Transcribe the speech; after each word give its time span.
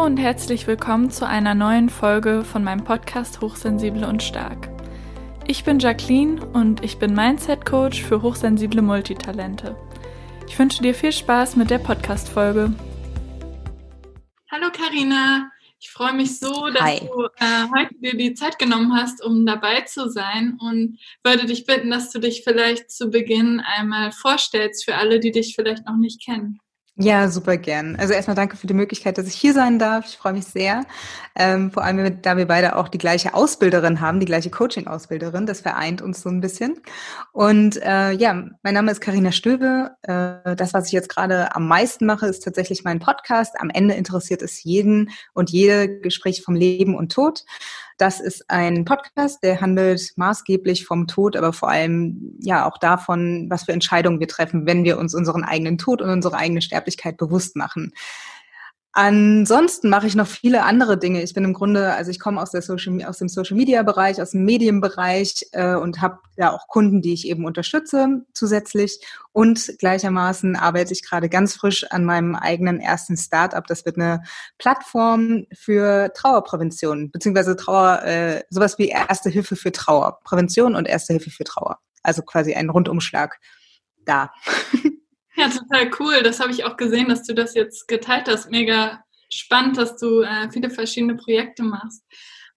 Hallo 0.00 0.08
und 0.08 0.16
herzlich 0.16 0.66
willkommen 0.66 1.10
zu 1.10 1.26
einer 1.26 1.54
neuen 1.54 1.90
Folge 1.90 2.42
von 2.42 2.64
meinem 2.64 2.84
Podcast 2.84 3.42
Hochsensibel 3.42 4.04
und 4.04 4.22
Stark. 4.22 4.70
Ich 5.46 5.62
bin 5.62 5.78
Jacqueline 5.78 6.42
und 6.54 6.82
ich 6.82 6.96
bin 6.96 7.12
Mindset 7.12 7.66
Coach 7.66 8.02
für 8.02 8.22
hochsensible 8.22 8.80
Multitalente. 8.80 9.76
Ich 10.48 10.58
wünsche 10.58 10.82
dir 10.82 10.94
viel 10.94 11.12
Spaß 11.12 11.56
mit 11.56 11.68
der 11.68 11.80
Podcast-Folge. 11.80 12.72
Hallo 14.50 14.68
Karina, 14.72 15.50
ich 15.78 15.90
freue 15.90 16.14
mich 16.14 16.38
so, 16.38 16.70
dass 16.70 16.80
Hi. 16.80 17.00
du 17.00 17.26
äh, 17.36 17.68
heute 17.76 17.94
dir 17.96 18.16
die 18.16 18.32
Zeit 18.32 18.58
genommen 18.58 18.94
hast, 18.94 19.22
um 19.22 19.44
dabei 19.44 19.82
zu 19.82 20.08
sein 20.08 20.56
und 20.62 20.98
würde 21.22 21.44
dich 21.44 21.66
bitten, 21.66 21.90
dass 21.90 22.10
du 22.10 22.20
dich 22.20 22.42
vielleicht 22.42 22.90
zu 22.90 23.10
Beginn 23.10 23.60
einmal 23.60 24.12
vorstellst 24.12 24.86
für 24.86 24.94
alle, 24.94 25.20
die 25.20 25.30
dich 25.30 25.54
vielleicht 25.54 25.84
noch 25.84 25.98
nicht 25.98 26.24
kennen. 26.24 26.58
Ja, 26.96 27.28
super 27.28 27.56
gern. 27.56 27.96
Also 27.96 28.12
erstmal 28.12 28.34
danke 28.34 28.58
für 28.58 28.66
die 28.66 28.74
Möglichkeit, 28.74 29.16
dass 29.16 29.26
ich 29.26 29.34
hier 29.34 29.54
sein 29.54 29.78
darf. 29.78 30.06
Ich 30.06 30.18
freue 30.18 30.34
mich 30.34 30.44
sehr. 30.44 30.84
Ähm, 31.34 31.70
vor 31.70 31.82
allem, 31.82 32.20
da 32.20 32.36
wir 32.36 32.46
beide 32.46 32.76
auch 32.76 32.88
die 32.88 32.98
gleiche 32.98 33.32
Ausbilderin 33.32 34.02
haben, 34.02 34.20
die 34.20 34.26
gleiche 34.26 34.50
Coaching-Ausbilderin. 34.50 35.46
Das 35.46 35.62
vereint 35.62 36.02
uns 36.02 36.20
so 36.20 36.28
ein 36.28 36.42
bisschen. 36.42 36.82
Und 37.32 37.80
äh, 37.82 38.10
ja, 38.10 38.44
mein 38.62 38.74
Name 38.74 38.90
ist 38.90 39.00
Karina 39.00 39.32
Stöbe. 39.32 39.92
Äh, 40.02 40.54
das, 40.56 40.74
was 40.74 40.88
ich 40.88 40.92
jetzt 40.92 41.08
gerade 41.08 41.54
am 41.54 41.68
meisten 41.68 42.04
mache, 42.04 42.26
ist 42.26 42.44
tatsächlich 42.44 42.84
mein 42.84 42.98
Podcast. 42.98 43.58
Am 43.58 43.70
Ende 43.70 43.94
interessiert 43.94 44.42
es 44.42 44.62
jeden 44.62 45.10
und 45.32 45.50
jede 45.50 46.00
Gespräch 46.00 46.42
vom 46.42 46.54
Leben 46.54 46.94
und 46.94 47.12
Tod. 47.12 47.44
Das 48.00 48.18
ist 48.18 48.48
ein 48.48 48.86
Podcast, 48.86 49.42
der 49.42 49.60
handelt 49.60 50.12
maßgeblich 50.16 50.86
vom 50.86 51.06
Tod, 51.06 51.36
aber 51.36 51.52
vor 51.52 51.68
allem 51.68 52.34
ja 52.40 52.66
auch 52.66 52.78
davon, 52.78 53.48
was 53.50 53.64
für 53.64 53.72
Entscheidungen 53.72 54.20
wir 54.20 54.26
treffen, 54.26 54.64
wenn 54.64 54.84
wir 54.84 54.96
uns 54.96 55.14
unseren 55.14 55.44
eigenen 55.44 55.76
Tod 55.76 56.00
und 56.00 56.08
unsere 56.08 56.38
eigene 56.38 56.62
Sterblichkeit 56.62 57.18
bewusst 57.18 57.56
machen. 57.56 57.92
Ansonsten 58.92 59.88
mache 59.88 60.08
ich 60.08 60.16
noch 60.16 60.26
viele 60.26 60.64
andere 60.64 60.98
Dinge. 60.98 61.22
Ich 61.22 61.32
bin 61.32 61.44
im 61.44 61.52
Grunde, 61.52 61.94
also 61.94 62.10
ich 62.10 62.18
komme 62.18 62.42
aus, 62.42 62.50
der 62.50 62.60
Social, 62.60 63.04
aus 63.04 63.18
dem 63.18 63.28
Social 63.28 63.56
Media 63.56 63.84
Bereich, 63.84 64.20
aus 64.20 64.32
dem 64.32 64.44
Medienbereich 64.44 65.46
äh, 65.52 65.76
und 65.76 66.00
habe 66.00 66.18
ja 66.36 66.52
auch 66.52 66.66
Kunden, 66.66 67.00
die 67.00 67.12
ich 67.12 67.28
eben 67.28 67.44
unterstütze 67.44 68.22
zusätzlich. 68.34 69.00
Und 69.30 69.74
gleichermaßen 69.78 70.56
arbeite 70.56 70.92
ich 70.92 71.08
gerade 71.08 71.28
ganz 71.28 71.54
frisch 71.54 71.84
an 71.88 72.04
meinem 72.04 72.34
eigenen 72.34 72.80
ersten 72.80 73.16
Startup. 73.16 73.64
Das 73.64 73.84
wird 73.84 73.96
eine 73.96 74.24
Plattform 74.58 75.46
für 75.52 76.12
Trauerprävention, 76.12 77.12
beziehungsweise 77.12 77.54
Trauer, 77.54 78.02
äh, 78.02 78.42
sowas 78.50 78.76
wie 78.78 78.88
Erste 78.88 79.30
Hilfe 79.30 79.54
für 79.54 79.70
Trauer. 79.70 80.18
Prävention 80.24 80.74
und 80.74 80.88
Erste 80.88 81.12
Hilfe 81.12 81.30
für 81.30 81.44
Trauer. 81.44 81.78
Also 82.02 82.22
quasi 82.22 82.54
ein 82.54 82.70
Rundumschlag 82.70 83.38
da. 84.04 84.32
Ja, 85.40 85.48
total 85.48 85.90
cool. 85.98 86.22
Das 86.22 86.38
habe 86.38 86.52
ich 86.52 86.64
auch 86.64 86.76
gesehen, 86.76 87.08
dass 87.08 87.22
du 87.22 87.32
das 87.32 87.54
jetzt 87.54 87.88
geteilt 87.88 88.28
hast. 88.28 88.50
Mega 88.50 89.02
spannend, 89.32 89.78
dass 89.78 89.96
du 89.96 90.20
äh, 90.20 90.50
viele 90.52 90.68
verschiedene 90.68 91.16
Projekte 91.16 91.62
machst. 91.62 92.04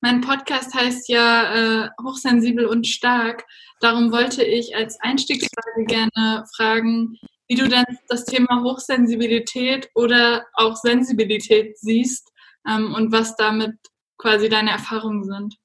Mein 0.02 0.20
Podcast 0.20 0.73
heißt 0.73 1.08
ja 1.08 1.86
äh, 1.86 1.90
Hochsensibel 2.03 2.66
und 2.66 2.86
Stark. 2.86 3.45
Darum 3.80 4.12
wollte 4.12 4.44
ich 4.44 4.75
als 4.75 5.00
Einstiegsfrage 5.00 5.86
gerne 5.86 6.44
fragen, 6.58 7.17
wie 7.48 7.56
du 7.56 7.70
denn 7.70 7.86
das 8.09 8.25
Thema 8.25 8.64
Hochsensibilität 8.64 9.90
oder 9.95 10.45
auch 10.56 10.75
Sensibilität 10.75 11.80
siehst 11.80 12.34
ähm, 12.68 12.94
und 12.94 13.14
was 13.14 13.38
damit 13.38 13.78
quasi 14.18 14.50
deine 14.50 14.72
Erfahrungen 14.72 15.23
sind. 15.23 15.56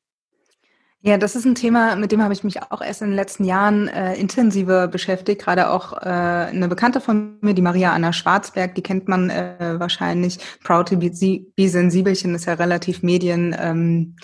Ja, 1.09 1.17
das 1.17 1.35
ist 1.35 1.47
ein 1.47 1.55
Thema, 1.55 1.97
mit 1.97 2.13
dem 2.13 2.23
habe 2.23 2.35
ich 2.35 2.45
mich 2.45 2.61
auch 2.61 2.83
erst 2.83 3.01
in 3.01 3.09
den 3.09 3.17
letzten 3.17 3.45
Jahren 3.45 3.89
äh, 3.89 4.15
intensiver 4.17 4.89
beschäftigt. 4.89 5.41
Gerade 5.41 5.71
auch 5.71 5.95
äh, 5.95 6.05
eine 6.05 6.69
Bekannte 6.69 7.01
von 7.01 7.39
mir, 7.41 7.55
die 7.55 7.63
Maria 7.63 7.95
Anna 7.95 8.13
Schwarzberg, 8.13 8.75
die 8.75 8.83
kennt 8.83 9.09
man 9.09 9.31
äh, 9.31 9.77
wahrscheinlich. 9.79 10.39
Proud 10.63 10.91
to 10.91 10.99
be, 10.99 11.11
be 11.57 11.69
Sensibelchen 11.71 12.35
ist 12.35 12.45
ja 12.45 12.53
relativ 12.53 13.03
Medien, 13.03 13.57
ähm, 13.59 14.17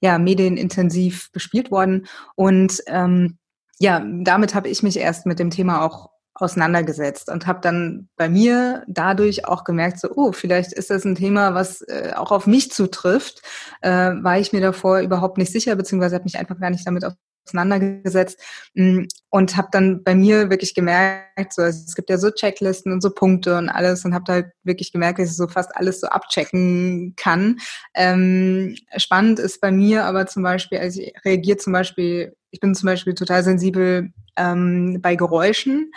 ja, 0.00 0.18
medienintensiv 0.18 1.30
bespielt 1.32 1.70
worden. 1.70 2.06
Und 2.36 2.82
ähm, 2.86 3.36
ja, 3.78 4.02
damit 4.22 4.54
habe 4.54 4.70
ich 4.70 4.82
mich 4.82 4.96
erst 4.96 5.26
mit 5.26 5.38
dem 5.38 5.50
Thema 5.50 5.84
auch 5.84 6.08
auseinandergesetzt 6.40 7.28
und 7.28 7.46
habe 7.46 7.60
dann 7.60 8.08
bei 8.16 8.28
mir 8.28 8.84
dadurch 8.88 9.46
auch 9.46 9.64
gemerkt, 9.64 10.00
so, 10.00 10.08
oh, 10.14 10.32
vielleicht 10.32 10.72
ist 10.72 10.90
das 10.90 11.04
ein 11.04 11.14
Thema, 11.14 11.54
was 11.54 11.82
äh, 11.82 12.12
auch 12.16 12.32
auf 12.32 12.46
mich 12.46 12.70
zutrifft, 12.70 13.42
äh, 13.82 13.90
war 13.90 14.38
ich 14.38 14.52
mir 14.52 14.60
davor 14.60 15.00
überhaupt 15.00 15.38
nicht 15.38 15.52
sicher, 15.52 15.76
beziehungsweise 15.76 16.14
habe 16.14 16.24
mich 16.24 16.38
einfach 16.38 16.58
gar 16.58 16.70
nicht 16.70 16.86
damit 16.86 17.04
auseinandergesetzt 17.50 18.40
mm, 18.74 19.04
und 19.30 19.56
habe 19.56 19.68
dann 19.72 20.02
bei 20.02 20.14
mir 20.14 20.50
wirklich 20.50 20.74
gemerkt, 20.74 21.52
so, 21.52 21.62
also 21.62 21.84
es 21.86 21.94
gibt 21.94 22.10
ja 22.10 22.18
so 22.18 22.30
Checklisten 22.30 22.92
und 22.92 23.00
so 23.00 23.10
Punkte 23.10 23.56
und 23.56 23.68
alles 23.68 24.04
und 24.04 24.14
habe 24.14 24.32
halt 24.32 24.46
wirklich 24.62 24.92
gemerkt, 24.92 25.18
dass 25.18 25.30
ich 25.30 25.36
so 25.36 25.48
fast 25.48 25.74
alles 25.76 26.00
so 26.00 26.08
abchecken 26.08 27.14
kann. 27.16 27.58
Ähm, 27.94 28.76
spannend 28.96 29.38
ist 29.38 29.60
bei 29.60 29.72
mir 29.72 30.04
aber 30.04 30.26
zum 30.26 30.42
Beispiel, 30.42 30.78
also 30.78 31.00
ich 31.00 31.12
reagiere 31.24 31.58
zum 31.58 31.72
Beispiel, 31.72 32.34
ich 32.50 32.60
bin 32.60 32.74
zum 32.74 32.86
Beispiel 32.86 33.14
total 33.14 33.42
sensibel 33.42 34.12
ähm, 34.36 34.98
bei 35.00 35.16
Geräuschen 35.16 35.92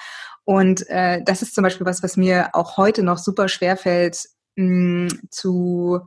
und 0.45 0.89
äh, 0.89 1.21
das 1.23 1.41
ist 1.41 1.55
zum 1.55 1.63
Beispiel 1.63 1.85
was, 1.85 2.03
was 2.03 2.17
mir 2.17 2.49
auch 2.53 2.77
heute 2.77 3.03
noch 3.03 3.17
super 3.17 3.47
schwer 3.47 3.77
fällt, 3.77 4.27
mh, 4.55 5.09
zu 5.29 6.01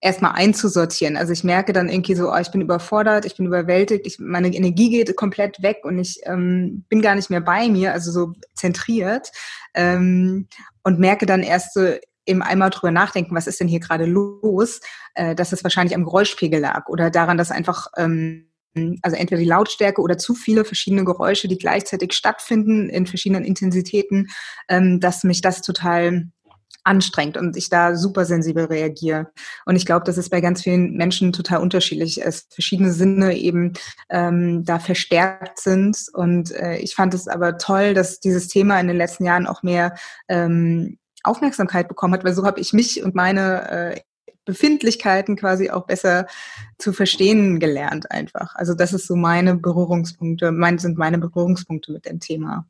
erstmal 0.00 0.32
einzusortieren. 0.32 1.16
Also 1.16 1.32
ich 1.32 1.42
merke 1.42 1.72
dann 1.72 1.88
irgendwie 1.88 2.14
so, 2.14 2.30
oh, 2.30 2.36
ich 2.36 2.50
bin 2.50 2.60
überfordert, 2.60 3.24
ich 3.24 3.36
bin 3.36 3.46
überwältigt, 3.46 4.06
ich, 4.06 4.18
meine 4.18 4.54
Energie 4.54 4.90
geht 4.90 5.16
komplett 5.16 5.62
weg 5.62 5.78
und 5.84 5.98
ich 5.98 6.20
ähm, 6.24 6.84
bin 6.88 7.00
gar 7.00 7.14
nicht 7.14 7.30
mehr 7.30 7.40
bei 7.40 7.68
mir, 7.68 7.92
also 7.92 8.10
so 8.12 8.32
zentriert 8.54 9.32
ähm, 9.74 10.48
und 10.82 10.98
merke 10.98 11.26
dann 11.26 11.42
erst 11.42 11.74
so 11.74 11.94
eben 12.26 12.42
einmal 12.42 12.70
drüber 12.70 12.90
nachdenken, 12.90 13.34
was 13.34 13.46
ist 13.46 13.60
denn 13.60 13.68
hier 13.68 13.80
gerade 13.80 14.04
los, 14.04 14.80
äh, 15.14 15.34
dass 15.34 15.52
es 15.52 15.64
wahrscheinlich 15.64 15.94
am 15.94 16.04
Geräuschpegel 16.04 16.60
lag 16.60 16.88
oder 16.88 17.10
daran, 17.10 17.38
dass 17.38 17.50
einfach 17.50 17.88
ähm, 17.96 18.50
also 19.02 19.16
entweder 19.16 19.40
die 19.40 19.48
Lautstärke 19.48 20.00
oder 20.00 20.18
zu 20.18 20.34
viele 20.34 20.64
verschiedene 20.64 21.04
Geräusche, 21.04 21.48
die 21.48 21.58
gleichzeitig 21.58 22.12
stattfinden 22.12 22.88
in 22.88 23.06
verschiedenen 23.06 23.44
Intensitäten, 23.44 24.28
ähm, 24.68 25.00
dass 25.00 25.24
mich 25.24 25.40
das 25.40 25.62
total 25.62 26.30
anstrengt 26.86 27.36
und 27.36 27.56
ich 27.56 27.68
da 27.68 27.96
super 27.96 28.24
sensibel 28.24 28.66
reagiere. 28.66 29.32
Und 29.64 29.76
ich 29.76 29.86
glaube, 29.86 30.04
dass 30.04 30.16
es 30.16 30.30
bei 30.30 30.40
ganz 30.40 30.62
vielen 30.62 30.92
Menschen 30.92 31.32
total 31.32 31.60
unterschiedlich 31.60 32.20
ist. 32.20 32.54
Verschiedene 32.54 32.92
Sinne 32.92 33.36
eben 33.36 33.72
ähm, 34.08 34.64
da 34.64 34.78
verstärkt 34.78 35.58
sind. 35.58 36.06
Und 36.12 36.52
äh, 36.52 36.76
ich 36.76 36.94
fand 36.94 37.12
es 37.12 37.26
aber 37.26 37.58
toll, 37.58 37.92
dass 37.92 38.20
dieses 38.20 38.46
Thema 38.48 38.78
in 38.78 38.86
den 38.86 38.96
letzten 38.96 39.24
Jahren 39.24 39.46
auch 39.46 39.64
mehr 39.64 39.96
ähm, 40.28 40.98
Aufmerksamkeit 41.24 41.88
bekommen 41.88 42.14
hat, 42.14 42.24
weil 42.24 42.34
so 42.34 42.46
habe 42.46 42.60
ich 42.60 42.72
mich 42.72 43.02
und 43.02 43.16
meine 43.16 43.70
äh, 43.70 44.00
Befindlichkeiten 44.46 45.36
quasi 45.36 45.68
auch 45.68 45.86
besser 45.86 46.26
zu 46.78 46.94
verstehen 46.94 47.60
gelernt 47.60 48.10
einfach. 48.10 48.54
Also 48.54 48.72
das 48.72 48.94
ist 48.94 49.06
so 49.06 49.16
meine 49.16 49.56
Berührungspunkte, 49.56 50.52
mein, 50.52 50.78
sind 50.78 50.96
meine 50.96 51.18
Berührungspunkte 51.18 51.92
mit 51.92 52.06
dem 52.06 52.20
Thema. 52.20 52.66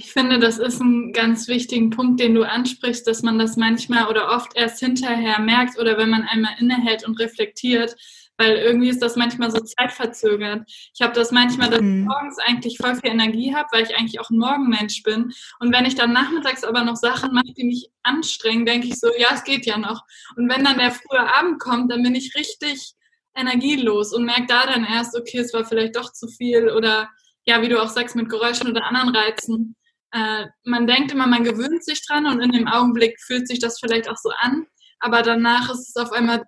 Ich 0.00 0.12
finde, 0.12 0.38
das 0.38 0.58
ist 0.58 0.80
ein 0.80 1.12
ganz 1.12 1.48
wichtigen 1.48 1.90
Punkt, 1.90 2.20
den 2.20 2.34
du 2.34 2.44
ansprichst, 2.44 3.06
dass 3.06 3.22
man 3.22 3.38
das 3.38 3.56
manchmal 3.56 4.08
oder 4.08 4.30
oft 4.30 4.56
erst 4.56 4.78
hinterher 4.78 5.40
merkt 5.40 5.78
oder 5.78 5.98
wenn 5.98 6.08
man 6.08 6.22
einmal 6.22 6.52
innehält 6.58 7.06
und 7.06 7.18
reflektiert, 7.18 7.96
weil 8.38 8.56
irgendwie 8.56 8.88
ist 8.88 9.02
das 9.02 9.16
manchmal 9.16 9.50
so 9.50 9.58
zeitverzögert. 9.58 10.62
Ich 10.94 11.02
habe 11.02 11.12
das 11.12 11.32
manchmal, 11.32 11.68
dass 11.68 11.80
ich 11.80 11.84
mhm. 11.84 12.04
morgens 12.04 12.38
eigentlich 12.38 12.78
voll 12.78 12.94
viel 12.94 13.10
Energie 13.10 13.54
habe, 13.54 13.68
weil 13.72 13.82
ich 13.82 13.96
eigentlich 13.96 14.20
auch 14.20 14.30
ein 14.30 14.38
Morgenmensch 14.38 15.02
bin. 15.02 15.32
Und 15.58 15.74
wenn 15.74 15.84
ich 15.84 15.96
dann 15.96 16.12
nachmittags 16.12 16.62
aber 16.62 16.84
noch 16.84 16.96
Sachen 16.96 17.34
mache, 17.34 17.52
die 17.56 17.64
mich 17.64 17.90
anstrengen, 18.04 18.64
denke 18.64 18.86
ich 18.86 18.94
so, 18.94 19.08
ja, 19.18 19.28
es 19.34 19.42
geht 19.42 19.66
ja 19.66 19.76
noch. 19.76 20.04
Und 20.36 20.48
wenn 20.48 20.64
dann 20.64 20.78
der 20.78 20.92
frühe 20.92 21.34
Abend 21.34 21.58
kommt, 21.58 21.90
dann 21.90 22.02
bin 22.02 22.14
ich 22.14 22.36
richtig 22.36 22.94
energielos 23.34 24.14
und 24.14 24.24
merke 24.24 24.46
da 24.46 24.66
dann 24.66 24.84
erst, 24.84 25.16
okay, 25.16 25.38
es 25.38 25.52
war 25.52 25.64
vielleicht 25.64 25.96
doch 25.96 26.12
zu 26.12 26.28
viel 26.28 26.70
oder 26.70 27.08
ja, 27.44 27.60
wie 27.62 27.68
du 27.68 27.82
auch 27.82 27.88
sagst, 27.88 28.14
mit 28.14 28.28
Geräuschen 28.28 28.70
oder 28.70 28.84
anderen 28.84 29.14
Reizen. 29.14 29.74
Äh, 30.12 30.46
man 30.64 30.86
denkt 30.86 31.12
immer, 31.12 31.26
man 31.26 31.44
gewöhnt 31.44 31.84
sich 31.84 32.06
dran 32.06 32.26
und 32.26 32.40
in 32.40 32.52
dem 32.52 32.68
Augenblick 32.68 33.20
fühlt 33.20 33.48
sich 33.48 33.58
das 33.58 33.80
vielleicht 33.80 34.08
auch 34.08 34.16
so 34.16 34.30
an, 34.38 34.66
aber 35.00 35.22
danach 35.22 35.70
ist 35.70 35.88
es 35.88 35.96
auf 35.96 36.12
einmal 36.12 36.44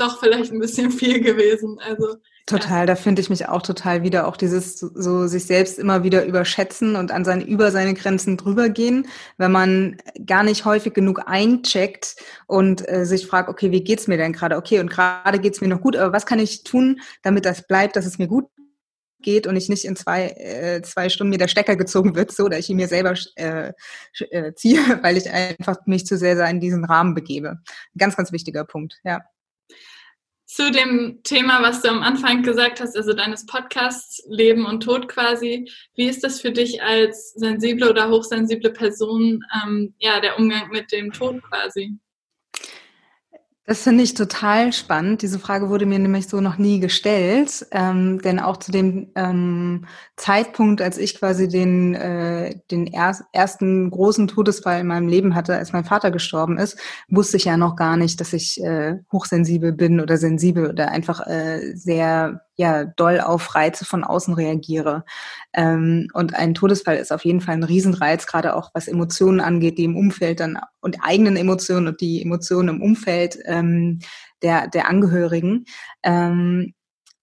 doch 0.00 0.18
vielleicht 0.18 0.52
ein 0.52 0.58
bisschen 0.58 0.90
viel 0.90 1.20
gewesen. 1.20 1.78
Also 1.80 2.16
Total, 2.46 2.80
ja. 2.80 2.86
da 2.86 2.96
finde 2.96 3.22
ich 3.22 3.30
mich 3.30 3.48
auch 3.48 3.62
total 3.62 4.02
wieder, 4.02 4.26
auch 4.26 4.36
dieses 4.36 4.78
so 4.80 5.26
sich 5.26 5.44
selbst 5.44 5.78
immer 5.78 6.02
wieder 6.02 6.24
überschätzen 6.24 6.96
und 6.96 7.12
an 7.12 7.24
seine, 7.24 7.44
über 7.44 7.70
seine 7.70 7.94
Grenzen 7.94 8.36
drüber 8.36 8.68
gehen, 8.70 9.06
wenn 9.36 9.52
man 9.52 9.98
gar 10.26 10.42
nicht 10.42 10.64
häufig 10.64 10.94
genug 10.94 11.22
eincheckt 11.26 12.16
und 12.46 12.88
äh, 12.88 13.04
sich 13.04 13.26
fragt, 13.26 13.48
okay, 13.48 13.70
wie 13.70 13.84
geht's 13.84 14.08
mir 14.08 14.16
denn 14.16 14.32
gerade? 14.32 14.56
Okay, 14.56 14.80
und 14.80 14.90
gerade 14.90 15.38
geht's 15.38 15.60
mir 15.60 15.68
noch 15.68 15.80
gut, 15.80 15.96
aber 15.96 16.12
was 16.12 16.26
kann 16.26 16.40
ich 16.40 16.64
tun, 16.64 17.00
damit 17.22 17.44
das 17.44 17.66
bleibt, 17.66 17.94
dass 17.94 18.06
es 18.06 18.18
mir 18.18 18.26
gut 18.26 18.46
geht 19.22 19.46
und 19.46 19.54
ich 19.54 19.68
nicht 19.68 19.84
in 19.84 19.96
zwei, 19.96 20.28
äh, 20.30 20.82
zwei 20.82 21.10
Stunden 21.10 21.30
mir 21.30 21.38
der 21.38 21.48
Stecker 21.48 21.76
gezogen 21.76 22.16
wird, 22.16 22.32
so, 22.32 22.44
oder 22.44 22.58
ich 22.58 22.70
ihn 22.70 22.76
mir 22.76 22.88
selber 22.88 23.14
äh, 23.36 23.72
äh, 24.30 24.54
ziehe, 24.56 24.80
weil 25.02 25.18
ich 25.18 25.30
einfach 25.30 25.76
mich 25.86 26.06
zu 26.06 26.16
sehr 26.16 26.42
in 26.48 26.58
diesen 26.58 26.84
Rahmen 26.84 27.14
begebe. 27.14 27.58
Ganz, 27.96 28.16
ganz 28.16 28.32
wichtiger 28.32 28.64
Punkt, 28.64 28.98
ja 29.04 29.20
zu 30.50 30.72
dem 30.72 31.20
Thema, 31.22 31.62
was 31.62 31.80
du 31.80 31.88
am 31.88 32.02
Anfang 32.02 32.42
gesagt 32.42 32.80
hast, 32.80 32.96
also 32.96 33.12
deines 33.12 33.46
Podcasts 33.46 34.20
Leben 34.28 34.66
und 34.66 34.82
Tod 34.82 35.06
quasi. 35.06 35.70
Wie 35.94 36.08
ist 36.08 36.24
das 36.24 36.40
für 36.40 36.50
dich 36.50 36.82
als 36.82 37.32
sensible 37.34 37.88
oder 37.88 38.10
hochsensible 38.10 38.72
Person, 38.72 39.44
ähm, 39.62 39.94
ja, 39.98 40.20
der 40.20 40.38
Umgang 40.38 40.70
mit 40.70 40.90
dem 40.90 41.12
Tod 41.12 41.40
quasi? 41.42 41.96
Das 43.70 43.84
finde 43.84 44.02
ich 44.02 44.14
total 44.14 44.72
spannend. 44.72 45.22
Diese 45.22 45.38
Frage 45.38 45.68
wurde 45.68 45.86
mir 45.86 46.00
nämlich 46.00 46.26
so 46.28 46.40
noch 46.40 46.58
nie 46.58 46.80
gestellt. 46.80 47.64
Ähm, 47.70 48.20
denn 48.20 48.40
auch 48.40 48.56
zu 48.56 48.72
dem 48.72 49.12
ähm, 49.14 49.86
Zeitpunkt, 50.16 50.82
als 50.82 50.98
ich 50.98 51.16
quasi 51.16 51.46
den, 51.46 51.94
äh, 51.94 52.56
den 52.72 52.88
er 52.88 53.16
ersten 53.32 53.88
großen 53.88 54.26
Todesfall 54.26 54.80
in 54.80 54.88
meinem 54.88 55.06
Leben 55.06 55.36
hatte, 55.36 55.54
als 55.54 55.72
mein 55.72 55.84
Vater 55.84 56.10
gestorben 56.10 56.58
ist, 56.58 56.80
wusste 57.08 57.36
ich 57.36 57.44
ja 57.44 57.56
noch 57.56 57.76
gar 57.76 57.96
nicht, 57.96 58.20
dass 58.20 58.32
ich 58.32 58.60
äh, 58.60 58.96
hochsensibel 59.12 59.72
bin 59.72 60.00
oder 60.00 60.16
sensibel 60.16 60.68
oder 60.68 60.90
einfach 60.90 61.24
äh, 61.28 61.76
sehr 61.76 62.40
ja 62.60 62.84
doll 62.84 63.20
auf 63.20 63.54
Reize 63.54 63.86
von 63.86 64.04
außen 64.04 64.34
reagiere. 64.34 65.04
Ähm, 65.54 66.08
und 66.12 66.34
ein 66.34 66.54
Todesfall 66.54 66.96
ist 66.96 67.10
auf 67.10 67.24
jeden 67.24 67.40
Fall 67.40 67.54
ein 67.54 67.64
Riesenreiz, 67.64 68.26
gerade 68.26 68.54
auch 68.54 68.70
was 68.74 68.86
Emotionen 68.86 69.40
angeht, 69.40 69.78
die 69.78 69.84
im 69.84 69.96
Umfeld 69.96 70.40
dann 70.40 70.58
und 70.80 70.98
eigenen 71.02 71.36
Emotionen 71.36 71.88
und 71.88 72.00
die 72.00 72.22
Emotionen 72.22 72.68
im 72.68 72.82
Umfeld 72.82 73.38
ähm, 73.46 74.00
der, 74.42 74.68
der 74.68 74.88
Angehörigen. 74.88 75.64
Ähm, 76.02 76.74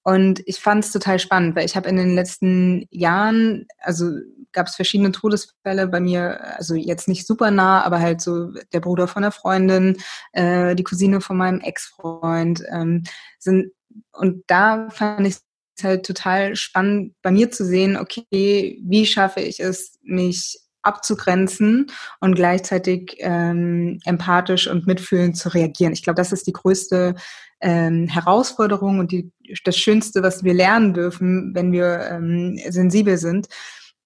und 0.03 0.41
ich 0.45 0.59
fand 0.59 0.85
es 0.85 0.91
total 0.91 1.19
spannend, 1.19 1.55
weil 1.55 1.65
ich 1.65 1.75
habe 1.75 1.89
in 1.89 1.97
den 1.97 2.15
letzten 2.15 2.87
Jahren, 2.89 3.67
also 3.79 4.11
gab 4.53 4.67
es 4.67 4.75
verschiedene 4.75 5.11
Todesfälle 5.11 5.87
bei 5.87 5.99
mir, 5.99 6.57
also 6.57 6.73
jetzt 6.73 7.07
nicht 7.07 7.27
super 7.27 7.51
nah, 7.51 7.83
aber 7.83 7.99
halt 7.99 8.21
so 8.21 8.53
der 8.73 8.79
Bruder 8.79 9.07
von 9.07 9.21
der 9.21 9.31
Freundin, 9.31 9.97
äh, 10.31 10.75
die 10.75 10.83
Cousine 10.83 11.21
von 11.21 11.37
meinem 11.37 11.59
Ex-Freund, 11.59 12.63
ähm, 12.71 13.03
sind 13.37 13.71
und 14.11 14.43
da 14.47 14.89
fand 14.89 15.27
ich 15.27 15.35
es 15.77 15.83
halt 15.83 16.05
total 16.05 16.55
spannend, 16.55 17.13
bei 17.21 17.31
mir 17.31 17.51
zu 17.51 17.65
sehen, 17.65 17.97
okay, 17.97 18.79
wie 18.83 19.05
schaffe 19.05 19.41
ich 19.41 19.59
es, 19.59 19.97
mich 20.03 20.57
abzugrenzen 20.81 21.87
und 22.21 22.35
gleichzeitig 22.35 23.17
ähm, 23.19 23.99
empathisch 24.05 24.67
und 24.67 24.87
mitfühlend 24.87 25.37
zu 25.37 25.53
reagieren. 25.53 25.93
Ich 25.93 26.03
glaube, 26.03 26.15
das 26.15 26.31
ist 26.31 26.47
die 26.47 26.53
größte 26.53 27.15
ähm, 27.59 28.07
Herausforderung 28.07 28.99
und 28.99 29.11
die, 29.11 29.31
das 29.65 29.77
Schönste, 29.77 30.23
was 30.23 30.43
wir 30.43 30.53
lernen 30.53 30.93
dürfen, 30.93 31.53
wenn 31.53 31.71
wir 31.71 32.07
ähm, 32.09 32.57
sensibel 32.69 33.17
sind. 33.17 33.47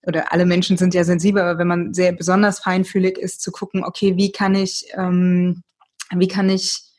Oder 0.03 0.33
alle 0.33 0.47
Menschen 0.47 0.77
sind 0.77 0.95
ja 0.95 1.03
sensibel, 1.03 1.43
aber 1.43 1.59
wenn 1.59 1.67
man 1.67 1.93
sehr 1.93 2.11
besonders 2.11 2.59
feinfühlig 2.59 3.19
ist, 3.19 3.41
zu 3.41 3.51
gucken, 3.51 3.83
okay, 3.83 4.17
wie 4.17 4.31
kann 4.31 4.55
ich, 4.55 4.85
ähm, 4.95 5.61
wie 6.15 6.27
kann 6.27 6.49
ich 6.49 6.90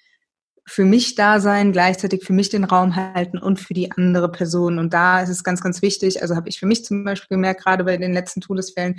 für 0.65 0.85
mich 0.85 1.15
da 1.15 1.41
sein, 1.41 1.73
gleichzeitig 1.73 2.25
für 2.25 2.33
mich 2.33 2.49
den 2.49 2.65
Raum 2.65 2.95
halten 2.97 3.39
und 3.39 3.61
für 3.61 3.75
die 3.75 3.91
andere 3.91 4.31
Person. 4.31 4.79
Und 4.79 4.95
da 4.95 5.21
ist 5.21 5.29
es 5.29 5.45
ganz, 5.45 5.61
ganz 5.61 5.83
wichtig, 5.83 6.23
also 6.23 6.37
habe 6.37 6.49
ich 6.49 6.59
für 6.59 6.67
mich 6.67 6.85
zum 6.85 7.05
Beispiel 7.05 7.37
gemerkt, 7.37 7.63
gerade 7.65 7.85
bei 7.85 7.97
den 7.97 8.13
letzten 8.13 8.41
Todesfällen, 8.41 8.97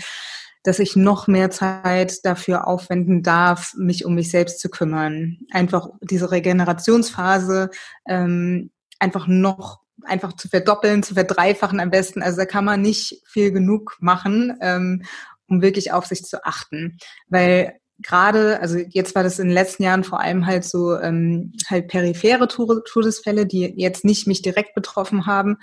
dass 0.63 0.79
ich 0.79 0.95
noch 0.95 1.27
mehr 1.27 1.49
Zeit 1.51 2.25
dafür 2.25 2.67
aufwenden 2.67 3.21
darf, 3.21 3.73
mich 3.75 4.05
um 4.05 4.15
mich 4.15 4.31
selbst 4.31 4.59
zu 4.59 4.69
kümmern. 4.69 5.39
Einfach 5.51 5.89
diese 6.01 6.31
Regenerationsphase 6.31 7.69
ähm, 8.07 8.71
einfach 8.99 9.27
noch 9.27 9.81
einfach 10.03 10.33
zu 10.33 10.47
verdoppeln, 10.49 11.03
zu 11.03 11.13
verdreifachen 11.13 11.79
am 11.79 11.91
besten. 11.91 12.21
Also 12.21 12.37
da 12.37 12.45
kann 12.45 12.65
man 12.65 12.81
nicht 12.81 13.21
viel 13.25 13.51
genug 13.51 13.97
machen, 13.99 14.57
ähm, 14.61 15.03
um 15.47 15.61
wirklich 15.61 15.91
auf 15.91 16.05
sich 16.05 16.23
zu 16.23 16.45
achten. 16.45 16.97
Weil 17.27 17.75
gerade, 17.99 18.59
also 18.59 18.77
jetzt 18.77 19.15
war 19.15 19.23
das 19.23 19.39
in 19.39 19.47
den 19.47 19.53
letzten 19.53 19.83
Jahren 19.83 20.03
vor 20.03 20.19
allem 20.19 20.45
halt 20.45 20.65
so 20.65 20.97
ähm, 20.99 21.53
halt 21.69 21.87
periphere 21.87 22.47
Todesfälle, 22.47 23.45
die 23.45 23.73
jetzt 23.77 24.03
nicht 24.05 24.27
mich 24.27 24.41
direkt 24.41 24.75
betroffen 24.75 25.25
haben. 25.25 25.57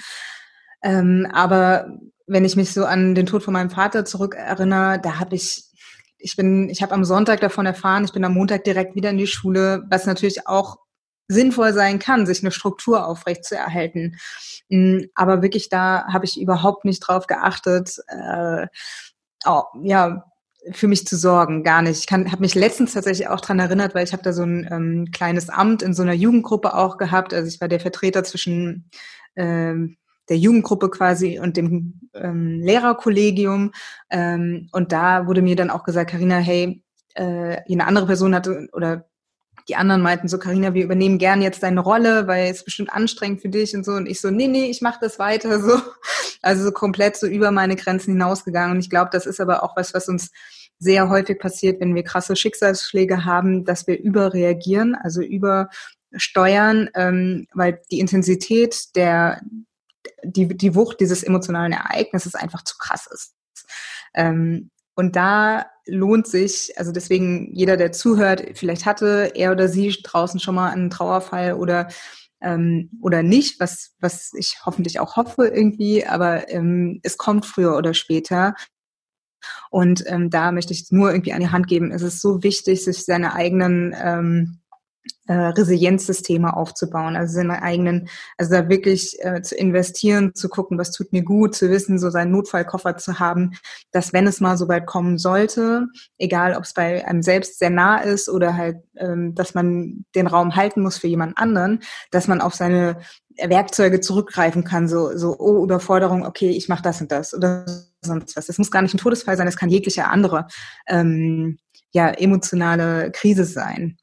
Ähm, 0.83 1.27
aber 1.33 1.99
wenn 2.27 2.45
ich 2.45 2.57
mich 2.57 2.73
so 2.73 2.85
an 2.85 3.15
den 3.15 3.27
Tod 3.27 3.43
von 3.43 3.53
meinem 3.53 3.71
Vater 3.71 4.05
zurückerinnere, 4.05 5.01
da 5.01 5.19
habe 5.19 5.35
ich, 5.35 5.65
ich 6.19 6.37
bin, 6.37 6.69
ich 6.71 6.83
habe 6.83 6.95
am 6.95 7.05
Sonntag 7.05 7.41
davon 7.41 7.67
erfahren, 7.67 8.05
ich 8.05 8.13
bin 8.13 8.25
am 8.25 8.35
Montag 8.35 8.65
direkt 8.65 8.95
wieder 8.95 9.11
in 9.11 9.19
die 9.19 9.27
Schule, 9.27 9.85
was 9.91 10.07
natürlich 10.07 10.47
auch 10.47 10.79
sinnvoll 11.29 11.73
sein 11.73 11.99
kann, 11.99 12.27
sich 12.27 12.43
eine 12.43 12.51
Struktur 12.51 13.07
aufrecht 13.07 13.45
zu 13.45 13.57
erhalten. 13.57 14.17
Mm, 14.69 15.03
aber 15.15 15.43
wirklich 15.43 15.69
da 15.69 16.07
habe 16.13 16.25
ich 16.25 16.41
überhaupt 16.41 16.85
nicht 16.85 17.01
drauf 17.01 17.27
geachtet. 17.27 17.99
Äh, 18.09 18.67
oh, 19.47 19.63
ja, 19.83 20.30
für 20.73 20.89
mich 20.89 21.07
zu 21.07 21.17
sorgen, 21.17 21.63
gar 21.63 21.83
nicht. 21.83 22.05
Ich 22.05 22.13
habe 22.13 22.41
mich 22.41 22.55
letztens 22.55 22.93
tatsächlich 22.93 23.29
auch 23.29 23.41
dran 23.41 23.59
erinnert, 23.59 23.95
weil 23.95 24.05
ich 24.05 24.13
habe 24.13 24.23
da 24.23 24.33
so 24.33 24.43
ein 24.43 24.69
ähm, 24.71 25.11
kleines 25.13 25.49
Amt 25.49 25.83
in 25.83 25.95
so 25.95 26.03
einer 26.03 26.13
Jugendgruppe 26.13 26.75
auch 26.75 26.97
gehabt. 26.99 27.33
Also 27.35 27.49
ich 27.49 27.61
war 27.61 27.69
der 27.69 27.81
Vertreter 27.81 28.25
zwischen 28.25 28.91
ähm, 29.37 29.97
der 30.29 30.39
Jugendgruppe 30.39 30.91
quasi 30.91 31.41
und 31.41 31.57
dem 31.57 32.01
ähm, 32.15 32.61
Lehrerkollegium. 32.61 33.73
Ähm, 34.11 34.69
und 34.73 34.93
da 34.93 35.27
wurde 35.27 35.43
mir 35.43 35.57
dann 35.57 35.71
auch 35.71 35.85
gesagt, 35.85 36.11
Karina, 36.11 36.37
hey, 36.37 36.85
äh, 37.15 37.57
eine 37.71 37.87
andere 37.87 38.07
Person 38.07 38.35
hatte 38.35 38.69
oder 38.73 39.10
die 39.69 39.77
anderen 39.77 40.03
meinten 40.03 40.29
so, 40.29 40.39
Karina, 40.39 40.75
wir 40.75 40.85
übernehmen 40.85 41.19
gern 41.19 41.43
jetzt 41.43 41.63
deine 41.63 41.81
Rolle, 41.81 42.27
weil 42.27 42.51
es 42.51 42.65
bestimmt 42.65 42.93
anstrengend 42.93 43.43
für 43.43 43.49
dich 43.49 43.75
und 43.75 43.85
so. 43.85 43.93
Und 43.93 44.07
ich 44.07 44.21
so, 44.21 44.31
nee, 44.31 44.49
nee, 44.49 44.67
ich 44.67 44.81
mache 44.81 44.99
das 45.01 45.19
weiter 45.19 45.61
so. 45.61 45.81
Also 46.43 46.65
so 46.65 46.73
komplett 46.73 47.19
so 47.19 47.27
über 47.27 47.51
meine 47.51 47.77
Grenzen 47.77 48.13
hinausgegangen. 48.13 48.77
Und 48.77 48.81
ich 48.81 48.89
glaube, 48.89 49.11
das 49.13 49.27
ist 49.27 49.41
aber 49.41 49.63
auch 49.63 49.77
was, 49.77 49.93
was 49.93 50.09
uns 50.09 50.31
sehr 50.79 51.11
häufig 51.11 51.39
passiert, 51.39 51.81
wenn 51.81 51.95
wir 51.95 52.03
krasse 52.03 52.35
Schicksalsschläge 52.35 53.27
haben, 53.27 53.67
dass 53.67 53.87
wir 53.87 54.01
überreagieren, 54.01 54.95
also 54.95 55.21
übersteuern, 55.21 56.89
ähm, 56.95 57.47
weil 57.53 57.83
die 57.91 58.01
Intensität 58.01 58.97
der, 58.97 59.43
die, 60.25 60.49
die 60.49 60.75
Wucht 60.75 61.01
dieses 61.01 61.23
emotionalen 61.23 61.73
Ereignisses 61.73 62.35
einfach 62.35 62.65
zu 62.65 62.79
krass 62.79 63.07
ist. 63.13 63.35
Ähm, 64.15 64.71
und 64.95 65.17
da 65.17 65.67
lohnt 65.91 66.27
sich, 66.27 66.73
also 66.77 66.93
deswegen 66.93 67.55
jeder, 67.55 67.77
der 67.77 67.93
zuhört, 67.93 68.45
vielleicht 68.55 68.87
hatte 68.87 69.33
er 69.35 69.53
oder 69.53 69.69
sie 69.69 69.97
draußen 70.03 70.41
schon 70.41 70.55
mal 70.55 70.71
einen 70.71 70.91
Trauerfall 70.91 71.55
oder 71.55 71.89
ähm, 72.41 72.91
oder 73.03 73.23
nicht, 73.23 73.61
was 73.61 73.95
was 74.01 74.33
ich 74.35 74.59
hoffentlich 74.65 75.01
auch 75.01 75.17
hoffe 75.17 75.47
irgendwie, 75.49 76.07
aber 76.07 76.49
ähm, 76.51 77.01
es 77.03 77.19
kommt 77.19 77.47
früher 77.47 77.77
oder 77.77 77.95
später. 77.95 78.55
Und 79.71 80.05
ähm, 80.07 80.31
da 80.31 80.53
möchte 80.53 80.73
ich 80.73 80.91
nur 80.91 81.11
irgendwie 81.11 81.33
an 81.33 81.41
die 81.41 81.49
Hand 81.49 81.67
geben. 81.67 81.91
Es 81.93 82.03
ist 82.03 82.21
so 82.21 82.43
wichtig, 82.43 82.85
sich 82.85 83.05
seine 83.05 83.35
eigenen 83.35 83.95
ähm, 83.99 84.60
äh, 85.27 85.33
Resilienzsysteme 85.33 86.57
aufzubauen, 86.57 87.17
also 87.17 87.35
seine 87.35 87.63
eigenen, 87.63 88.09
also 88.37 88.53
da 88.53 88.69
wirklich 88.69 89.17
äh, 89.21 89.43
zu 89.43 89.55
investieren, 89.55 90.35
zu 90.35 90.49
gucken, 90.49 90.77
was 90.79 90.91
tut 90.91 91.13
mir 91.13 91.23
gut, 91.23 91.55
zu 91.55 91.71
wissen, 91.71 91.99
so 91.99 92.11
seinen 92.11 92.33
Notfallkoffer 92.33 92.97
zu 92.97 93.21
haben, 93.21 93.53
dass 93.93 94.13
wenn 94.13 94.27
es 94.27 94.41
mal 94.41 94.57
so 94.57 94.69
weit 94.69 94.87
kommen 94.87 95.19
sollte, 95.19 95.87
egal 96.19 96.57
ob 96.57 96.65
es 96.65 96.75
bei 96.75 97.07
einem 97.07 97.23
selbst 97.23 97.59
sehr 97.59 97.71
nah 97.71 97.99
ist 97.99 98.29
oder 98.29 98.57
halt, 98.57 98.79
ähm, 98.97 99.35
dass 99.35 99.55
man 99.55 100.05
den 100.15 100.27
Raum 100.27 100.57
halten 100.57 100.83
muss 100.83 100.99
für 100.99 101.07
jemand 101.07 101.39
anderen, 101.39 101.81
dass 102.11 102.27
man 102.27 102.41
auf 102.41 102.55
seine 102.55 102.97
Werkzeuge 103.37 104.01
zurückgreifen 104.01 104.65
kann, 104.65 104.89
so, 104.89 105.17
so 105.17 105.39
oh, 105.39 105.63
Überforderung, 105.63 106.27
okay, 106.27 106.51
ich 106.51 106.69
mache 106.69 106.83
das 106.83 107.01
und 107.01 107.13
das 107.13 107.35
oder 107.35 107.65
sonst 108.03 108.37
was. 108.37 108.47
Das 108.47 108.59
muss 108.59 108.71
gar 108.71 108.83
nicht 108.83 108.95
ein 108.95 108.99
Todesfall 108.99 109.37
sein, 109.37 109.47
das 109.47 109.57
kann 109.57 109.71
jegliche 109.71 110.09
andere 110.09 110.49
ähm, 110.89 111.59
ja, 111.93 112.09
emotionale 112.09 113.11
Krise 113.13 113.45
sein 113.45 113.97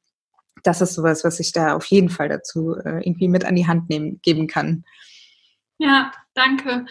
das 0.67 0.81
ist 0.81 0.95
sowas, 0.95 1.24
was 1.24 1.39
ich 1.39 1.53
da 1.53 1.75
auf 1.75 1.86
jeden 1.86 2.09
Fall 2.09 2.27
dazu 2.27 2.75
äh, 2.75 3.00
irgendwie 3.00 3.29
mit 3.29 3.45
an 3.45 3.55
die 3.55 3.67
Hand 3.67 3.89
nehmen, 3.89 4.19
geben 4.21 4.47
kann. 4.47 4.83
Ja, 5.79 6.12
danke. 6.33 6.86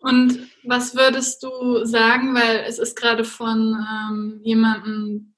Und 0.00 0.50
was 0.64 0.94
würdest 0.94 1.42
du 1.42 1.84
sagen, 1.84 2.34
weil 2.34 2.64
es 2.68 2.78
ist 2.78 2.94
gerade 2.94 3.24
von 3.24 3.74
ähm, 3.88 4.40
jemandem, 4.42 5.34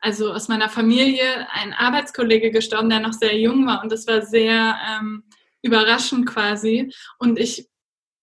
also 0.00 0.32
aus 0.32 0.48
meiner 0.48 0.68
Familie, 0.68 1.46
ein 1.52 1.72
Arbeitskollege 1.72 2.50
gestorben, 2.50 2.90
der 2.90 3.00
noch 3.00 3.14
sehr 3.14 3.38
jung 3.38 3.66
war 3.66 3.82
und 3.82 3.90
das 3.90 4.06
war 4.06 4.22
sehr 4.22 4.76
ähm, 4.90 5.22
überraschend 5.62 6.26
quasi. 6.26 6.92
Und 7.18 7.38
ich 7.38 7.68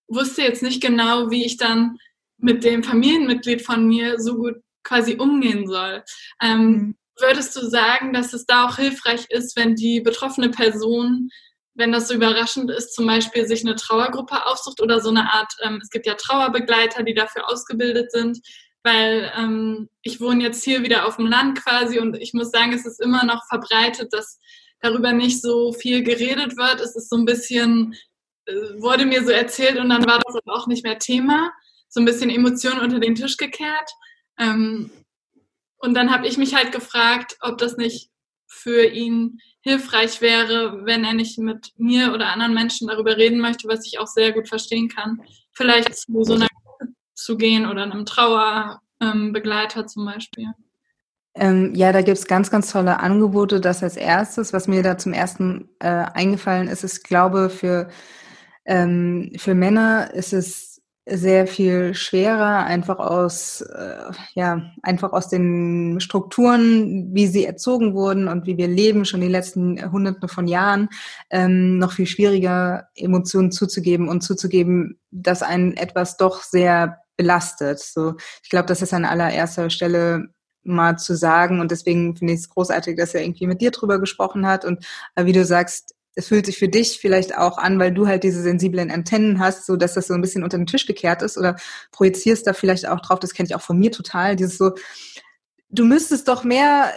wusste 0.07 0.43
jetzt 0.43 0.62
nicht 0.62 0.81
genau, 0.81 1.31
wie 1.31 1.43
ich 1.43 1.57
dann 1.57 1.97
mit 2.38 2.63
dem 2.63 2.83
Familienmitglied 2.83 3.63
von 3.63 3.88
mir 3.88 4.19
so 4.19 4.36
gut 4.36 4.57
quasi 4.83 5.15
umgehen 5.15 5.67
soll. 5.67 6.03
Ähm, 6.41 6.67
mhm. 6.67 6.97
Würdest 7.19 7.55
du 7.55 7.67
sagen, 7.67 8.13
dass 8.13 8.33
es 8.33 8.45
da 8.45 8.67
auch 8.67 8.75
hilfreich 8.75 9.25
ist, 9.29 9.55
wenn 9.55 9.75
die 9.75 10.01
betroffene 10.01 10.50
Person, 10.50 11.29
wenn 11.74 11.91
das 11.91 12.07
so 12.07 12.13
überraschend 12.13 12.71
ist, 12.71 12.93
zum 12.93 13.07
Beispiel 13.07 13.47
sich 13.47 13.62
eine 13.62 13.75
Trauergruppe 13.75 14.45
aufsucht 14.45 14.81
oder 14.81 15.00
so 15.00 15.09
eine 15.09 15.31
Art, 15.31 15.51
ähm, 15.63 15.79
es 15.81 15.89
gibt 15.89 16.05
ja 16.05 16.15
Trauerbegleiter, 16.15 17.03
die 17.03 17.13
dafür 17.13 17.50
ausgebildet 17.50 18.12
sind, 18.12 18.39
weil 18.83 19.31
ähm, 19.36 19.89
ich 20.01 20.21
wohne 20.21 20.43
jetzt 20.43 20.63
hier 20.63 20.83
wieder 20.83 21.07
auf 21.07 21.17
dem 21.17 21.27
Land 21.27 21.62
quasi 21.62 22.00
und 22.00 22.17
ich 22.17 22.33
muss 22.33 22.51
sagen, 22.51 22.74
es 22.74 22.86
ist 22.86 23.01
immer 23.01 23.25
noch 23.25 23.45
verbreitet, 23.47 24.13
dass 24.13 24.39
darüber 24.79 25.12
nicht 25.12 25.41
so 25.41 25.74
viel 25.74 26.03
geredet 26.03 26.57
wird. 26.57 26.79
Es 26.79 26.95
ist 26.95 27.09
so 27.09 27.17
ein 27.17 27.25
bisschen, 27.25 27.95
äh, 28.45 28.53
wurde 28.77 29.05
mir 29.05 29.24
so 29.24 29.31
erzählt 29.31 29.77
und 29.77 29.89
dann 29.89 30.05
war 30.05 30.19
das 30.19 30.36
auch 30.45 30.67
nicht 30.67 30.83
mehr 30.83 31.00
Thema. 31.00 31.51
So 31.89 32.00
ein 32.00 32.05
bisschen 32.05 32.29
Emotionen 32.29 32.81
unter 32.81 33.00
den 33.00 33.15
Tisch 33.15 33.38
gekehrt. 33.38 33.89
Ähm, 34.39 34.91
und 35.77 35.93
dann 35.93 36.12
habe 36.12 36.27
ich 36.27 36.38
mich 36.38 36.55
halt 36.55 36.72
gefragt, 36.72 37.38
ob 37.41 37.57
das 37.57 37.77
nicht 37.77 38.10
für 38.48 38.86
ihn 38.86 39.39
hilfreich 39.62 40.22
wäre, 40.22 40.86
wenn 40.86 41.03
er 41.03 41.13
nicht 41.13 41.38
mit 41.38 41.74
mir 41.77 42.13
oder 42.13 42.27
anderen 42.27 42.53
Menschen 42.53 42.88
darüber 42.88 43.17
reden 43.17 43.39
möchte, 43.39 43.67
was 43.67 43.86
ich 43.86 44.00
auch 44.00 44.07
sehr 44.07 44.31
gut 44.31 44.48
verstehen 44.48 44.89
kann. 44.89 45.22
Vielleicht 45.51 45.93
zu 45.96 46.24
so 46.24 46.36
einer 46.36 46.48
zu 47.13 47.36
gehen 47.36 47.65
oder 47.65 47.84
einem 47.84 48.05
Trauerbegleiter 48.05 49.81
ähm, 49.81 49.88
zum 49.88 50.05
Beispiel. 50.05 50.48
Ähm, 51.36 51.74
ja, 51.75 51.91
da 51.91 52.01
gibt's 52.01 52.25
ganz, 52.25 52.50
ganz 52.50 52.72
tolle 52.72 53.00
Angebote. 53.00 53.60
Das 53.60 53.84
als 53.84 53.98
erstes, 53.98 54.53
was 54.53 54.67
mir 54.67 54.81
da 54.84 54.98
zum 54.98 55.13
ersten 55.13 55.69
äh, 55.79 56.05
eingefallen 56.13 56.67
ist, 56.67 56.84
ist, 56.84 57.03
glaube 57.03 57.50
für 57.50 57.89
ähm, 58.65 59.31
für 59.38 59.55
Männer 59.55 60.13
ist 60.13 60.34
es 60.34 60.66
sehr 61.09 61.47
viel 61.47 61.93
schwerer, 61.93 62.65
einfach 62.65 62.99
aus, 62.99 63.61
äh, 63.61 64.11
ja, 64.33 64.71
einfach 64.83 65.13
aus 65.13 65.29
den 65.29 65.99
Strukturen, 65.99 67.13
wie 67.13 67.27
sie 67.27 67.45
erzogen 67.45 67.93
wurden 67.93 68.27
und 68.27 68.45
wie 68.45 68.57
wir 68.57 68.67
leben, 68.67 69.05
schon 69.05 69.21
die 69.21 69.27
letzten 69.27 69.91
Hunderte 69.91 70.27
von 70.27 70.47
Jahren, 70.47 70.89
ähm, 71.29 71.77
noch 71.77 71.93
viel 71.93 72.07
schwieriger, 72.07 72.89
Emotionen 72.95 73.51
zuzugeben 73.51 74.09
und 74.09 74.21
zuzugeben, 74.21 74.99
dass 75.11 75.43
einen 75.43 75.77
etwas 75.77 76.17
doch 76.17 76.43
sehr 76.43 76.97
belastet. 77.15 77.79
So, 77.79 78.15
ich 78.43 78.49
glaube, 78.49 78.67
das 78.67 78.81
ist 78.81 78.93
an 78.93 79.05
allererster 79.05 79.69
Stelle 79.69 80.29
mal 80.63 80.97
zu 80.97 81.15
sagen 81.15 81.59
und 81.61 81.71
deswegen 81.71 82.15
finde 82.15 82.33
ich 82.33 82.41
es 82.41 82.49
großartig, 82.49 82.97
dass 82.97 83.13
er 83.13 83.23
irgendwie 83.23 83.47
mit 83.47 83.61
dir 83.61 83.71
drüber 83.71 83.99
gesprochen 83.99 84.45
hat 84.45 84.65
und 84.65 84.85
äh, 85.15 85.25
wie 85.25 85.31
du 85.31 85.45
sagst, 85.45 85.95
es 86.17 86.29
fühlt 86.29 86.47
sich 86.47 86.57
für 86.57 86.67
dich 86.67 86.97
vielleicht 87.00 87.38
auch 87.38 87.59
an, 87.59 87.79
weil 87.79 87.93
du 87.93 88.07
halt 88.07 88.24
diese 88.24 88.41
sensiblen 88.41 88.89
Antennen 88.89 89.39
hast, 89.39 89.67
so 89.67 89.75
dass 89.75 89.93
das 89.93 90.07
so 90.07 90.15
ein 90.15 90.21
bisschen 90.21 90.43
unter 90.43 90.57
den 90.57 90.65
Tisch 90.65 90.88
gekehrt 90.88 91.21
ist 91.21 91.38
oder 91.38 91.55
projizierst 91.91 92.47
da 92.47 92.53
vielleicht 92.53 92.88
auch 92.88 93.00
drauf, 93.01 93.19
das 93.19 93.33
kenne 93.33 93.47
ich 93.47 93.55
auch 93.55 93.62
von 93.62 93.77
mir 93.77 93.91
total, 93.91 94.36
dieses 94.36 94.57
so, 94.57 94.71
du 95.69 95.86
müsstest 95.86 96.27
doch 96.27 96.43
mehr, 96.43 96.91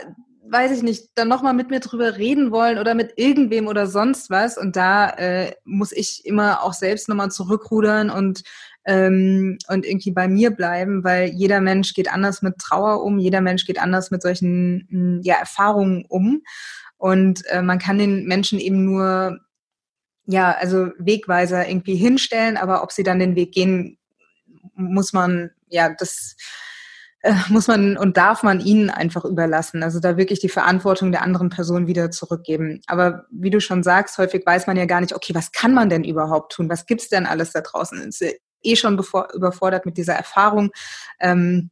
weiß 0.49 0.73
ich 0.73 0.83
nicht, 0.83 1.11
dann 1.17 1.29
nochmal 1.29 1.53
mit 1.53 1.69
mir 1.69 1.81
drüber 1.81 2.17
reden 2.17 2.51
wollen 2.51 2.79
oder 2.79 2.95
mit 2.95 3.13
irgendwem 3.17 3.67
oder 3.67 3.87
sonst 3.87 4.31
was. 4.31 4.57
Und 4.57 4.75
da 4.75 5.11
äh, 5.11 5.53
muss 5.65 5.93
ich 5.93 6.25
immer 6.25 6.63
auch 6.63 6.73
selbst 6.73 7.09
nochmal 7.09 7.31
zurückrudern 7.31 8.09
und 8.09 8.43
ähm, 8.87 9.59
und 9.69 9.85
irgendwie 9.85 10.13
bei 10.13 10.27
mir 10.27 10.51
bleiben, 10.51 11.05
weil 11.05 11.29
jeder 11.29 11.61
Mensch 11.61 11.93
geht 11.93 12.11
anders 12.11 12.41
mit 12.41 12.57
Trauer 12.57 13.05
um, 13.05 13.19
jeder 13.19 13.43
Mensch 13.43 13.67
geht 13.67 13.79
anders 13.79 14.11
mit 14.11 14.23
solchen 14.23 15.21
ja, 15.23 15.35
Erfahrungen 15.35 16.07
um. 16.09 16.43
Und 17.01 17.47
äh, 17.47 17.63
man 17.63 17.79
kann 17.79 17.97
den 17.97 18.27
Menschen 18.27 18.61
eben 18.61 18.85
nur, 18.85 19.41
ja, 20.27 20.53
also 20.53 20.91
Wegweiser 20.99 21.67
irgendwie 21.67 21.97
hinstellen, 21.97 22.59
aber 22.59 22.83
ob 22.83 22.93
sie 22.93 23.03
dann 23.03 23.19
den 23.19 23.37
Weg 23.37 23.53
gehen, 23.53 23.97
muss 24.75 25.15
man, 25.15 25.51
ja, 25.69 25.95
das 25.99 26.37
äh, 27.23 27.33
muss 27.49 27.69
man 27.69 27.97
und 27.97 28.19
darf 28.19 28.43
man 28.43 28.61
ihnen 28.61 28.91
einfach 28.91 29.25
überlassen. 29.25 29.83
Also 29.83 29.99
da 29.99 30.19
wirklich 30.19 30.41
die 30.41 30.51
Verantwortung 30.51 31.11
der 31.11 31.23
anderen 31.23 31.49
Person 31.49 31.87
wieder 31.87 32.11
zurückgeben. 32.11 32.83
Aber 32.87 33.25
wie 33.31 33.51
du 33.51 33.63
schon 33.63 33.83
sagst, 33.83 34.19
häufig 34.19 34.45
weiß 34.45 34.67
man 34.67 34.77
ja 34.77 34.85
gar 34.85 35.01
nicht, 35.01 35.15
okay, 35.15 35.35
was 35.35 35.53
kann 35.53 35.73
man 35.73 35.89
denn 35.89 36.05
überhaupt 36.05 36.53
tun? 36.53 36.69
Was 36.69 36.85
gibt's 36.85 37.09
denn 37.09 37.25
alles 37.25 37.53
da 37.53 37.63
draußen? 37.63 37.99
Ist 38.03 38.23
eh 38.63 38.77
schon 38.77 38.99
bevor, 38.99 39.33
überfordert 39.33 39.87
mit 39.87 39.97
dieser 39.97 40.17
Erfahrung. 40.17 40.71
Ähm, 41.19 41.71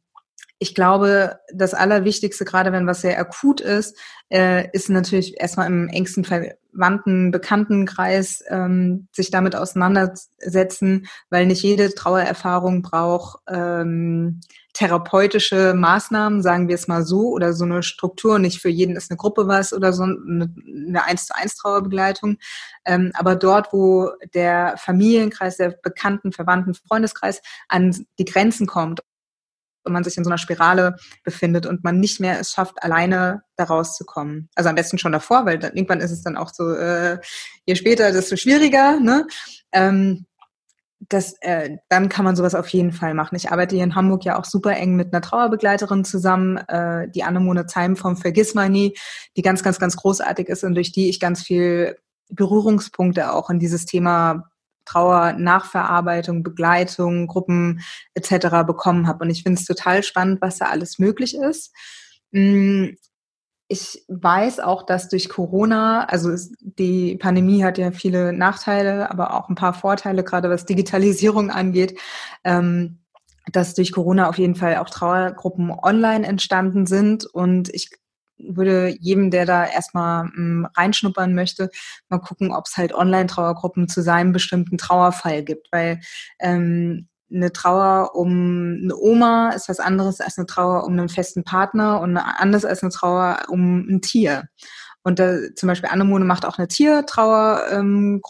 ich 0.59 0.75
glaube, 0.75 1.39
das 1.53 1.73
Allerwichtigste, 1.73 2.43
gerade 2.43 2.73
wenn 2.73 2.85
was 2.85 3.01
sehr 3.01 3.17
akut 3.17 3.61
ist, 3.61 3.97
äh, 4.29 4.67
ist 4.73 4.89
natürlich 4.89 5.39
erstmal 5.39 5.67
im 5.67 5.87
engsten 5.87 6.25
verwandten 6.25 7.31
Bekanntenkreis 7.31 8.43
ähm, 8.49 9.07
sich 9.13 9.31
damit 9.31 9.55
auseinandersetzen, 9.55 11.07
weil 11.29 11.45
nicht 11.45 11.63
jede 11.63 11.95
Trauererfahrung 11.95 12.81
braucht 12.81 13.39
ähm, 13.47 14.41
therapeutische 14.73 15.73
Maßnahmen, 15.73 16.41
sagen 16.41 16.67
wir 16.67 16.75
es 16.75 16.87
mal 16.87 17.03
so, 17.03 17.29
oder 17.29 17.53
so 17.53 17.63
eine 17.63 17.81
Struktur. 17.81 18.37
Nicht 18.37 18.61
für 18.61 18.69
jeden 18.69 18.97
ist 18.97 19.09
eine 19.09 19.17
Gruppe 19.17 19.47
was 19.47 19.73
oder 19.73 19.93
so 19.93 20.03
eine, 20.03 20.53
1 20.93 21.27
zu 21.27 21.35
1 21.35 21.55
Trauerbegleitung. 21.55 22.37
Ähm, 22.85 23.11
aber 23.13 23.35
dort, 23.35 23.71
wo 23.71 24.11
der 24.33 24.75
Familienkreis, 24.77 25.57
der 25.57 25.69
bekannten, 25.81 26.33
verwandten 26.33 26.75
Freundeskreis 26.75 27.41
an 27.67 28.05
die 28.19 28.25
Grenzen 28.25 28.67
kommt 28.67 29.01
und 29.89 29.93
man 29.93 30.03
sich 30.03 30.17
in 30.17 30.23
so 30.23 30.29
einer 30.29 30.37
Spirale 30.37 30.95
befindet 31.23 31.65
und 31.65 31.83
man 31.83 31.99
nicht 31.99 32.19
mehr 32.19 32.39
es 32.39 32.51
schafft, 32.51 32.81
alleine 32.83 33.41
da 33.55 33.65
rauszukommen. 33.65 34.49
Also 34.55 34.69
am 34.69 34.75
besten 34.75 34.97
schon 34.97 35.11
davor, 35.11 35.45
weil 35.45 35.59
dann, 35.59 35.73
irgendwann 35.73 35.99
ist 35.99 36.11
es 36.11 36.21
dann 36.21 36.37
auch 36.37 36.51
so, 36.53 36.73
äh, 36.73 37.19
je 37.65 37.75
später, 37.75 38.11
desto 38.11 38.37
schwieriger. 38.37 38.99
Ne? 38.99 39.27
Ähm, 39.71 40.25
das, 41.07 41.33
äh, 41.41 41.77
dann 41.87 42.09
kann 42.09 42.25
man 42.25 42.35
sowas 42.35 42.55
auf 42.55 42.67
jeden 42.69 42.91
Fall 42.91 43.13
machen. 43.13 43.35
Ich 43.35 43.51
arbeite 43.51 43.75
hier 43.75 43.83
in 43.83 43.95
Hamburg 43.95 44.25
ja 44.25 44.37
auch 44.37 44.45
super 44.45 44.75
eng 44.75 44.95
mit 44.95 45.13
einer 45.13 45.21
Trauerbegleiterin 45.21 46.03
zusammen, 46.03 46.57
äh, 46.57 47.09
die 47.09 47.23
Annemone 47.23 47.65
Zeim 47.65 47.95
vom 47.95 48.17
Vergiss 48.17 48.53
mal 48.53 48.69
nie, 48.69 48.95
die 49.37 49.41
ganz, 49.41 49.63
ganz, 49.63 49.79
ganz 49.79 49.95
großartig 49.95 50.49
ist 50.49 50.63
und 50.63 50.75
durch 50.75 50.91
die 50.91 51.09
ich 51.09 51.19
ganz 51.19 51.41
viel 51.41 51.97
Berührungspunkte 52.29 53.33
auch 53.33 53.49
in 53.49 53.59
dieses 53.59 53.85
Thema 53.85 54.49
Trauer, 54.89 55.33
Nachverarbeitung, 55.33 56.41
Begleitung, 56.41 57.27
Gruppen 57.27 57.81
etc. 58.15 58.65
bekommen 58.65 59.07
habe. 59.07 59.23
Und 59.23 59.29
ich 59.29 59.43
finde 59.43 59.59
es 59.59 59.65
total 59.65 60.03
spannend, 60.03 60.41
was 60.41 60.57
da 60.57 60.65
alles 60.65 60.97
möglich 60.97 61.35
ist. 61.35 61.73
Mm, 62.31 62.89
ich 63.67 64.03
weiß 64.07 64.61
auch, 64.61 64.83
dass 64.83 65.09
durch 65.09 65.29
Corona, 65.29 66.05
also 66.05 66.31
die 66.59 67.17
Pandemie 67.17 67.63
hat 67.63 67.77
ja 67.77 67.91
viele 67.91 68.33
Nachteile, 68.33 69.11
aber 69.11 69.35
auch 69.35 69.47
ein 69.49 69.55
paar 69.55 69.73
Vorteile, 69.73 70.23
gerade 70.23 70.49
was 70.49 70.65
Digitalisierung 70.65 71.51
angeht, 71.51 71.99
ähm, 72.43 72.99
dass 73.51 73.75
durch 73.75 73.91
Corona 73.91 74.27
auf 74.27 74.39
jeden 74.39 74.55
Fall 74.55 74.77
auch 74.77 74.89
Trauergruppen 74.89 75.71
online 75.71 76.25
entstanden 76.25 76.87
sind. 76.87 77.25
Und 77.25 77.73
ich 77.73 77.91
würde 78.39 78.95
jedem, 78.99 79.31
der 79.31 79.45
da 79.45 79.65
erstmal 79.65 80.25
m, 80.25 80.33
hm, 80.33 80.67
reinschnuppern 80.75 81.33
möchte, 81.33 81.69
mal 82.09 82.19
gucken, 82.19 82.51
ob 82.53 82.65
es 82.67 82.77
halt 82.77 82.93
Online-Trauergruppen 82.93 83.87
zu 83.87 84.01
seinem 84.01 84.31
bestimmten 84.31 84.77
Trauerfall 84.77 85.43
gibt, 85.43 85.67
weil 85.71 85.99
ähm, 86.39 87.07
eine 87.31 87.51
Trauer 87.51 88.15
um 88.15 88.79
eine 88.83 88.95
Oma 88.95 89.51
ist 89.51 89.69
was 89.69 89.79
anderes 89.79 90.19
als 90.19 90.37
eine 90.37 90.47
Trauer 90.47 90.85
um 90.85 90.93
einen 90.93 91.09
festen 91.09 91.43
Partner 91.43 92.01
und 92.01 92.17
anders 92.17 92.65
als 92.65 92.81
eine 92.81 92.91
Trauer 92.91 93.43
um 93.49 93.87
ein 93.87 94.01
Tier. 94.01 94.45
Und 95.03 95.19
da, 95.19 95.37
zum 95.55 95.67
Beispiel 95.67 95.89
Annemone 95.89 96.25
macht 96.25 96.45
auch 96.45 96.57
eine 96.57 96.67
Tiertrauergruppe 96.67 97.75
ähm, 97.79 98.21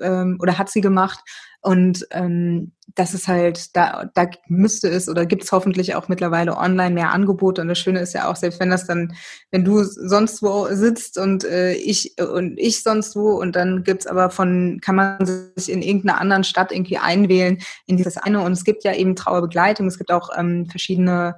ähm, 0.00 0.38
oder 0.40 0.58
hat 0.58 0.70
sie 0.70 0.80
gemacht. 0.80 1.20
Und 1.60 2.06
ähm, 2.10 2.72
das 2.94 3.14
ist 3.14 3.28
halt, 3.28 3.76
da, 3.76 4.10
da 4.14 4.26
müsste 4.48 4.88
es 4.88 5.08
oder 5.08 5.26
gibt 5.26 5.44
es 5.44 5.52
hoffentlich 5.52 5.94
auch 5.94 6.08
mittlerweile 6.08 6.56
online 6.56 6.92
mehr 6.92 7.12
Angebote. 7.12 7.62
Und 7.62 7.68
das 7.68 7.78
Schöne 7.78 8.00
ist 8.00 8.14
ja 8.14 8.28
auch, 8.28 8.36
selbst 8.36 8.58
wenn 8.58 8.70
das 8.70 8.86
dann, 8.86 9.14
wenn 9.52 9.64
du 9.64 9.84
sonst 9.84 10.42
wo 10.42 10.66
sitzt 10.70 11.18
und 11.18 11.44
äh, 11.44 11.74
ich 11.74 12.16
und 12.20 12.58
ich 12.58 12.82
sonst 12.82 13.14
wo 13.14 13.30
und 13.30 13.54
dann 13.54 13.84
gibt's 13.84 14.08
aber 14.08 14.30
von, 14.30 14.80
kann 14.82 14.96
man 14.96 15.24
sich 15.24 15.70
in 15.70 15.82
irgendeiner 15.82 16.20
anderen 16.20 16.44
Stadt 16.44 16.72
irgendwie 16.72 16.98
einwählen 16.98 17.58
in 17.86 17.96
dieses 17.96 18.16
eine. 18.16 18.40
Und 18.40 18.52
es 18.52 18.64
gibt 18.64 18.82
ja 18.82 18.94
eben 18.94 19.14
Trauerbegleitung, 19.14 19.86
es 19.86 19.98
gibt 19.98 20.10
auch 20.10 20.30
ähm, 20.36 20.66
verschiedene 20.68 21.36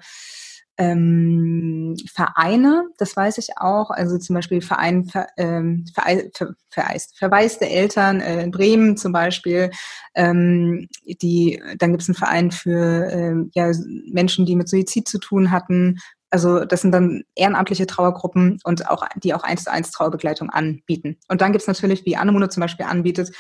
ähm, 0.77 1.97
Vereine, 2.13 2.89
das 2.99 3.17
weiß 3.17 3.39
ich 3.39 3.59
auch, 3.59 3.91
also 3.91 4.19
zum 4.19 4.35
Beispiel 4.35 4.61
Verein 4.61 5.05
ver, 5.05 5.29
ähm, 5.37 5.85
ver, 5.95 6.05
ver, 6.35 6.55
vereist, 6.69 7.17
verwaiste 7.17 7.69
Eltern 7.69 8.21
äh, 8.21 8.43
in 8.43 8.51
Bremen 8.51 8.97
zum 8.97 9.13
Beispiel, 9.13 9.71
ähm, 10.15 10.89
die, 11.07 11.63
dann 11.79 11.93
gibt 11.93 12.03
es 12.03 12.09
einen 12.09 12.17
Verein 12.17 12.51
für 12.51 13.09
ähm, 13.11 13.51
ja, 13.55 13.71
Menschen, 14.11 14.47
die 14.47 14.57
mit 14.57 14.69
Suizid 14.69 15.09
zu 15.09 15.19
tun 15.19 15.51
hatten. 15.53 15.99
Also 16.31 16.65
das 16.65 16.83
sind 16.83 16.91
dann 16.91 17.23
ehrenamtliche 17.37 17.87
Trauergruppen 17.87 18.59
und 18.65 18.91
auch 18.91 19.07
die 19.17 19.35
auch 19.35 19.45
eins 19.45 19.65
zu 19.65 19.71
eins 19.71 19.93
Trauerbegleitung 19.93 20.51
anbieten. 20.51 21.19
Und 21.29 21.41
dann 21.41 21.53
gibt 21.53 21.63
es 21.63 21.69
natürlich, 21.69 22.05
wie 22.05 22.17
Annemone 22.17 22.49
zum 22.49 22.61
Beispiel 22.61 22.87
anbietet, 22.87 23.31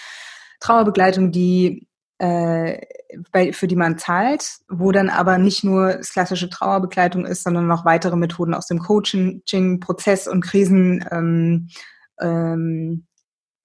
Trauerbegleitung, 0.61 1.33
die 1.33 1.88
äh, 2.25 2.81
bei, 3.33 3.52
für 3.52 3.66
die 3.66 3.76
man 3.76 3.99
zahlt, 3.99 4.59
wo 4.69 4.93
dann 4.93 5.11
aber 5.11 5.37
nicht 5.37 5.62
nur 5.62 5.95
das 5.95 6.12
klassische 6.12 6.49
Trauerbegleitung 6.49 7.26
ist, 7.26 7.43
sondern 7.43 7.66
noch 7.66 7.85
weitere 7.85 8.16
Methoden 8.16 8.54
aus 8.54 8.66
dem 8.66 8.78
Coaching-Prozess 8.78 10.26
und 10.26 10.40
Krisen 10.40 11.04
ähm, 11.11 11.69
ähm, 12.21 13.07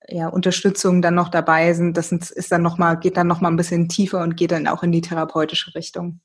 ja, 0.09 0.27
Unterstützung 0.27 1.01
dann 1.01 1.15
noch 1.15 1.29
dabei 1.29 1.73
sind. 1.73 1.95
Das 1.95 2.11
ist 2.11 2.51
dann 2.51 2.61
noch 2.61 2.77
mal, 2.77 2.95
geht 2.95 3.15
dann 3.15 3.27
noch 3.27 3.41
mal 3.41 3.49
ein 3.49 3.57
bisschen 3.57 3.87
tiefer 3.87 4.21
und 4.21 4.35
geht 4.35 4.51
dann 4.51 4.67
auch 4.67 4.83
in 4.83 4.91
die 4.91 5.01
therapeutische 5.01 5.73
Richtung. 5.75 6.19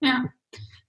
Ja, 0.00 0.24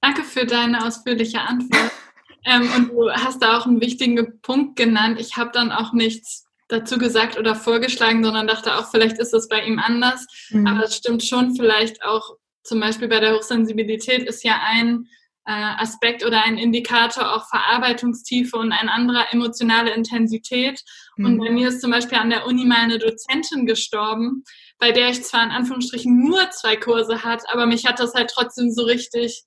danke 0.01 0.23
für 0.23 0.45
deine 0.45 0.85
ausführliche 0.85 1.41
Antwort. 1.41 1.91
ähm, 2.45 2.69
und 2.77 2.89
du 2.89 3.09
hast 3.09 3.41
da 3.41 3.57
auch 3.57 3.65
einen 3.65 3.81
wichtigen 3.81 4.39
Punkt 4.41 4.75
genannt. 4.75 5.19
Ich 5.19 5.37
habe 5.37 5.51
dann 5.51 5.71
auch 5.71 5.93
nichts 5.93 6.44
dazu 6.67 6.97
gesagt 6.97 7.37
oder 7.37 7.55
vorgeschlagen, 7.55 8.23
sondern 8.23 8.47
dachte 8.47 8.75
auch, 8.75 8.89
vielleicht 8.89 9.19
ist 9.19 9.31
das 9.31 9.47
bei 9.47 9.63
ihm 9.63 9.79
anders. 9.79 10.25
Mhm. 10.49 10.67
Aber 10.67 10.83
es 10.83 10.95
stimmt 10.95 11.23
schon, 11.23 11.55
vielleicht 11.55 12.03
auch 12.03 12.37
zum 12.63 12.79
Beispiel 12.79 13.07
bei 13.07 13.19
der 13.19 13.35
Hochsensibilität 13.35 14.27
ist 14.27 14.43
ja 14.43 14.59
ein 14.63 15.07
äh, 15.45 15.51
Aspekt 15.51 16.25
oder 16.25 16.43
ein 16.43 16.57
Indikator 16.57 17.35
auch 17.35 17.47
Verarbeitungstiefe 17.47 18.57
und 18.57 18.71
ein 18.71 18.89
anderer 18.89 19.31
emotionale 19.31 19.93
Intensität. 19.93 20.81
Mhm. 21.17 21.25
Und 21.25 21.37
bei 21.37 21.51
mir 21.51 21.67
ist 21.67 21.81
zum 21.81 21.91
Beispiel 21.91 22.17
an 22.17 22.31
der 22.31 22.47
Uni 22.47 22.65
mal 22.65 22.79
eine 22.79 22.97
Dozentin 22.97 23.67
gestorben, 23.67 24.43
bei 24.79 24.91
der 24.91 25.09
ich 25.09 25.23
zwar 25.23 25.43
in 25.43 25.51
Anführungsstrichen 25.51 26.17
nur 26.23 26.49
zwei 26.49 26.75
Kurse 26.75 27.23
hat, 27.23 27.43
aber 27.49 27.67
mich 27.67 27.85
hat 27.85 27.99
das 27.99 28.15
halt 28.15 28.31
trotzdem 28.33 28.71
so 28.71 28.83
richtig 28.83 29.43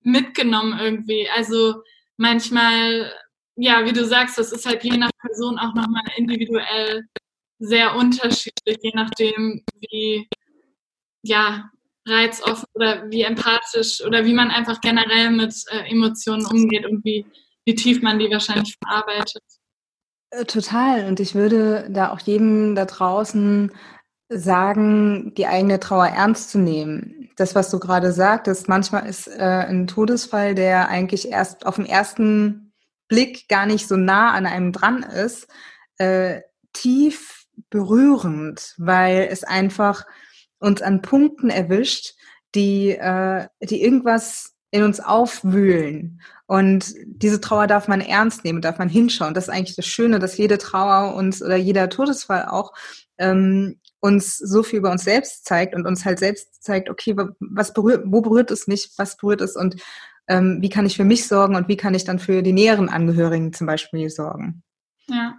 mitgenommen 0.00 0.78
irgendwie. 0.78 1.28
Also 1.34 1.82
manchmal 2.16 3.12
ja, 3.56 3.84
wie 3.84 3.92
du 3.92 4.04
sagst, 4.04 4.38
das 4.38 4.52
ist 4.52 4.66
halt 4.66 4.82
je 4.82 4.96
nach 4.96 5.10
Person 5.20 5.58
auch 5.58 5.74
nochmal 5.74 6.02
individuell 6.16 7.04
sehr 7.58 7.94
unterschiedlich, 7.94 8.78
je 8.82 8.92
nachdem, 8.94 9.64
wie, 9.80 10.28
ja, 11.22 11.70
reizoffen 12.06 12.66
oder 12.74 13.10
wie 13.10 13.22
empathisch 13.22 14.04
oder 14.04 14.24
wie 14.24 14.34
man 14.34 14.50
einfach 14.50 14.80
generell 14.80 15.30
mit 15.30 15.54
äh, 15.70 15.90
Emotionen 15.90 16.44
umgeht 16.44 16.84
und 16.86 17.04
wie, 17.04 17.24
wie 17.64 17.74
tief 17.74 18.02
man 18.02 18.18
die 18.18 18.30
wahrscheinlich 18.30 18.76
verarbeitet. 18.82 19.42
Äh, 20.30 20.44
total. 20.44 21.06
Und 21.06 21.20
ich 21.20 21.34
würde 21.34 21.88
da 21.90 22.12
auch 22.12 22.20
jedem 22.20 22.74
da 22.74 22.84
draußen 22.84 23.72
sagen, 24.28 25.32
die 25.36 25.46
eigene 25.46 25.80
Trauer 25.80 26.08
ernst 26.08 26.50
zu 26.50 26.58
nehmen. 26.58 27.30
Das, 27.36 27.54
was 27.54 27.70
du 27.70 27.78
gerade 27.78 28.12
sagtest, 28.12 28.68
manchmal 28.68 29.06
ist 29.06 29.28
äh, 29.28 29.66
ein 29.68 29.86
Todesfall, 29.86 30.54
der 30.54 30.88
eigentlich 30.88 31.30
erst 31.30 31.66
auf 31.66 31.76
den 31.76 31.86
ersten 31.86 32.63
Blick 33.14 33.48
gar 33.48 33.64
nicht 33.64 33.86
so 33.86 33.96
nah 33.96 34.32
an 34.32 34.44
einem 34.44 34.72
dran 34.72 35.04
ist, 35.04 35.46
äh, 35.98 36.40
tief 36.72 37.46
berührend, 37.70 38.74
weil 38.76 39.28
es 39.30 39.44
einfach 39.44 40.04
uns 40.58 40.82
an 40.82 41.00
Punkten 41.00 41.48
erwischt, 41.48 42.14
die, 42.56 42.90
äh, 42.90 43.46
die 43.62 43.82
irgendwas 43.82 44.56
in 44.72 44.82
uns 44.82 44.98
aufwühlen. 44.98 46.20
Und 46.46 46.92
diese 47.06 47.40
Trauer 47.40 47.68
darf 47.68 47.86
man 47.86 48.00
ernst 48.00 48.44
nehmen, 48.44 48.60
darf 48.60 48.78
man 48.78 48.88
hinschauen. 48.88 49.32
Das 49.32 49.44
ist 49.44 49.54
eigentlich 49.54 49.76
das 49.76 49.86
Schöne, 49.86 50.18
dass 50.18 50.36
jede 50.36 50.58
Trauer 50.58 51.14
uns 51.14 51.40
oder 51.40 51.54
jeder 51.54 51.88
Todesfall 51.88 52.46
auch 52.46 52.72
ähm, 53.18 53.78
uns 54.00 54.38
so 54.38 54.64
viel 54.64 54.80
über 54.80 54.90
uns 54.90 55.04
selbst 55.04 55.44
zeigt 55.44 55.76
und 55.76 55.86
uns 55.86 56.04
halt 56.04 56.18
selbst 56.18 56.64
zeigt, 56.64 56.90
okay, 56.90 57.14
was 57.38 57.72
berührt, 57.72 58.02
wo 58.06 58.22
berührt 58.22 58.50
es 58.50 58.66
mich, 58.66 58.90
was 58.96 59.16
berührt 59.16 59.40
es 59.40 59.54
und 59.54 59.76
ähm, 60.28 60.58
wie 60.60 60.68
kann 60.68 60.86
ich 60.86 60.96
für 60.96 61.04
mich 61.04 61.26
sorgen 61.26 61.56
und 61.56 61.68
wie 61.68 61.76
kann 61.76 61.94
ich 61.94 62.04
dann 62.04 62.18
für 62.18 62.42
die 62.42 62.52
näheren 62.52 62.88
Angehörigen 62.88 63.52
zum 63.52 63.66
Beispiel 63.66 64.08
sorgen. 64.10 64.62
Ja. 65.08 65.38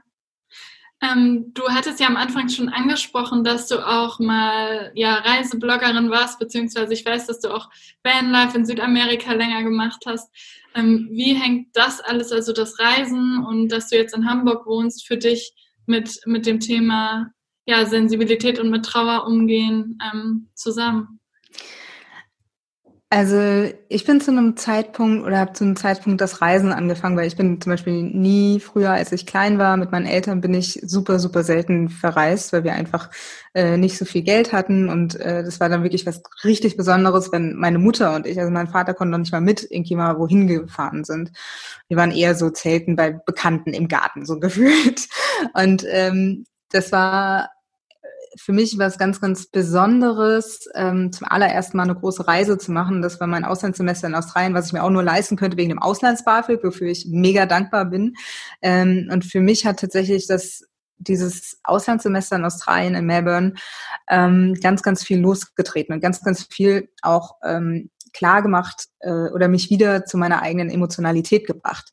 Ähm, 1.01 1.51
du 1.53 1.63
hattest 1.67 1.99
ja 1.99 2.07
am 2.07 2.15
Anfang 2.15 2.49
schon 2.49 2.69
angesprochen, 2.69 3.43
dass 3.43 3.67
du 3.67 3.85
auch 3.85 4.19
mal 4.19 4.91
ja, 4.95 5.15
Reisebloggerin 5.15 6.09
warst, 6.09 6.39
beziehungsweise 6.39 6.93
ich 6.93 7.05
weiß, 7.05 7.27
dass 7.27 7.41
du 7.41 7.53
auch 7.53 7.69
Vanlife 8.03 8.57
in 8.57 8.65
Südamerika 8.65 9.33
länger 9.33 9.63
gemacht 9.63 10.03
hast. 10.05 10.33
Ähm, 10.73 11.09
wie 11.11 11.33
hängt 11.33 11.75
das 11.75 11.99
alles, 11.99 12.31
also 12.31 12.53
das 12.53 12.79
Reisen 12.79 13.43
und 13.45 13.69
dass 13.69 13.89
du 13.89 13.97
jetzt 13.97 14.15
in 14.15 14.29
Hamburg 14.29 14.65
wohnst, 14.65 15.05
für 15.05 15.17
dich 15.17 15.53
mit, 15.85 16.19
mit 16.25 16.45
dem 16.45 16.59
Thema 16.59 17.31
ja, 17.65 17.85
Sensibilität 17.85 18.59
und 18.59 18.69
mit 18.69 18.85
Trauer 18.85 19.27
umgehen 19.27 19.97
ähm, 20.13 20.49
zusammen? 20.53 21.19
Also 23.11 23.71
ich 23.87 24.03
bin 24.03 24.19
zu 24.19 24.31
einem 24.31 24.57
Zeitpunkt 24.57 25.25
oder 25.25 25.37
habe 25.37 25.53
zu 25.53 25.63
einem 25.63 25.75
Zeitpunkt 25.75 26.21
das 26.21 26.41
Reisen 26.41 26.73
angefangen, 26.73 27.15
weil 27.15 27.27
ich 27.27 27.37
bin 27.37 27.61
zum 27.61 27.71
Beispiel 27.71 28.01
nie 28.01 28.59
früher, 28.59 28.91
als 28.91 29.11
ich 29.11 29.27
klein 29.27 29.59
war, 29.59 29.77
mit 29.77 29.91
meinen 29.91 30.07
Eltern 30.07 30.41
bin 30.41 30.55
ich 30.55 30.81
super, 30.83 31.19
super 31.19 31.43
selten 31.43 31.89
verreist, 31.89 32.51
weil 32.51 32.63
wir 32.63 32.73
einfach 32.73 33.11
äh, 33.53 33.77
nicht 33.77 33.99
so 33.99 34.05
viel 34.05 34.23
Geld 34.23 34.53
hatten 34.53 34.89
und 34.89 35.19
äh, 35.19 35.43
das 35.43 35.59
war 35.59 35.69
dann 35.69 35.83
wirklich 35.83 36.07
was 36.07 36.23
richtig 36.43 36.77
Besonderes, 36.77 37.31
wenn 37.31 37.53
meine 37.55 37.77
Mutter 37.77 38.15
und 38.15 38.25
ich, 38.25 38.39
also 38.39 38.51
mein 38.51 38.67
Vater 38.67 38.95
konnte 38.95 39.11
noch 39.11 39.19
nicht 39.19 39.31
mal 39.31 39.39
mit 39.39 39.67
irgendwie 39.69 39.95
mal 39.95 40.17
wohin 40.17 40.47
gefahren 40.47 41.03
sind. 41.03 41.31
Wir 41.87 41.97
waren 41.97 42.11
eher 42.11 42.33
so 42.33 42.49
Zelten 42.49 42.95
bei 42.95 43.11
Bekannten 43.11 43.73
im 43.73 43.87
Garten, 43.87 44.25
so 44.25 44.39
gefühlt. 44.39 45.07
Und 45.53 45.85
ähm, 45.87 46.45
das 46.71 46.91
war 46.91 47.49
für 48.37 48.53
mich 48.53 48.77
was 48.77 48.97
ganz, 48.97 49.21
ganz 49.21 49.47
Besonderes, 49.47 50.67
ähm, 50.75 51.11
zum 51.11 51.27
allerersten 51.27 51.77
Mal 51.77 51.83
eine 51.83 51.95
große 51.95 52.27
Reise 52.27 52.57
zu 52.57 52.71
machen. 52.71 53.01
Das 53.01 53.19
war 53.19 53.27
mein 53.27 53.45
Auslandssemester 53.45 54.07
in 54.07 54.15
Australien, 54.15 54.53
was 54.53 54.67
ich 54.67 54.73
mir 54.73 54.83
auch 54.83 54.89
nur 54.89 55.03
leisten 55.03 55.37
könnte 55.37 55.57
wegen 55.57 55.69
dem 55.69 55.81
Auslands-BAföG, 55.81 56.63
wofür 56.63 56.87
ich 56.87 57.07
mega 57.09 57.45
dankbar 57.45 57.85
bin. 57.85 58.15
Ähm, 58.61 59.09
und 59.11 59.25
für 59.25 59.39
mich 59.39 59.65
hat 59.65 59.79
tatsächlich 59.79 60.27
das 60.27 60.63
dieses 60.97 61.59
Auslandssemester 61.63 62.37
in 62.37 62.45
Australien, 62.45 62.95
in 62.95 63.05
Melbourne, 63.05 63.53
ähm, 64.07 64.53
ganz, 64.61 64.81
ganz 64.81 65.03
viel 65.03 65.19
losgetreten 65.19 65.93
und 65.93 65.99
ganz, 65.99 66.23
ganz 66.23 66.43
viel 66.43 66.89
auch 67.01 67.35
ähm, 67.43 67.89
klar 68.13 68.41
gemacht 68.41 68.87
äh, 69.01 69.11
oder 69.11 69.47
mich 69.47 69.69
wieder 69.69 70.05
zu 70.05 70.17
meiner 70.17 70.41
eigenen 70.41 70.69
Emotionalität 70.69 71.47
gebracht. 71.47 71.91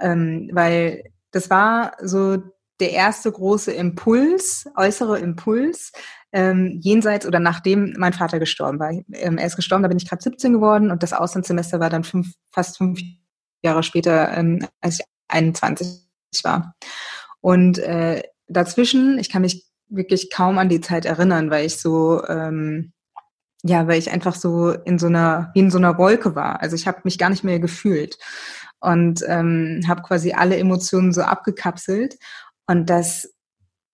Ähm, 0.00 0.50
weil 0.52 1.04
das 1.30 1.48
war 1.48 1.92
so 2.02 2.38
der 2.80 2.92
erste 2.92 3.30
große 3.30 3.72
Impuls, 3.72 4.68
äußere 4.76 5.18
Impuls, 5.18 5.92
ähm, 6.32 6.78
jenseits 6.80 7.26
oder 7.26 7.40
nachdem 7.40 7.94
mein 7.98 8.12
Vater 8.12 8.38
gestorben 8.38 8.78
war. 8.78 8.90
Ähm, 9.12 9.38
er 9.38 9.46
ist 9.46 9.56
gestorben, 9.56 9.82
da 9.82 9.88
bin 9.88 9.98
ich 9.98 10.08
gerade 10.08 10.22
17 10.22 10.52
geworden 10.52 10.90
und 10.90 11.02
das 11.02 11.12
Auslandssemester 11.12 11.80
war 11.80 11.90
dann 11.90 12.04
fünf, 12.04 12.34
fast 12.52 12.78
fünf 12.78 13.00
Jahre 13.62 13.82
später, 13.82 14.36
ähm, 14.36 14.66
als 14.80 15.00
ich 15.00 15.06
21 15.28 16.04
war. 16.44 16.74
Und 17.40 17.78
äh, 17.78 18.22
dazwischen, 18.48 19.18
ich 19.18 19.30
kann 19.30 19.42
mich 19.42 19.64
wirklich 19.88 20.30
kaum 20.30 20.58
an 20.58 20.68
die 20.68 20.80
Zeit 20.80 21.04
erinnern, 21.04 21.50
weil 21.50 21.66
ich 21.66 21.78
so 21.78 22.24
ähm, 22.28 22.92
ja, 23.62 23.86
weil 23.86 23.98
ich 23.98 24.10
einfach 24.10 24.34
so 24.34 24.70
in 24.70 24.98
so 24.98 25.06
einer 25.06 25.50
in 25.54 25.70
so 25.70 25.78
einer 25.78 25.98
Wolke 25.98 26.34
war. 26.34 26.62
Also 26.62 26.76
ich 26.76 26.86
habe 26.86 27.00
mich 27.04 27.18
gar 27.18 27.30
nicht 27.30 27.44
mehr 27.44 27.60
gefühlt 27.60 28.18
und 28.80 29.22
ähm, 29.26 29.82
habe 29.86 30.02
quasi 30.02 30.32
alle 30.32 30.56
Emotionen 30.56 31.12
so 31.12 31.22
abgekapselt 31.22 32.16
und 32.70 32.88
das 32.88 33.28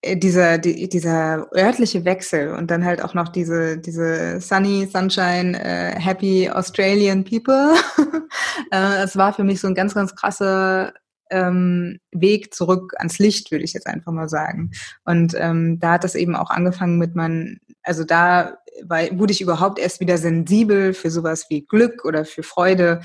äh, 0.03 0.15
dieser, 0.15 0.59
die, 0.59 0.87
dieser 0.87 1.47
örtliche 1.55 2.05
Wechsel 2.05 2.53
und 2.53 2.69
dann 2.69 2.85
halt 2.85 3.01
auch 3.01 3.15
noch 3.15 3.29
diese, 3.29 3.79
diese 3.79 4.39
sunny, 4.39 4.85
sunshine, 4.85 5.59
äh, 5.59 5.99
happy 5.99 6.47
Australian 6.47 7.23
people. 7.23 7.73
äh, 8.71 9.03
es 9.03 9.17
war 9.17 9.33
für 9.33 9.43
mich 9.43 9.59
so 9.59 9.67
ein 9.67 9.73
ganz, 9.73 9.95
ganz 9.95 10.15
krasser 10.15 10.93
ähm, 11.31 11.97
Weg 12.11 12.53
zurück 12.53 12.93
ans 12.97 13.17
Licht, 13.17 13.51
würde 13.51 13.65
ich 13.65 13.73
jetzt 13.73 13.87
einfach 13.87 14.11
mal 14.11 14.29
sagen. 14.29 14.69
Und 15.05 15.33
ähm, 15.35 15.79
da 15.79 15.93
hat 15.93 16.03
das 16.03 16.13
eben 16.13 16.35
auch 16.35 16.51
angefangen 16.51 16.99
mit 16.99 17.15
meinen, 17.15 17.59
also 17.81 18.03
da 18.03 18.59
war, 18.83 19.01
wurde 19.17 19.33
ich 19.33 19.41
überhaupt 19.41 19.79
erst 19.79 19.99
wieder 19.99 20.19
sensibel 20.19 20.93
für 20.93 21.09
sowas 21.09 21.47
wie 21.49 21.65
Glück 21.65 22.05
oder 22.05 22.25
für 22.25 22.43
Freude 22.43 23.01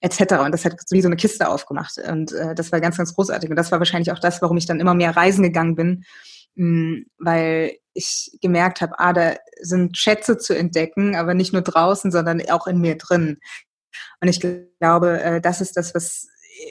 etc. 0.00 0.34
Und 0.44 0.52
das 0.52 0.64
hat 0.64 0.74
wie 0.90 1.02
so 1.02 1.08
eine 1.08 1.16
Kiste 1.16 1.48
aufgemacht. 1.48 1.98
Und 1.98 2.32
äh, 2.32 2.54
das 2.54 2.72
war 2.72 2.80
ganz, 2.80 2.96
ganz 2.96 3.14
großartig. 3.14 3.50
Und 3.50 3.56
das 3.56 3.72
war 3.72 3.78
wahrscheinlich 3.78 4.12
auch 4.12 4.18
das, 4.18 4.40
warum 4.42 4.56
ich 4.56 4.66
dann 4.66 4.80
immer 4.80 4.94
mehr 4.94 5.16
reisen 5.16 5.42
gegangen 5.42 5.74
bin, 5.74 6.04
mh, 6.54 6.66
mm, 6.66 7.06
weil 7.18 7.72
ich 7.94 8.38
gemerkt 8.40 8.80
habe, 8.80 8.98
ah, 8.98 9.12
da 9.12 9.34
sind 9.60 9.96
Schätze 9.98 10.38
zu 10.38 10.56
entdecken, 10.56 11.16
aber 11.16 11.34
nicht 11.34 11.52
nur 11.52 11.62
draußen, 11.62 12.12
sondern 12.12 12.40
auch 12.48 12.66
in 12.66 12.80
mir 12.80 12.96
drin. 12.96 13.38
Und 14.20 14.28
ich 14.28 14.40
glaube, 14.40 15.20
äh, 15.20 15.40
das 15.40 15.60
ist 15.60 15.76
das, 15.76 15.94
was 15.94 16.28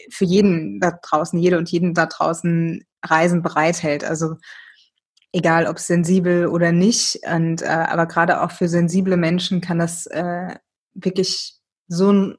für 0.09 0.25
jeden 0.25 0.79
da 0.79 0.97
draußen, 1.01 1.39
jede 1.39 1.57
und 1.57 1.69
jeden 1.69 1.93
da 1.93 2.05
draußen 2.05 2.85
Reisen 3.03 3.41
bereithält. 3.41 4.03
Also 4.03 4.35
egal 5.31 5.67
ob 5.67 5.79
sensibel 5.79 6.47
oder 6.47 6.71
nicht. 6.71 7.19
Und 7.29 7.61
äh, 7.61 7.65
aber 7.65 8.05
gerade 8.05 8.41
auch 8.41 8.51
für 8.51 8.67
sensible 8.67 9.17
Menschen 9.17 9.61
kann 9.61 9.79
das 9.79 10.05
äh, 10.07 10.55
wirklich 10.93 11.55
so 11.87 12.11
ein 12.11 12.37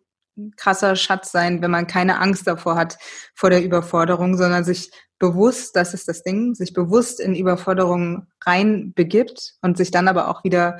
krasser 0.57 0.97
Schatz 0.97 1.33
sein, 1.33 1.63
wenn 1.63 1.71
man 1.71 1.87
keine 1.87 2.21
Angst 2.21 2.47
davor 2.47 2.77
hat, 2.77 2.99
vor 3.35 3.51
der 3.51 3.63
Überforderung, 3.63 4.37
sondern 4.37 4.65
sich 4.65 4.91
bewusst, 5.19 5.75
das 5.77 5.95
ist 5.95 6.09
das 6.09 6.23
Ding, 6.23 6.55
sich 6.55 6.73
bewusst 6.73 7.21
in 7.21 7.35
Überforderung 7.35 8.27
rein 8.45 8.93
begibt 8.95 9.55
und 9.63 9.77
sich 9.77 9.91
dann 9.91 10.09
aber 10.09 10.29
auch 10.29 10.45
wieder 10.45 10.79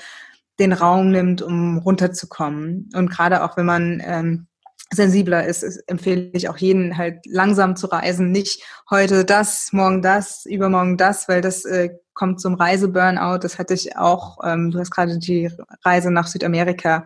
den 0.59 0.73
Raum 0.73 1.11
nimmt, 1.11 1.43
um 1.43 1.79
runterzukommen. 1.79 2.91
Und 2.95 3.11
gerade 3.11 3.45
auch 3.45 3.57
wenn 3.57 3.67
man 3.67 4.03
ähm, 4.05 4.47
sensibler 4.93 5.47
ist, 5.47 5.63
ist, 5.63 5.79
empfehle 5.89 6.31
ich 6.33 6.49
auch 6.49 6.57
jeden 6.57 6.97
halt 6.97 7.21
langsam 7.27 7.77
zu 7.77 7.87
reisen, 7.89 8.31
nicht 8.31 8.63
heute 8.91 9.25
das, 9.25 9.69
morgen 9.73 10.03
das, 10.03 10.47
übermorgen 10.47 10.97
das, 10.97 11.29
weil 11.29 11.41
das 11.41 11.65
äh, 11.65 11.91
kommt 12.19 12.41
zum 12.41 12.55
Reiseburnout. 12.55 13.39
Das 13.39 13.59
hatte 13.59 13.75
ich 13.75 13.97
auch, 13.97 14.39
ähm, 14.45 14.73
du 14.73 14.81
hast 14.81 14.91
gerade 14.91 15.19
die 15.19 15.51
Reise 15.85 16.11
nach 16.11 16.27
Südamerika 16.27 17.05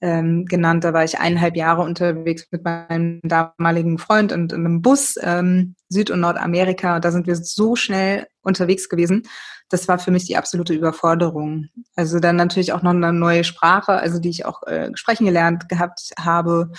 ähm, 0.00 0.46
genannt. 0.46 0.82
Da 0.82 0.92
war 0.92 1.04
ich 1.04 1.20
eineinhalb 1.20 1.56
Jahre 1.56 1.82
unterwegs 1.82 2.48
mit 2.50 2.64
meinem 2.64 3.20
damaligen 3.22 3.98
Freund 3.98 4.32
und 4.32 4.52
in 4.52 4.66
einem 4.66 4.82
Bus 4.82 5.14
ähm, 5.22 5.76
Süd- 5.88 6.10
und 6.10 6.20
Nordamerika. 6.20 6.98
Da 6.98 7.12
sind 7.12 7.28
wir 7.28 7.36
so 7.36 7.76
schnell 7.76 8.26
unterwegs 8.42 8.88
gewesen. 8.88 9.22
Das 9.68 9.86
war 9.86 10.00
für 10.00 10.10
mich 10.10 10.24
die 10.24 10.36
absolute 10.36 10.74
Überforderung. 10.74 11.68
Also 11.94 12.18
dann 12.18 12.34
natürlich 12.34 12.72
auch 12.72 12.82
noch 12.82 12.90
eine 12.90 13.12
neue 13.12 13.44
Sprache, 13.44 13.92
also 13.92 14.18
die 14.18 14.30
ich 14.30 14.44
auch 14.44 14.64
äh, 14.64 14.90
sprechen 14.94 15.24
gelernt 15.24 15.68
gehabt 15.68 16.12
habe 16.18 16.72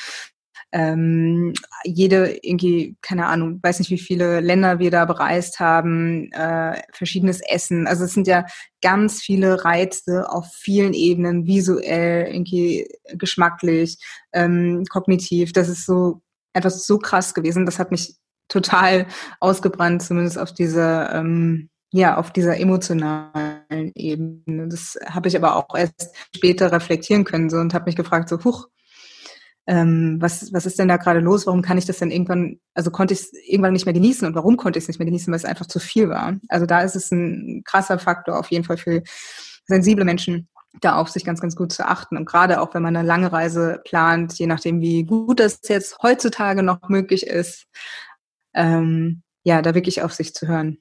ähm, 0.72 1.54
jede 1.84 2.38
irgendwie, 2.42 2.96
keine 3.02 3.26
Ahnung, 3.26 3.60
weiß 3.62 3.80
nicht, 3.80 3.90
wie 3.90 3.98
viele 3.98 4.40
Länder 4.40 4.80
wir 4.80 4.92
da 4.92 5.06
bereist 5.06 5.60
haben, 5.60 6.32
äh, 6.32 6.82
verschiedenes 6.94 7.42
Essen. 7.42 7.88
Also 7.88 8.06
es 8.06 8.14
sind 8.14 8.28
ja 8.28 8.46
ganz 8.82 9.22
viele 9.22 9.66
Reize 9.66 10.30
auf 10.30 10.48
vielen 10.54 10.94
Ebenen, 10.94 11.48
visuell, 11.48 12.28
irgendwie 12.28 12.88
geschmacklich, 13.14 13.98
ähm, 14.34 14.84
kognitiv. 14.90 15.54
Das 15.54 15.70
ist 15.70 15.86
so 15.86 16.22
etwas 16.54 16.86
so 16.86 17.00
krass 17.00 17.34
gewesen. 17.34 17.66
Das 17.66 17.80
hat 17.80 17.92
mich 17.92 18.16
total 18.48 19.08
ausgebrannt, 19.40 20.04
zumindest 20.04 20.38
auf 20.38 20.54
dieser 20.54 21.14
ähm, 21.16 21.70
ja, 21.92 22.18
auf 22.18 22.32
dieser 22.32 22.60
emotionalen 22.60 23.92
Ebene. 23.96 24.68
Das 24.68 24.98
habe 25.08 25.28
ich 25.28 25.36
aber 25.36 25.56
auch 25.56 25.76
erst 25.76 26.16
später 26.36 26.72
reflektieren 26.72 27.24
können 27.24 27.50
so 27.50 27.58
und 27.58 27.74
habe 27.74 27.86
mich 27.86 27.96
gefragt, 27.96 28.30
so, 28.30 28.44
huch, 28.44 28.68
ähm, 29.70 30.18
was, 30.20 30.52
was 30.52 30.66
ist 30.66 30.80
denn 30.80 30.88
da 30.88 30.98
gerade 30.98 31.20
los? 31.20 31.46
Warum 31.46 31.62
kann 31.62 31.78
ich 31.78 31.86
das 31.86 32.00
denn 32.00 32.10
irgendwann, 32.10 32.60
also 32.74 32.90
konnte 32.90 33.14
ich 33.14 33.20
es 33.20 33.34
irgendwann 33.34 33.74
nicht 33.74 33.86
mehr 33.86 33.94
genießen 33.94 34.28
und 34.28 34.34
warum 34.34 34.58
konnte 34.58 34.80
ich 34.80 34.86
es 34.86 34.88
nicht 34.88 34.98
mehr 34.98 35.06
genießen, 35.06 35.32
weil 35.32 35.38
es 35.38 35.46
einfach 35.46 35.68
zu 35.68 35.80
viel 35.80 36.10
war. 36.10 36.38
Also 36.48 36.66
da 36.66 36.82
ist 36.82 36.96
es 36.96 37.12
ein 37.12 37.62
krasser 37.64 38.00
Faktor 38.00 38.40
auf 38.40 38.50
jeden 38.50 38.64
Fall 38.64 38.78
für 38.78 39.04
sensible 39.66 40.06
Menschen, 40.06 40.50
da 40.82 40.96
auf 40.96 41.10
sich 41.10 41.24
ganz, 41.24 41.40
ganz 41.40 41.56
gut 41.56 41.72
zu 41.72 41.88
achten. 41.88 42.18
Und 42.18 42.26
gerade 42.26 42.62
auch, 42.62 42.74
wenn 42.74 42.82
man 42.82 42.98
eine 42.98 43.08
lange 43.08 43.32
Reise 43.32 43.80
plant, 43.86 44.40
je 44.40 44.48
nachdem, 44.48 44.82
wie 44.82 45.04
gut 45.04 45.40
das 45.40 45.60
jetzt 45.68 46.00
heutzutage 46.02 46.64
noch 46.64 46.90
möglich 46.90 47.28
ist, 47.28 47.68
ähm, 48.56 49.22
ja, 49.44 49.62
da 49.62 49.76
wirklich 49.76 50.02
auf 50.02 50.14
sich 50.14 50.34
zu 50.34 50.48
hören. 50.48 50.80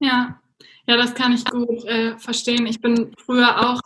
Ja, 0.00 0.38
ja, 0.86 0.98
das 0.98 1.14
kann 1.14 1.32
ich 1.32 1.46
gut 1.46 1.82
äh, 1.86 2.18
verstehen. 2.18 2.66
Ich 2.66 2.82
bin 2.82 3.14
früher 3.24 3.70
auch 3.70 3.80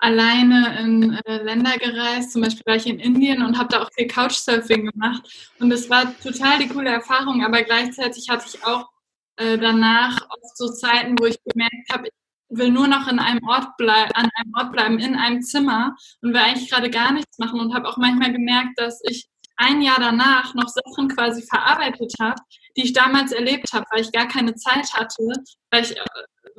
alleine 0.00 0.80
in 0.80 1.12
äh, 1.24 1.42
Länder 1.42 1.76
gereist, 1.78 2.32
zum 2.32 2.42
Beispiel 2.42 2.62
war 2.66 2.76
ich 2.76 2.86
in 2.86 2.98
Indien 2.98 3.42
und 3.42 3.58
habe 3.58 3.68
da 3.68 3.82
auch 3.82 3.90
viel 3.92 4.06
Couchsurfing 4.06 4.90
gemacht. 4.90 5.52
Und 5.58 5.70
es 5.72 5.88
war 5.90 6.18
total 6.18 6.58
die 6.58 6.68
coole 6.68 6.90
Erfahrung, 6.90 7.44
aber 7.44 7.62
gleichzeitig 7.62 8.28
hatte 8.28 8.46
ich 8.48 8.64
auch 8.64 8.88
äh, 9.36 9.58
danach 9.58 10.20
oft 10.30 10.56
so 10.56 10.68
Zeiten, 10.72 11.16
wo 11.18 11.26
ich 11.26 11.38
gemerkt 11.44 11.92
habe, 11.92 12.08
ich 12.08 12.58
will 12.58 12.70
nur 12.70 12.88
noch 12.88 13.08
in 13.08 13.18
einem 13.18 13.46
Ort 13.46 13.68
an 13.78 14.30
einem 14.34 14.54
Ort 14.56 14.72
bleiben, 14.72 14.98
in 14.98 15.14
einem 15.14 15.40
Zimmer 15.42 15.96
und 16.20 16.32
will 16.32 16.40
eigentlich 16.40 16.70
gerade 16.70 16.90
gar 16.90 17.12
nichts 17.12 17.38
machen 17.38 17.60
und 17.60 17.74
habe 17.74 17.88
auch 17.88 17.96
manchmal 17.96 18.32
gemerkt, 18.32 18.78
dass 18.78 19.00
ich 19.04 19.28
ein 19.56 19.82
Jahr 19.82 20.00
danach 20.00 20.54
noch 20.54 20.68
Sachen 20.68 21.08
quasi 21.08 21.42
verarbeitet 21.42 22.14
habe, 22.20 22.40
die 22.76 22.84
ich 22.84 22.92
damals 22.92 23.30
erlebt 23.32 23.72
habe, 23.72 23.84
weil 23.90 24.00
ich 24.00 24.10
gar 24.10 24.26
keine 24.26 24.54
Zeit 24.54 24.92
hatte, 24.94 25.32
weil 25.70 25.82
ich 25.84 25.96
äh, 25.96 26.04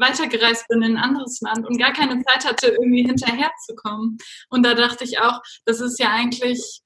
weitergereist 0.02 0.68
bin 0.68 0.82
in 0.82 0.98
ein 0.98 1.04
anderes 1.04 1.40
Land 1.42 1.66
und 1.66 1.78
gar 1.78 1.94
keine 1.94 2.22
Zeit 2.24 2.46
hatte, 2.46 2.68
irgendwie 2.68 3.04
hinterherzukommen. 3.04 4.18
Und 4.50 4.64
da 4.66 4.74
dachte 4.74 5.04
ich 5.04 5.20
auch, 5.20 5.42
das 5.66 5.80
ist 5.80 6.00
ja 6.00 6.10
eigentlich 6.10 6.82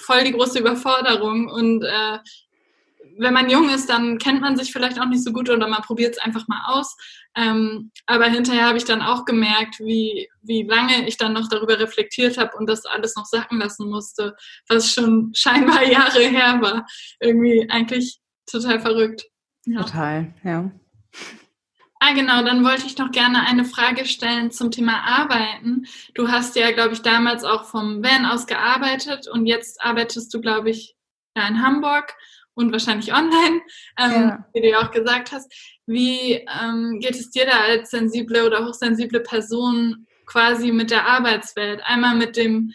voll 0.00 0.22
die 0.24 0.32
große 0.32 0.60
Überforderung 0.60 1.48
und 1.48 1.82
äh, 1.82 2.18
wenn 3.18 3.34
man 3.34 3.50
jung 3.50 3.68
ist, 3.68 3.88
dann 3.90 4.18
kennt 4.18 4.40
man 4.40 4.56
sich 4.56 4.72
vielleicht 4.72 5.00
auch 5.00 5.06
nicht 5.06 5.24
so 5.24 5.32
gut 5.32 5.50
oder 5.50 5.68
man 5.68 5.82
probiert 5.82 6.16
es 6.16 6.22
einfach 6.22 6.46
mal 6.46 6.62
aus. 6.68 6.96
Ähm, 7.36 7.90
aber 8.06 8.26
hinterher 8.26 8.66
habe 8.66 8.78
ich 8.78 8.84
dann 8.84 9.02
auch 9.02 9.24
gemerkt, 9.24 9.80
wie, 9.80 10.28
wie 10.42 10.62
lange 10.62 11.06
ich 11.06 11.16
dann 11.16 11.32
noch 11.32 11.48
darüber 11.48 11.78
reflektiert 11.78 12.38
habe 12.38 12.56
und 12.56 12.68
das 12.68 12.86
alles 12.86 13.16
noch 13.16 13.26
sacken 13.26 13.58
lassen 13.58 13.90
musste, 13.90 14.36
was 14.68 14.92
schon 14.92 15.32
scheinbar 15.34 15.84
Jahre 15.84 16.20
her 16.20 16.58
war. 16.60 16.86
Irgendwie 17.20 17.68
eigentlich 17.68 18.20
total 18.50 18.80
verrückt. 18.80 19.24
Ja. 19.66 19.82
Total, 19.82 20.34
ja. 20.44 20.70
Ah, 22.00 22.12
genau, 22.12 22.44
dann 22.44 22.64
wollte 22.64 22.86
ich 22.86 22.96
noch 22.96 23.10
gerne 23.10 23.46
eine 23.46 23.64
Frage 23.64 24.06
stellen 24.06 24.52
zum 24.52 24.70
Thema 24.70 25.02
Arbeiten. 25.04 25.86
Du 26.14 26.28
hast 26.28 26.54
ja, 26.54 26.70
glaube 26.70 26.94
ich, 26.94 27.02
damals 27.02 27.42
auch 27.42 27.64
vom 27.64 28.04
Van 28.04 28.24
aus 28.24 28.46
gearbeitet 28.46 29.26
und 29.26 29.46
jetzt 29.46 29.82
arbeitest 29.82 30.32
du, 30.32 30.40
glaube 30.40 30.70
ich, 30.70 30.94
ja, 31.36 31.48
in 31.48 31.60
Hamburg 31.60 32.14
und 32.54 32.72
wahrscheinlich 32.72 33.12
online, 33.12 33.60
ähm, 33.98 34.12
ja. 34.12 34.44
wie 34.52 34.60
du 34.60 34.68
ja 34.68 34.80
auch 34.80 34.90
gesagt 34.90 35.32
hast. 35.32 35.52
Wie 35.86 36.46
ähm, 36.60 36.98
geht 37.00 37.16
es 37.16 37.30
dir 37.30 37.46
da 37.46 37.60
als 37.60 37.90
sensible 37.90 38.46
oder 38.46 38.66
hochsensible 38.66 39.20
Person 39.20 40.06
quasi 40.26 40.70
mit 40.70 40.90
der 40.90 41.06
Arbeitswelt? 41.06 41.80
Einmal 41.84 42.16
mit 42.16 42.36
dem 42.36 42.72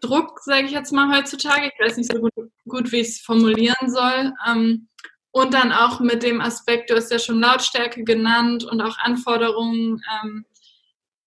Druck, 0.00 0.40
sage 0.40 0.66
ich 0.66 0.72
jetzt 0.72 0.92
mal 0.92 1.14
heutzutage, 1.16 1.66
ich 1.66 1.84
weiß 1.84 1.96
nicht 1.98 2.10
so 2.10 2.20
gut, 2.20 2.32
gut 2.66 2.90
wie 2.92 3.00
ich 3.00 3.08
es 3.08 3.20
formulieren 3.20 3.90
soll. 3.90 4.32
Ähm, 4.48 4.88
und 5.32 5.54
dann 5.54 5.72
auch 5.72 6.00
mit 6.00 6.22
dem 6.22 6.40
Aspekt, 6.40 6.90
du 6.90 6.96
hast 6.96 7.10
ja 7.10 7.18
schon 7.18 7.40
Lautstärke 7.40 8.04
genannt 8.04 8.64
und 8.64 8.80
auch 8.80 8.98
Anforderungen, 8.98 10.02
ähm, 10.22 10.44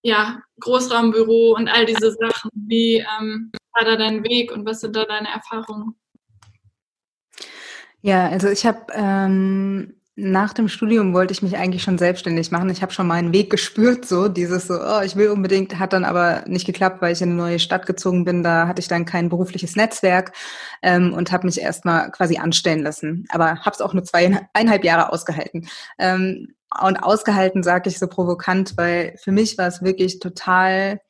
ja, 0.02 0.42
Großraumbüro 0.60 1.56
und 1.56 1.70
all 1.70 1.86
diese 1.86 2.12
Sachen. 2.12 2.52
Wie 2.54 2.98
ähm, 2.98 3.52
war 3.74 3.86
da 3.86 3.96
dein 3.96 4.24
Weg 4.24 4.52
und 4.52 4.66
was 4.66 4.82
sind 4.82 4.96
da 4.96 5.06
deine 5.06 5.30
Erfahrungen? 5.30 5.96
Ja, 8.02 8.28
also 8.28 8.50
ich 8.50 8.66
habe 8.66 8.86
ähm, 8.94 9.96
nach 10.16 10.54
dem 10.54 10.68
Studium 10.68 11.14
wollte 11.14 11.32
ich 11.32 11.42
mich 11.42 11.58
eigentlich 11.58 11.82
schon 11.82 11.98
selbstständig 11.98 12.52
machen. 12.52 12.70
Ich 12.70 12.84
habe 12.84 12.94
schon 12.94 13.08
meinen 13.08 13.34
Weg 13.34 13.50
gespürt, 13.50 14.06
so 14.06 14.28
dieses 14.28 14.68
so, 14.68 14.76
oh, 14.76 15.02
ich 15.04 15.16
will 15.16 15.30
unbedingt, 15.30 15.80
hat 15.80 15.92
dann 15.92 16.06
aber 16.06 16.44
nicht 16.46 16.68
geklappt, 16.68 17.02
weil 17.02 17.14
ich 17.14 17.22
in 17.22 17.30
eine 17.30 17.38
neue 17.38 17.60
Stadt 17.60 17.88
gezogen 17.88 18.24
bin. 18.24 18.44
Da 18.44 18.68
hatte 18.68 18.80
ich 18.80 18.88
dann 18.88 19.06
kein 19.06 19.30
berufliches 19.30 19.76
Netzwerk 19.76 20.34
ähm, 20.84 21.14
und 21.14 21.32
habe 21.32 21.48
mich 21.48 21.60
erstmal 21.60 22.12
quasi 22.12 22.38
anstellen 22.38 22.84
lassen. 22.84 23.26
Aber 23.30 23.62
habe 23.62 23.72
es 23.72 23.82
auch 23.82 23.94
nur 23.94 24.04
zweieinhalb 24.04 24.84
Jahre 24.84 25.12
ausgehalten. 25.12 25.68
Ähm, 25.98 26.54
und 26.80 26.98
ausgehalten 26.98 27.64
sage 27.64 27.90
ich 27.90 27.98
so 27.98 28.08
provokant, 28.08 28.78
weil 28.78 29.16
für 29.18 29.32
mich 29.32 29.58
war 29.58 29.68
es 29.68 29.82
wirklich 29.82 30.20
total 30.20 31.02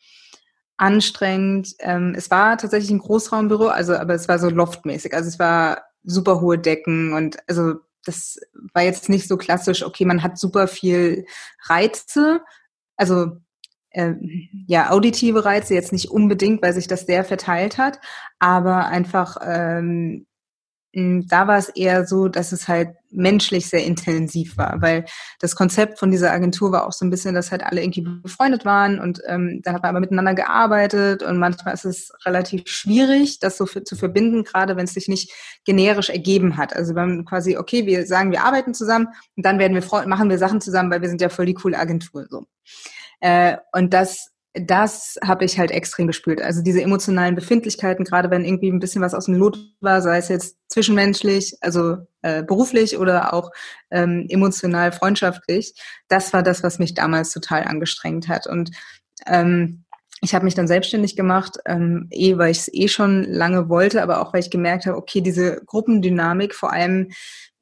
anstrengend. 0.77 1.73
Ähm, 1.79 2.13
es 2.17 2.31
war 2.31 2.57
tatsächlich 2.57 2.91
ein 2.91 2.99
Großraumbüro, 2.99 3.67
also 3.67 3.95
aber 3.95 4.13
es 4.13 4.29
war 4.29 4.39
so 4.39 4.49
loftmäßig. 4.49 5.13
Also 5.13 5.27
es 5.27 5.39
war 5.39 5.83
super 6.03 6.39
hohe 6.39 6.57
Decken 6.57 7.13
und 7.13 7.37
also 7.49 7.75
das 8.05 8.39
war 8.73 8.83
jetzt 8.83 9.09
nicht 9.09 9.27
so 9.27 9.37
klassisch, 9.37 9.83
okay, 9.83 10.05
man 10.05 10.23
hat 10.23 10.37
super 10.37 10.67
viel 10.67 11.25
Reize, 11.65 12.41
also 12.97 13.37
äh, 13.91 14.13
ja, 14.67 14.91
auditive 14.91 15.45
Reize 15.45 15.73
jetzt 15.73 15.91
nicht 15.91 16.09
unbedingt, 16.11 16.61
weil 16.61 16.73
sich 16.73 16.87
das 16.87 17.05
sehr 17.05 17.23
verteilt 17.23 17.77
hat, 17.77 17.99
aber 18.39 18.87
einfach 18.87 19.37
ähm, 19.41 19.79
hm, 19.79 20.25
da 20.95 21.47
war 21.47 21.57
es 21.57 21.69
eher 21.69 22.05
so, 22.05 22.27
dass 22.27 22.51
es 22.51 22.67
halt 22.67 22.89
menschlich 23.09 23.67
sehr 23.67 23.83
intensiv 23.83 24.57
war, 24.57 24.81
weil 24.81 25.05
das 25.39 25.55
Konzept 25.55 25.97
von 25.97 26.11
dieser 26.11 26.31
Agentur 26.31 26.71
war 26.71 26.85
auch 26.87 26.91
so 26.91 27.03
ein 27.03 27.09
bisschen, 27.09 27.33
dass 27.33 27.51
halt 27.51 27.63
alle 27.63 27.81
irgendwie 27.81 28.01
befreundet 28.01 28.63
waren 28.63 28.99
und 28.99 29.19
ähm, 29.27 29.61
dann 29.63 29.73
hat 29.73 29.81
man 29.81 29.89
aber 29.89 29.99
miteinander 29.99 30.35
gearbeitet 30.35 31.23
und 31.23 31.39
manchmal 31.39 31.73
ist 31.73 31.85
es 31.85 32.11
relativ 32.25 32.67
schwierig, 32.67 33.39
das 33.39 33.57
so 33.57 33.65
für, 33.65 33.83
zu 33.83 33.95
verbinden, 33.95 34.43
gerade 34.43 34.75
wenn 34.75 34.85
es 34.85 34.93
sich 34.93 35.07
nicht 35.07 35.31
generisch 35.65 36.09
ergeben 36.09 36.57
hat. 36.57 36.75
Also 36.75 36.93
wenn 36.93 37.25
quasi, 37.25 37.57
okay, 37.57 37.87
wir 37.87 38.05
sagen, 38.05 38.31
wir 38.31 38.43
arbeiten 38.43 38.75
zusammen 38.75 39.07
und 39.35 39.45
dann 39.45 39.57
werden 39.57 39.73
wir 39.73 40.07
machen 40.07 40.29
wir 40.29 40.37
Sachen 40.37 40.61
zusammen, 40.61 40.91
weil 40.91 41.01
wir 41.01 41.09
sind 41.09 41.21
ja 41.21 41.29
voll 41.29 41.47
die 41.47 41.55
coole 41.55 41.77
Agentur 41.77 42.27
so. 42.29 42.45
Äh, 43.19 43.57
und 43.71 43.93
das 43.93 44.32
das 44.53 45.17
habe 45.25 45.45
ich 45.45 45.57
halt 45.57 45.71
extrem 45.71 46.05
gespürt. 46.05 46.39
Also 46.39 46.61
diese 46.61 46.81
emotionalen 46.81 47.33
Befindlichkeiten, 47.33 48.05
gerade 48.05 48.29
wenn 48.29 48.45
irgendwie 48.45 48.71
ein 48.71 48.79
bisschen 48.79 49.01
was 49.01 49.15
aus 49.15 49.25
dem 49.25 49.33
Lot 49.33 49.57
war, 49.81 50.01
sei 50.01 50.17
es 50.17 50.29
jetzt 50.29 50.57
zwischenmenschlich, 50.67 51.57
also 51.61 51.97
äh, 52.21 52.43
beruflich 52.43 52.99
oder 52.99 53.33
auch 53.33 53.49
ähm, 53.89 54.27
emotional, 54.29 54.91
freundschaftlich, 54.91 55.73
das 56.07 56.33
war 56.33 56.43
das, 56.43 56.61
was 56.61 56.77
mich 56.77 56.93
damals 56.93 57.31
total 57.31 57.63
angestrengt 57.63 58.27
hat. 58.27 58.45
Und 58.45 58.69
ähm, 59.25 59.85
ich 60.21 60.35
habe 60.35 60.45
mich 60.45 60.53
dann 60.53 60.67
selbstständig 60.67 61.15
gemacht, 61.15 61.57
ähm, 61.65 62.07
eh, 62.11 62.37
weil 62.37 62.51
ich 62.51 62.59
es 62.59 62.73
eh 62.73 62.87
schon 62.87 63.23
lange 63.23 63.69
wollte, 63.69 64.03
aber 64.03 64.21
auch 64.21 64.33
weil 64.33 64.39
ich 64.39 64.51
gemerkt 64.51 64.85
habe, 64.85 64.97
okay, 64.97 65.21
diese 65.21 65.63
Gruppendynamik, 65.65 66.53
vor 66.53 66.71
allem 66.71 67.09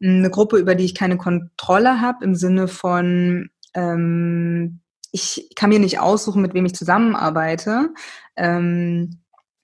eine 0.04 0.30
Gruppe, 0.30 0.58
über 0.58 0.76
die 0.76 0.86
ich 0.86 0.96
keine 0.96 1.18
Kontrolle 1.18 2.02
habe, 2.02 2.26
im 2.26 2.36
Sinne 2.36 2.68
von 2.68 3.50
ähm, 3.74 4.81
ich 5.12 5.50
kann 5.56 5.69
mir 5.69 5.80
nicht 5.80 6.00
aussuchen, 6.00 6.41
mit 6.41 6.54
wem 6.54 6.65
ich 6.65 6.76
zusammenarbeite. 6.76 7.89
Ähm, 8.36 9.21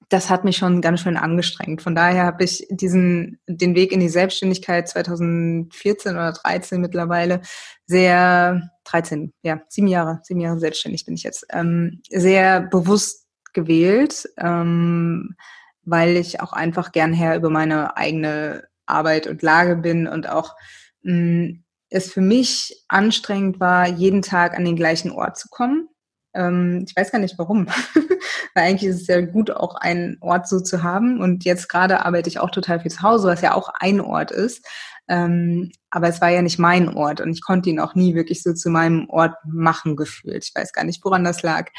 das 0.09 0.29
hat 0.29 0.45
mich 0.45 0.57
schon 0.57 0.81
ganz 0.81 1.01
schön 1.01 1.17
angestrengt. 1.17 1.81
Von 1.81 1.93
daher 1.93 2.23
habe 2.23 2.43
ich 2.43 2.65
diesen 2.69 3.39
den 3.47 3.75
Weg 3.75 3.91
in 3.91 3.99
die 3.99 4.09
Selbstständigkeit 4.09 4.87
2014 4.87 6.13
oder 6.13 6.31
13 6.31 6.79
mittlerweile 6.79 7.41
sehr 7.85 8.69
13, 8.85 9.33
ja 9.41 9.61
sieben 9.67 9.87
Jahre, 9.87 10.19
sieben 10.23 10.39
Jahre 10.39 10.59
selbstständig 10.59 11.05
bin 11.05 11.15
ich 11.15 11.23
jetzt 11.23 11.45
ähm, 11.49 12.01
sehr 12.09 12.61
bewusst 12.61 13.27
gewählt, 13.53 14.29
ähm, 14.37 15.35
weil 15.83 16.15
ich 16.15 16.39
auch 16.41 16.53
einfach 16.53 16.93
gern 16.93 17.11
Herr 17.13 17.35
über 17.35 17.49
meine 17.49 17.97
eigene 17.97 18.63
Arbeit 18.85 19.27
und 19.27 19.41
Lage 19.41 19.75
bin 19.75 20.07
und 20.07 20.29
auch 20.29 20.55
mh, 21.01 21.13
mm, 21.13 21.63
es 21.89 22.11
für 22.11 22.21
mich 22.21 22.83
anstrengend 22.87 23.59
war, 23.59 23.87
jeden 23.87 24.21
Tag 24.21 24.57
an 24.57 24.65
den 24.65 24.75
gleichen 24.75 25.11
Ort 25.11 25.37
zu 25.37 25.47
kommen. 25.49 25.89
Ähm, 26.33 26.85
ich 26.87 26.95
weiß 26.95 27.11
gar 27.11 27.19
nicht 27.19 27.37
warum, 27.37 27.67
weil 28.53 28.63
eigentlich 28.65 28.89
ist 28.89 29.01
es 29.01 29.07
ja 29.07 29.21
gut, 29.21 29.51
auch 29.51 29.75
einen 29.75 30.17
Ort 30.21 30.47
so 30.47 30.59
zu 30.59 30.83
haben. 30.83 31.21
Und 31.21 31.45
jetzt 31.45 31.69
gerade 31.69 32.05
arbeite 32.05 32.29
ich 32.29 32.39
auch 32.39 32.51
total 32.51 32.79
viel 32.79 32.91
zu 32.91 33.01
Hause, 33.01 33.27
was 33.27 33.41
ja 33.41 33.53
auch 33.53 33.69
ein 33.79 34.01
Ort 34.01 34.31
ist. 34.31 34.65
Ähm, 35.09 35.71
aber 35.89 36.09
es 36.09 36.19
war 36.19 36.29
ja 36.29 36.41
nicht 36.41 36.59
mein 36.59 36.89
Ort 36.89 37.21
und 37.21 37.31
ich 37.31 37.41
konnte 37.41 37.69
ihn 37.69 37.79
auch 37.79 37.95
nie 37.95 38.13
wirklich 38.13 38.43
so 38.43 38.53
zu 38.53 38.69
meinem 38.69 39.09
Ort 39.09 39.35
machen 39.45 39.95
gefühlt. 39.95 40.43
Ich 40.43 40.53
weiß 40.53 40.73
gar 40.73 40.83
nicht, 40.83 41.03
woran 41.05 41.23
das 41.23 41.43
lag. 41.43 41.69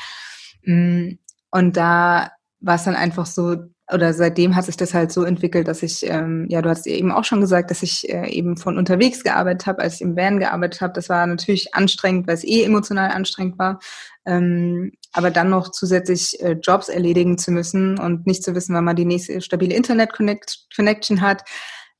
Mm, 0.62 1.12
und 1.50 1.76
da 1.76 2.32
war 2.60 2.76
es 2.76 2.84
dann 2.84 2.96
einfach 2.96 3.26
so, 3.26 3.56
oder 3.92 4.12
seitdem 4.12 4.54
hat 4.54 4.66
sich 4.66 4.76
das 4.76 4.92
halt 4.92 5.12
so 5.12 5.24
entwickelt, 5.24 5.66
dass 5.66 5.82
ich, 5.82 6.04
ähm, 6.04 6.46
ja, 6.50 6.60
du 6.60 6.68
hast 6.68 6.86
eben 6.86 7.10
auch 7.10 7.24
schon 7.24 7.40
gesagt, 7.40 7.70
dass 7.70 7.82
ich 7.82 8.08
äh, 8.08 8.28
eben 8.28 8.56
von 8.56 8.76
unterwegs 8.76 9.24
gearbeitet 9.24 9.66
habe, 9.66 9.82
als 9.82 9.96
ich 9.96 10.00
im 10.02 10.16
Van 10.16 10.38
gearbeitet 10.38 10.80
habe. 10.80 10.92
Das 10.92 11.08
war 11.08 11.26
natürlich 11.26 11.74
anstrengend, 11.74 12.26
weil 12.26 12.34
es 12.34 12.44
eh 12.44 12.64
emotional 12.64 13.10
anstrengend 13.10 13.58
war. 13.58 13.80
Ähm, 14.26 14.92
aber 15.12 15.30
dann 15.30 15.48
noch 15.48 15.70
zusätzlich 15.70 16.38
äh, 16.40 16.52
Jobs 16.62 16.88
erledigen 16.90 17.38
zu 17.38 17.50
müssen 17.50 17.98
und 17.98 18.26
nicht 18.26 18.44
zu 18.44 18.54
wissen, 18.54 18.74
wann 18.74 18.84
man 18.84 18.96
die 18.96 19.06
nächste 19.06 19.40
stabile 19.40 19.74
Internet-Connection 19.74 21.22
hat, 21.22 21.44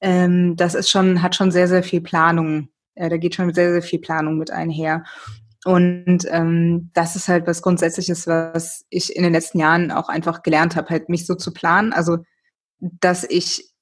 ähm, 0.01 0.57
das 0.57 0.75
ist 0.75 0.91
schon, 0.91 1.23
hat 1.23 1.35
schon 1.35 1.51
sehr, 1.51 1.69
sehr 1.69 1.83
viel 1.83 2.01
Planung. 2.01 2.69
Äh, 2.95 3.09
da 3.09 3.17
geht 3.17 3.35
schon 3.35 3.53
sehr, 3.55 3.73
sehr 3.73 3.83
viel 3.83 3.99
Planung 3.99 4.37
mit 4.37 4.51
einher. 4.51 5.05
Und 5.65 6.21
ähm, 6.29 6.91
das 6.95 7.17
ist 7.17 7.29
halt 7.29 7.47
was 7.47 7.63
Grundsätzliches, 7.63 8.27
was 8.27 8.85
ich 8.91 9.15
in 9.17 9.23
den 9.23 9.33
letzten 9.33 9.59
Jahren 9.59 9.91
auch 9.91 10.09
einfach 10.09 10.43
gelernt 10.43 10.77
habe, 10.77 10.89
halt 10.89 11.09
mich 11.09 11.27
so 11.27 11.35
zu 11.35 11.53
planen. 11.53 11.93
Also, 11.93 12.19
dass 12.81 13.25
ich 13.25 13.73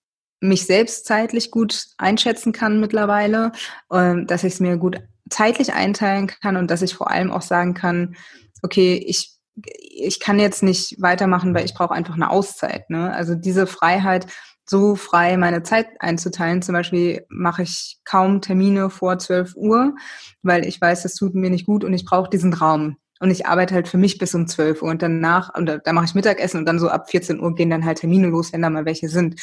mich 0.40 0.66
selbst 0.66 1.06
zeitlich 1.06 1.50
gut 1.50 1.86
einschätzen 1.98 2.52
kann 2.52 2.80
mittlerweile, 2.80 3.52
ähm, 3.92 4.26
dass 4.26 4.44
ich 4.44 4.54
es 4.54 4.60
mir 4.60 4.76
gut 4.76 5.02
zeitlich 5.28 5.74
einteilen 5.74 6.28
kann 6.28 6.56
und 6.56 6.70
dass 6.70 6.82
ich 6.82 6.94
vor 6.94 7.10
allem 7.10 7.30
auch 7.30 7.42
sagen 7.42 7.74
kann, 7.74 8.16
okay, 8.62 8.94
ich 9.06 9.36
ich 9.64 10.20
kann 10.20 10.38
jetzt 10.38 10.62
nicht 10.62 11.00
weitermachen, 11.00 11.54
weil 11.54 11.64
ich 11.64 11.74
brauche 11.74 11.94
einfach 11.94 12.14
eine 12.14 12.30
Auszeit. 12.30 12.90
Ne? 12.90 13.12
Also 13.12 13.34
diese 13.34 13.66
Freiheit, 13.66 14.26
so 14.68 14.96
frei 14.96 15.36
meine 15.36 15.62
Zeit 15.62 15.88
einzuteilen. 16.00 16.62
Zum 16.62 16.72
Beispiel 16.72 17.24
mache 17.28 17.62
ich 17.62 17.98
kaum 18.04 18.40
Termine 18.40 18.90
vor 18.90 19.18
12 19.18 19.54
Uhr, 19.56 19.94
weil 20.42 20.66
ich 20.66 20.80
weiß, 20.80 21.02
das 21.02 21.14
tut 21.14 21.34
mir 21.34 21.50
nicht 21.50 21.66
gut 21.66 21.84
und 21.84 21.92
ich 21.92 22.04
brauche 22.04 22.30
diesen 22.30 22.52
Raum. 22.52 22.96
Und 23.18 23.30
ich 23.30 23.46
arbeite 23.46 23.74
halt 23.74 23.88
für 23.88 23.96
mich 23.96 24.18
bis 24.18 24.34
um 24.34 24.46
12 24.46 24.82
Uhr 24.82 24.90
und 24.90 25.00
danach, 25.00 25.54
und 25.54 25.66
da, 25.66 25.78
da 25.78 25.92
mache 25.92 26.04
ich 26.04 26.14
Mittagessen 26.14 26.58
und 26.58 26.66
dann 26.66 26.78
so 26.78 26.88
ab 26.88 27.10
14 27.10 27.40
Uhr 27.40 27.54
gehen 27.54 27.70
dann 27.70 27.84
halt 27.84 27.98
Termine 27.98 28.28
los, 28.28 28.52
wenn 28.52 28.62
da 28.62 28.68
mal 28.68 28.84
welche 28.84 29.08
sind. 29.08 29.40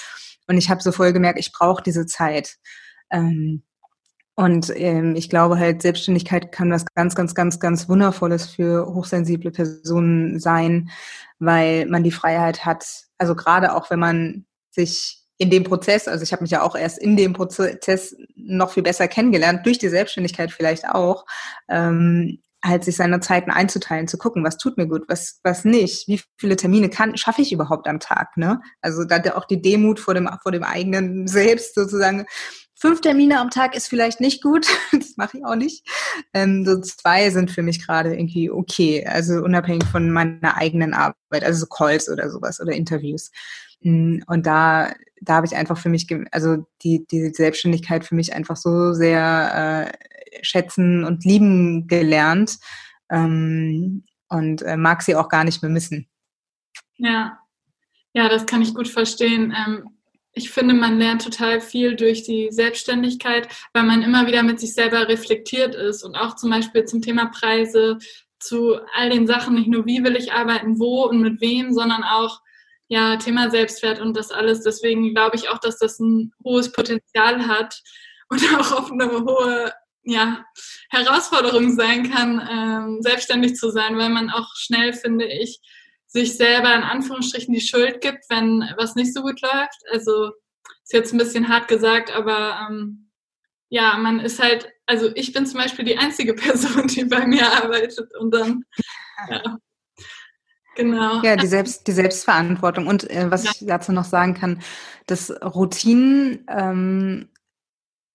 Und 0.48 0.58
ich 0.58 0.70
habe 0.70 0.82
so 0.82 0.92
voll 0.92 1.14
gemerkt, 1.14 1.40
ich 1.40 1.52
brauche 1.52 1.82
diese 1.82 2.06
Zeit. 2.06 2.58
Ähm, 3.10 3.64
und 4.36 4.72
ähm, 4.76 5.16
ich 5.16 5.30
glaube 5.30 5.60
halt, 5.60 5.82
Selbstständigkeit 5.82 6.52
kann 6.52 6.72
was 6.72 6.86
ganz, 6.96 7.16
ganz, 7.16 7.36
ganz, 7.36 7.60
ganz 7.60 7.88
Wundervolles 7.88 8.48
für 8.48 8.88
hochsensible 8.88 9.52
Personen 9.52 10.40
sein, 10.40 10.90
weil 11.40 11.86
man 11.86 12.04
die 12.04 12.12
Freiheit 12.12 12.66
hat. 12.66 12.86
Also 13.20 13.36
gerade 13.36 13.76
auch, 13.76 13.90
wenn 13.92 14.00
man 14.00 14.46
sich 14.74 15.24
in 15.38 15.50
dem 15.50 15.64
Prozess, 15.64 16.08
also 16.08 16.24
ich 16.24 16.32
habe 16.32 16.44
mich 16.44 16.52
ja 16.52 16.62
auch 16.62 16.76
erst 16.76 17.00
in 17.00 17.18
dem 17.18 17.34
Prozess 17.34 18.16
noch 18.36 18.72
viel 18.72 18.84
besser 18.84 19.08
kennengelernt, 19.08 19.66
durch 19.66 19.80
die 19.80 19.90
Selbstständigkeit 19.90 20.52
vielleicht 20.52 20.88
auch, 20.88 21.26
ähm, 21.70 22.40
halt 22.64 22.86
sich 22.86 22.96
seine 22.96 23.20
Zeiten 23.20 23.52
einzuteilen, 23.52 24.08
zu 24.08 24.18
gucken, 24.18 24.44
was 24.44 24.58
tut 24.58 24.78
mir 24.78 24.88
gut, 24.88 25.04
was, 25.10 25.40
was 25.44 25.66
nicht, 25.66 26.08
wie 26.08 26.22
viele 26.38 26.56
Termine 26.56 26.90
kann, 26.90 27.18
schaffe 27.18 27.42
ich 27.42 27.52
überhaupt 27.52 27.88
am 27.88 28.00
Tag, 28.00 28.38
ne? 28.38 28.62
Also 28.82 29.04
da 29.04 29.20
auch 29.36 29.46
die 29.46 29.62
Demut 29.62 30.00
vor 30.00 30.14
dem, 30.14 30.30
vor 30.42 30.52
dem 30.54 30.64
eigenen 30.64 31.28
Selbst 31.28 31.76
sozusagen. 31.76 32.26
Fünf 32.76 33.02
Termine 33.02 33.40
am 33.40 33.50
Tag 33.50 33.76
ist 33.76 33.88
vielleicht 33.88 34.22
nicht 34.22 34.42
gut, 34.42 34.68
das 34.94 35.18
mache 35.18 35.38
ich 35.38 35.46
auch 35.46 35.56
nicht. 35.56 35.86
Ähm, 36.34 36.66
so 36.66 36.80
zwei 36.80 37.30
sind 37.32 37.52
für 37.52 37.64
mich 37.64 37.86
gerade 37.86 38.16
irgendwie 38.16 38.50
okay, 38.50 39.06
also 39.06 39.36
unabhängig 39.36 39.84
von 39.86 40.10
meiner 40.10 40.56
eigenen 40.56 40.94
Arbeit, 40.94 41.44
also 41.44 41.62
so 41.62 41.66
Calls 41.66 42.10
oder 42.10 42.30
sowas 42.30 42.62
oder 42.62 42.72
Interviews. 42.72 43.30
Mm, 43.84 44.20
und 44.28 44.46
da, 44.46 44.94
da 45.22 45.36
habe 45.36 45.46
ich 45.46 45.56
einfach 45.56 45.78
für 45.78 45.90
mich, 45.90 46.08
also 46.32 46.66
die, 46.82 47.06
die 47.08 47.30
Selbstständigkeit 47.30 48.06
für 48.06 48.16
mich 48.16 48.34
einfach 48.34 48.58
so 48.58 48.94
sehr 48.94 49.92
äh, 49.92 50.38
schätzen 50.42 51.04
und 51.04 51.26
lieben 51.26 51.88
gelernt 51.88 52.58
ähm, 53.10 54.04
und 54.30 54.62
äh, 54.64 54.78
mag 54.78 55.02
sie 55.02 55.16
auch 55.16 55.30
gar 55.30 55.44
nicht 55.44 55.62
mehr 55.62 55.72
missen. 55.72 56.08
Ja, 56.98 57.40
ja, 58.14 58.30
das 58.30 58.46
kann 58.46 58.62
ich 58.62 58.74
gut 58.74 58.88
verstehen. 58.88 59.56
Ähm, 59.56 59.90
ich 60.36 60.50
finde, 60.50 60.74
man 60.74 60.98
lernt 60.98 61.24
total 61.24 61.62
viel 61.62 61.96
durch 61.96 62.24
die 62.24 62.48
Selbstständigkeit, 62.52 63.48
weil 63.74 63.84
man 63.84 64.02
immer 64.02 64.26
wieder 64.26 64.42
mit 64.42 64.60
sich 64.60 64.74
selber 64.74 65.08
reflektiert 65.08 65.76
ist 65.76 66.04
und 66.04 66.16
auch 66.16 66.36
zum 66.36 66.50
Beispiel 66.50 66.86
zum 66.86 67.02
Thema 67.02 67.28
Preise, 67.28 68.00
zu 68.40 68.76
all 68.96 69.10
den 69.10 69.26
Sachen, 69.26 69.56
nicht 69.56 69.70
nur 69.70 69.86
wie 69.86 70.04
will 70.04 70.16
ich 70.16 70.34
arbeiten, 70.34 70.80
wo 70.80 71.06
und 71.06 71.22
mit 71.22 71.40
wem, 71.40 71.72
sondern 71.72 72.04
auch 72.04 72.42
ja, 72.94 73.18
Thema 73.18 73.50
Selbstwert 73.50 74.00
und 74.00 74.16
das 74.16 74.30
alles. 74.30 74.62
Deswegen 74.62 75.16
glaube 75.16 75.36
ich 75.36 75.50
auch, 75.50 75.58
dass 75.58 75.80
das 75.80 76.00
ein 76.00 76.32
hohes 76.44 76.72
Potenzial 76.72 77.48
hat 77.48 77.82
und 78.30 78.40
auch 78.60 78.72
auf 78.72 78.92
eine 78.92 79.10
hohe 79.10 79.74
ja, 80.04 80.46
Herausforderung 80.92 81.74
sein 81.76 82.12
kann, 82.12 82.48
ähm, 82.52 83.02
selbstständig 83.02 83.56
zu 83.56 83.72
sein, 83.72 83.98
weil 83.98 84.10
man 84.10 84.30
auch 84.30 84.48
schnell, 84.56 84.94
finde 84.94 85.26
ich, 85.26 85.60
sich 86.06 86.38
selber 86.38 86.76
in 86.76 86.84
Anführungsstrichen 86.84 87.52
die 87.52 87.62
Schuld 87.62 88.00
gibt, 88.00 88.26
wenn 88.30 88.70
was 88.78 88.94
nicht 88.94 89.12
so 89.12 89.24
gut 89.24 89.42
läuft. 89.42 89.82
Also 89.92 90.32
ist 90.84 90.94
jetzt 90.94 91.14
ein 91.14 91.18
bisschen 91.18 91.50
hart 91.50 91.68
gesagt, 91.68 92.12
aber 92.12 92.68
ähm, 92.70 93.10
ja, 93.70 93.98
man 93.98 94.20
ist 94.20 94.40
halt, 94.40 94.70
also 94.86 95.10
ich 95.16 95.34
bin 95.34 95.48
zum 95.48 95.60
Beispiel 95.60 95.86
die 95.86 95.98
einzige 95.98 96.34
Person, 96.36 96.86
die 96.86 97.06
bei 97.06 97.26
mir 97.26 97.52
arbeitet 97.54 98.16
und 98.20 98.32
dann 98.32 98.66
ja, 99.32 99.58
Genau. 100.76 101.22
Ja, 101.22 101.36
die, 101.36 101.48
Selbst, 101.48 101.88
die 101.88 101.92
Selbstverantwortung. 101.92 102.88
Und 102.88 103.10
äh, 103.10 103.30
was 103.30 103.44
ja. 103.44 103.52
ich 103.52 103.68
dazu 103.68 103.92
noch 103.92 104.06
sagen 104.06 104.34
kann, 104.34 104.62
dass 105.06 105.32
Routinen, 105.42 106.46
ähm, 106.50 107.30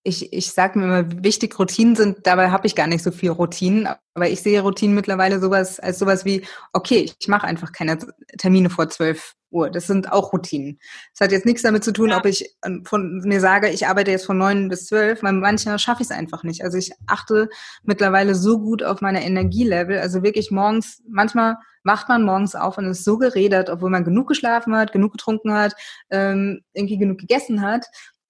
ich, 0.02 0.32
ich 0.32 0.50
sage 0.52 0.78
mir 0.78 0.84
immer, 0.86 1.22
wichtig 1.22 1.58
Routinen 1.58 1.94
sind, 1.94 2.26
dabei 2.26 2.50
habe 2.50 2.66
ich 2.66 2.74
gar 2.74 2.86
nicht 2.86 3.02
so 3.02 3.10
viel 3.10 3.30
Routinen, 3.30 3.88
aber 4.14 4.28
ich 4.28 4.42
sehe 4.42 4.60
Routinen 4.60 4.94
mittlerweile 4.94 5.38
sowas 5.40 5.78
als 5.80 5.98
sowas 5.98 6.24
wie, 6.24 6.44
okay, 6.72 7.10
ich 7.18 7.28
mache 7.28 7.46
einfach 7.46 7.72
keine 7.72 7.98
Termine 8.38 8.70
vor 8.70 8.88
zwölf 8.88 9.34
Uhr. 9.50 9.70
Das 9.70 9.86
sind 9.86 10.12
auch 10.12 10.32
Routinen. 10.32 10.78
Das 11.12 11.26
hat 11.26 11.32
jetzt 11.32 11.46
nichts 11.46 11.62
damit 11.62 11.84
zu 11.84 11.92
tun, 11.92 12.10
ja. 12.10 12.18
ob 12.18 12.26
ich 12.26 12.54
ähm, 12.64 12.84
von 12.84 13.20
mir 13.24 13.40
sage, 13.40 13.68
ich 13.68 13.86
arbeite 13.86 14.10
jetzt 14.10 14.26
von 14.26 14.38
neun 14.38 14.68
bis 14.68 14.86
zwölf, 14.86 15.22
weil 15.22 15.32
manchmal 15.32 15.78
schaffe 15.78 16.02
ich 16.02 16.10
es 16.10 16.16
einfach 16.16 16.42
nicht. 16.42 16.64
Also 16.64 16.78
ich 16.78 16.92
achte 17.06 17.48
mittlerweile 17.82 18.34
so 18.34 18.58
gut 18.58 18.82
auf 18.82 19.00
meine 19.00 19.24
Energielevel. 19.24 19.98
Also 19.98 20.22
wirklich 20.22 20.50
morgens, 20.50 21.02
manchmal 21.08 21.56
wacht 21.84 22.08
man 22.08 22.22
morgens 22.22 22.54
auf 22.54 22.78
und 22.78 22.86
ist 22.86 23.04
so 23.04 23.18
geredet, 23.18 23.70
obwohl 23.70 23.90
man 23.90 24.04
genug 24.04 24.28
geschlafen 24.28 24.76
hat, 24.76 24.92
genug 24.92 25.12
getrunken 25.12 25.52
hat, 25.54 25.74
ähm, 26.10 26.60
irgendwie 26.72 26.98
genug 26.98 27.18
gegessen 27.18 27.62
hat. 27.62 27.86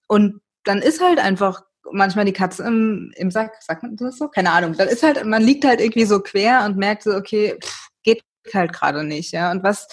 Und 0.07 0.41
dann 0.63 0.81
ist 0.81 1.01
halt 1.01 1.19
einfach 1.19 1.63
manchmal 1.91 2.25
die 2.25 2.33
Katze 2.33 2.63
im, 2.63 3.11
im 3.15 3.31
Sack, 3.31 3.61
sagt 3.61 3.83
man 3.83 3.95
das 3.95 4.17
so? 4.17 4.27
Keine 4.27 4.51
Ahnung. 4.51 4.75
Dann 4.77 4.87
ist 4.87 5.03
halt, 5.03 5.23
man 5.25 5.41
liegt 5.41 5.65
halt 5.65 5.81
irgendwie 5.81 6.05
so 6.05 6.19
quer 6.19 6.65
und 6.65 6.77
merkt 6.77 7.03
so, 7.03 7.15
okay, 7.15 7.57
pff, 7.61 7.89
geht 8.03 8.23
halt 8.53 8.73
gerade 8.73 9.03
nicht, 9.03 9.31
ja. 9.31 9.51
Und 9.51 9.63
was, 9.63 9.87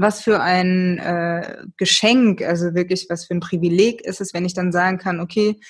was 0.00 0.22
für 0.22 0.40
ein 0.40 0.98
äh, 0.98 1.64
Geschenk, 1.76 2.42
also 2.42 2.74
wirklich 2.74 3.06
was 3.08 3.26
für 3.26 3.34
ein 3.34 3.40
Privileg 3.40 4.00
ist 4.02 4.20
es, 4.20 4.32
wenn 4.32 4.44
ich 4.44 4.54
dann 4.54 4.72
sagen 4.72 4.98
kann, 4.98 5.20
okay, 5.20 5.60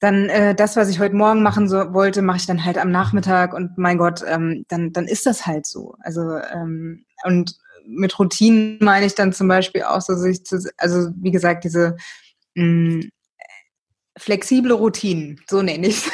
dann 0.00 0.28
äh, 0.28 0.54
das, 0.54 0.76
was 0.76 0.90
ich 0.90 1.00
heute 1.00 1.16
Morgen 1.16 1.42
machen 1.42 1.68
so, 1.68 1.94
wollte, 1.94 2.20
mache 2.20 2.36
ich 2.36 2.46
dann 2.46 2.64
halt 2.64 2.76
am 2.76 2.90
Nachmittag 2.90 3.54
und 3.54 3.78
mein 3.78 3.96
Gott, 3.96 4.22
ähm, 4.26 4.64
dann, 4.68 4.92
dann 4.92 5.06
ist 5.06 5.24
das 5.24 5.46
halt 5.46 5.66
so. 5.66 5.94
Also 6.00 6.36
ähm, 6.52 7.06
und 7.24 7.56
mit 7.86 8.18
Routinen 8.18 8.78
meine 8.80 9.06
ich 9.06 9.14
dann 9.14 9.32
zum 9.32 9.48
Beispiel 9.48 9.82
auch 9.84 10.00
so, 10.00 10.12
also 10.76 11.10
wie 11.16 11.30
gesagt, 11.30 11.64
diese 11.64 11.96
mh, 12.54 12.64
mm, 12.64 13.10
flexible 14.18 14.72
Routinen, 14.72 15.40
so 15.48 15.62
nenne 15.62 15.88
ich 15.88 16.06
es. 16.06 16.12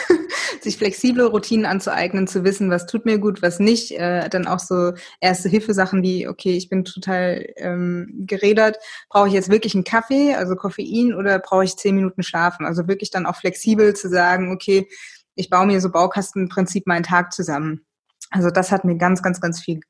Sich 0.63 0.77
flexible 0.77 1.27
Routinen 1.27 1.67
anzueignen, 1.67 2.27
zu 2.27 2.45
wissen, 2.45 2.71
was 2.71 2.87
tut 2.87 3.05
mir 3.05 3.19
gut, 3.19 3.43
was 3.43 3.59
nicht. 3.59 3.93
Äh, 3.93 4.29
dann 4.29 4.47
auch 4.47 4.59
so 4.59 4.93
erste 5.21 5.49
Hilfesachen 5.49 6.03
wie, 6.03 6.29
okay, 6.29 6.57
ich 6.57 6.69
bin 6.69 6.85
total 6.85 7.47
ähm, 7.57 8.25
geredert, 8.27 8.79
brauche 9.09 9.29
ich 9.29 9.35
jetzt 9.35 9.51
wirklich 9.51 9.75
einen 9.75 9.85
Kaffee, 9.85 10.35
also 10.35 10.57
Koffein, 10.57 11.15
oder 11.15 11.39
brauche 11.39 11.65
ich 11.65 11.77
zehn 11.77 11.97
Minuten 11.97 12.23
schlafen? 12.23 12.67
Also 12.67 12.89
wirklich 12.89 13.11
dann 13.11 13.27
auch 13.27 13.37
flexibel 13.37 13.95
zu 13.95 14.09
sagen, 14.09 14.53
okay, 14.53 14.89
ich 15.35 15.51
baue 15.51 15.67
mir 15.67 15.81
so 15.81 15.91
Baukastenprinzip 15.91 16.87
meinen 16.87 17.05
Tag 17.05 17.33
zusammen. 17.33 17.87
Also 18.31 18.51
das 18.51 18.73
hat 18.73 18.85
mir 18.85 18.97
ganz, 18.97 19.23
ganz, 19.23 19.41
ganz 19.41 19.61
viel 19.61 19.81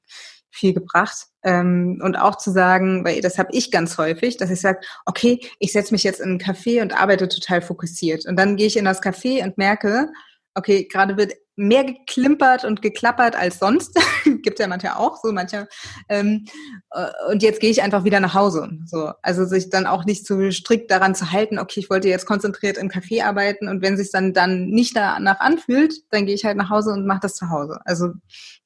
viel 0.51 0.75
gebracht. 0.75 1.29
Ähm, 1.43 2.01
und 2.03 2.17
auch 2.17 2.37
zu 2.37 2.51
sagen, 2.51 3.05
weil 3.05 3.21
das 3.21 3.39
habe 3.39 3.51
ich 3.53 3.71
ganz 3.71 3.97
häufig, 3.99 4.37
dass 4.37 4.51
ich 4.51 4.61
sage, 4.61 4.81
okay, 5.07 5.41
ich 5.59 5.73
setze 5.73 5.95
mich 5.95 6.03
jetzt 6.03 6.21
in 6.21 6.31
einen 6.31 6.41
Café 6.41 6.83
und 6.83 7.01
arbeite 7.01 7.29
total 7.29 7.63
fokussiert. 7.63 8.27
Und 8.27 8.37
dann 8.37 8.57
gehe 8.57 8.67
ich 8.67 8.77
in 8.77 8.85
das 8.85 9.03
Café 9.03 9.43
und 9.45 9.57
merke, 9.59 10.11
okay, 10.55 10.87
gerade 10.91 11.17
wird 11.17 11.33
mehr 11.57 11.85
geklimpert 11.85 12.65
und 12.65 12.81
geklappert 12.81 13.37
als 13.37 13.59
sonst. 13.59 13.99
Gibt 14.43 14.59
ja 14.59 14.67
manchmal 14.67 14.95
auch 14.95 15.21
so, 15.23 15.31
manche. 15.31 15.69
Ähm, 16.09 16.47
äh, 16.91 17.07
und 17.31 17.43
jetzt 17.43 17.61
gehe 17.61 17.71
ich 17.71 17.83
einfach 17.83 18.05
wieder 18.05 18.19
nach 18.19 18.35
Hause. 18.35 18.71
So, 18.87 19.13
also 19.23 19.45
sich 19.45 19.69
dann 19.69 19.87
auch 19.87 20.05
nicht 20.05 20.27
zu 20.27 20.51
strikt 20.53 20.91
daran 20.91 21.15
zu 21.15 21.33
halten, 21.33 21.59
okay, 21.59 21.81
ich 21.81 21.91
wollte 21.91 22.09
jetzt 22.09 22.27
konzentriert 22.27 22.79
im 22.79 22.89
Café 22.89 23.25
arbeiten 23.25 23.69
und 23.69 23.83
wenn 23.83 23.97
sich 23.97 24.11
dann 24.11 24.33
dann 24.33 24.67
nicht 24.69 24.97
danach 24.97 25.41
anfühlt, 25.41 25.95
dann 26.11 26.25
gehe 26.27 26.35
ich 26.35 26.45
halt 26.45 26.57
nach 26.57 26.71
Hause 26.71 26.93
und 26.93 27.07
mache 27.07 27.21
das 27.23 27.35
zu 27.35 27.51
Hause. 27.51 27.81
Also 27.85 28.13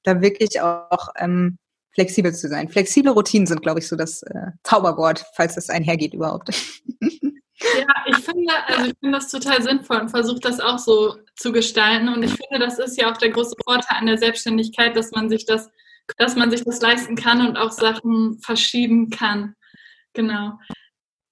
da 0.04 0.20
wirklich 0.20 0.60
auch 0.60 1.08
ähm, 1.18 1.58
flexibel 1.94 2.32
zu 2.34 2.48
sein. 2.48 2.68
Flexible 2.68 3.12
Routinen 3.12 3.46
sind, 3.46 3.62
glaube 3.62 3.80
ich, 3.80 3.88
so 3.88 3.96
das 3.96 4.22
äh, 4.22 4.52
Zauberwort, 4.62 5.24
falls 5.34 5.56
das 5.56 5.68
einhergeht 5.68 6.14
überhaupt. 6.14 6.50
Ja, 7.78 7.86
ich 8.06 8.16
finde, 8.16 8.52
also 8.66 8.86
ich 8.86 8.94
finde 9.00 9.18
das 9.18 9.30
total 9.30 9.62
sinnvoll 9.62 9.98
und 10.00 10.10
versuche 10.10 10.40
das 10.40 10.60
auch 10.60 10.78
so 10.78 11.16
zu 11.36 11.52
gestalten. 11.52 12.08
Und 12.08 12.22
ich 12.22 12.32
finde, 12.32 12.64
das 12.64 12.78
ist 12.78 13.00
ja 13.00 13.10
auch 13.12 13.16
der 13.16 13.30
große 13.30 13.56
Vorteil 13.64 13.98
an 13.98 14.06
der 14.06 14.18
Selbstständigkeit, 14.18 14.96
dass 14.96 15.10
man 15.12 15.28
sich 15.28 15.46
das, 15.46 15.70
dass 16.18 16.36
man 16.36 16.50
sich 16.50 16.64
das 16.64 16.80
leisten 16.80 17.16
kann 17.16 17.46
und 17.46 17.56
auch 17.56 17.72
Sachen 17.72 18.38
verschieben 18.40 19.10
kann. 19.10 19.54
Genau. 20.12 20.58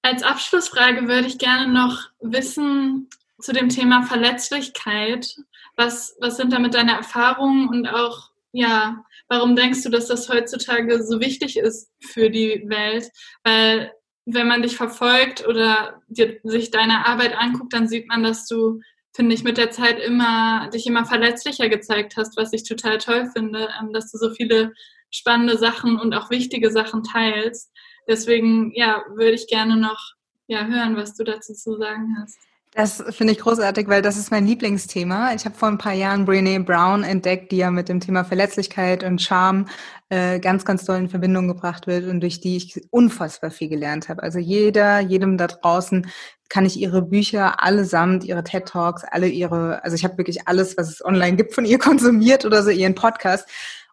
Als 0.02 0.22
Abschlussfrage 0.22 1.06
würde 1.06 1.28
ich 1.28 1.38
gerne 1.38 1.72
noch 1.72 2.10
wissen 2.20 3.08
zu 3.40 3.52
dem 3.52 3.68
Thema 3.68 4.02
Verletzlichkeit. 4.02 5.36
Was, 5.76 6.16
was 6.20 6.36
sind 6.36 6.52
damit 6.52 6.74
deine 6.74 6.92
Erfahrungen 6.92 7.68
und 7.68 7.86
auch, 7.86 8.30
ja, 8.52 9.04
warum 9.28 9.56
denkst 9.56 9.82
du, 9.82 9.88
dass 9.88 10.08
das 10.08 10.28
heutzutage 10.28 11.02
so 11.02 11.20
wichtig 11.20 11.56
ist 11.56 11.90
für 12.00 12.30
die 12.30 12.64
Welt? 12.66 13.10
Weil 13.44 13.92
wenn 14.24 14.46
man 14.46 14.62
dich 14.62 14.76
verfolgt 14.76 15.46
oder 15.46 16.00
dir, 16.08 16.38
sich 16.44 16.70
deine 16.70 17.06
Arbeit 17.06 17.37
anguckt, 17.37 17.72
dann 17.72 17.88
sieht 17.88 18.08
man, 18.08 18.22
dass 18.22 18.46
du, 18.46 18.80
finde 19.12 19.35
ich, 19.35 19.44
mit 19.44 19.58
der 19.58 19.70
Zeit 19.70 19.98
immer, 19.98 20.68
dich 20.72 20.87
immer 20.87 21.04
verletzlicher 21.04 21.68
gezeigt 21.68 22.16
hast, 22.16 22.37
was 22.37 22.52
ich 22.52 22.64
total 22.64 22.98
toll 22.98 23.30
finde, 23.35 23.68
ähm, 23.80 23.92
dass 23.92 24.11
du 24.12 24.18
so 24.18 24.30
viele 24.30 24.72
spannende 25.11 25.58
Sachen 25.58 25.98
und 25.98 26.14
auch 26.14 26.30
wichtige 26.30 26.70
Sachen 26.70 27.02
teilst. 27.02 27.70
Deswegen, 28.08 28.72
ja, 28.74 29.04
würde 29.08 29.32
ich 29.32 29.46
gerne 29.46 29.76
noch 29.76 30.14
ja, 30.46 30.66
hören, 30.66 30.96
was 30.96 31.14
du 31.14 31.24
dazu 31.24 31.52
zu 31.52 31.76
sagen 31.76 32.16
hast. 32.20 32.38
Das 32.74 33.04
finde 33.11 33.35
ich 33.35 33.38
großartig, 33.40 33.87
weil 33.88 34.00
das 34.00 34.16
ist 34.16 34.30
mein 34.30 34.46
Lieblingsthema. 34.46 35.35
Ich 35.35 35.44
habe 35.44 35.54
vor 35.54 35.68
ein 35.68 35.76
paar 35.76 35.92
Jahren 35.92 36.24
Brene 36.24 36.58
Brown 36.58 37.04
entdeckt, 37.04 37.52
die 37.52 37.58
ja 37.58 37.70
mit 37.70 37.90
dem 37.90 38.00
Thema 38.00 38.24
Verletzlichkeit 38.24 39.04
und 39.04 39.20
Charme 39.20 39.66
äh, 40.08 40.40
ganz, 40.40 40.64
ganz 40.64 40.87
toll 40.87 40.96
in 40.96 41.11
Verbindung 41.11 41.48
gebracht 41.48 41.87
wird 41.87 42.08
und 42.08 42.20
durch 42.20 42.40
die 42.40 42.56
ich 42.56 42.80
unfassbar 42.88 43.50
viel 43.50 43.68
gelernt 43.68 44.08
habe. 44.08 44.22
Also 44.22 44.38
jeder, 44.38 45.00
jedem 45.00 45.37
da 45.37 45.48
draußen 45.48 46.06
kann 46.48 46.64
ich 46.64 46.78
ihre 46.78 47.02
Bücher 47.02 47.62
allesamt, 47.62 48.24
ihre 48.24 48.42
TED 48.42 48.66
Talks, 48.66 49.04
alle 49.04 49.28
ihre, 49.28 49.85
also 49.85 49.94
ich 49.94 50.04
habe 50.04 50.16
wirklich 50.16 50.48
alles, 50.48 50.78
was 50.78 50.88
es 50.88 51.04
online 51.04 51.37
gibt, 51.37 51.54
von 51.54 51.66
ihr 51.66 51.78
konsumiert 51.78 52.46
oder 52.46 52.62
so 52.62 52.70
ihren 52.70 52.94
Podcast 52.94 53.46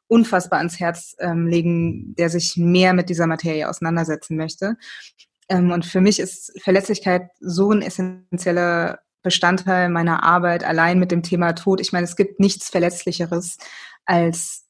unfassbar 0.08 0.60
ans 0.60 0.80
Herz 0.80 1.18
ähm, 1.20 1.48
legen, 1.48 2.16
der 2.16 2.30
sich 2.30 2.56
mehr 2.56 2.94
mit 2.94 3.10
dieser 3.10 3.28
Materie 3.28 3.70
auseinandersetzen 3.70 4.38
möchte. 4.38 4.78
Ähm, 5.50 5.72
und 5.72 5.86
für 5.86 6.02
mich 6.02 6.20
ist 6.20 6.54
Verletzlichkeit 6.62 7.30
so 7.40 7.72
ein 7.72 7.82
essentieller 7.82 9.00
Bestandteil 9.22 9.90
meiner 9.90 10.24
Arbeit 10.24 10.64
allein 10.64 11.00
mit 11.00 11.12
dem 11.12 11.24
Thema 11.24 11.54
Tod. 11.54 11.82
Ich 11.82 11.92
meine, 11.92 12.06
es 12.06 12.16
gibt 12.16 12.40
nichts 12.40 12.70
Verletzlicheres, 12.70 13.58
als 14.06 14.66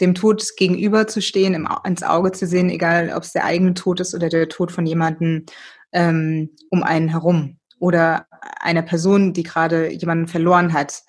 dem 0.00 0.14
Tod 0.14 0.44
gegenüberzustehen, 0.56 1.54
im, 1.54 1.68
ins 1.84 2.02
Auge 2.02 2.32
zu 2.32 2.46
sehen, 2.46 2.70
egal 2.70 3.12
ob 3.14 3.22
es 3.22 3.32
der 3.32 3.44
eigene 3.44 3.74
Tod 3.74 4.00
ist 4.00 4.14
oder 4.14 4.28
der 4.28 4.48
Tod 4.48 4.70
von 4.72 4.86
jemandem 4.86 5.46
ähm, 5.92 6.50
um 6.70 6.82
einen 6.82 7.08
herum 7.08 7.58
oder 7.78 8.26
einer 8.60 8.82
Person, 8.82 9.32
die 9.32 9.42
gerade 9.42 9.92
jemanden 9.92 10.28
verloren 10.28 10.72
hat. 10.72 11.02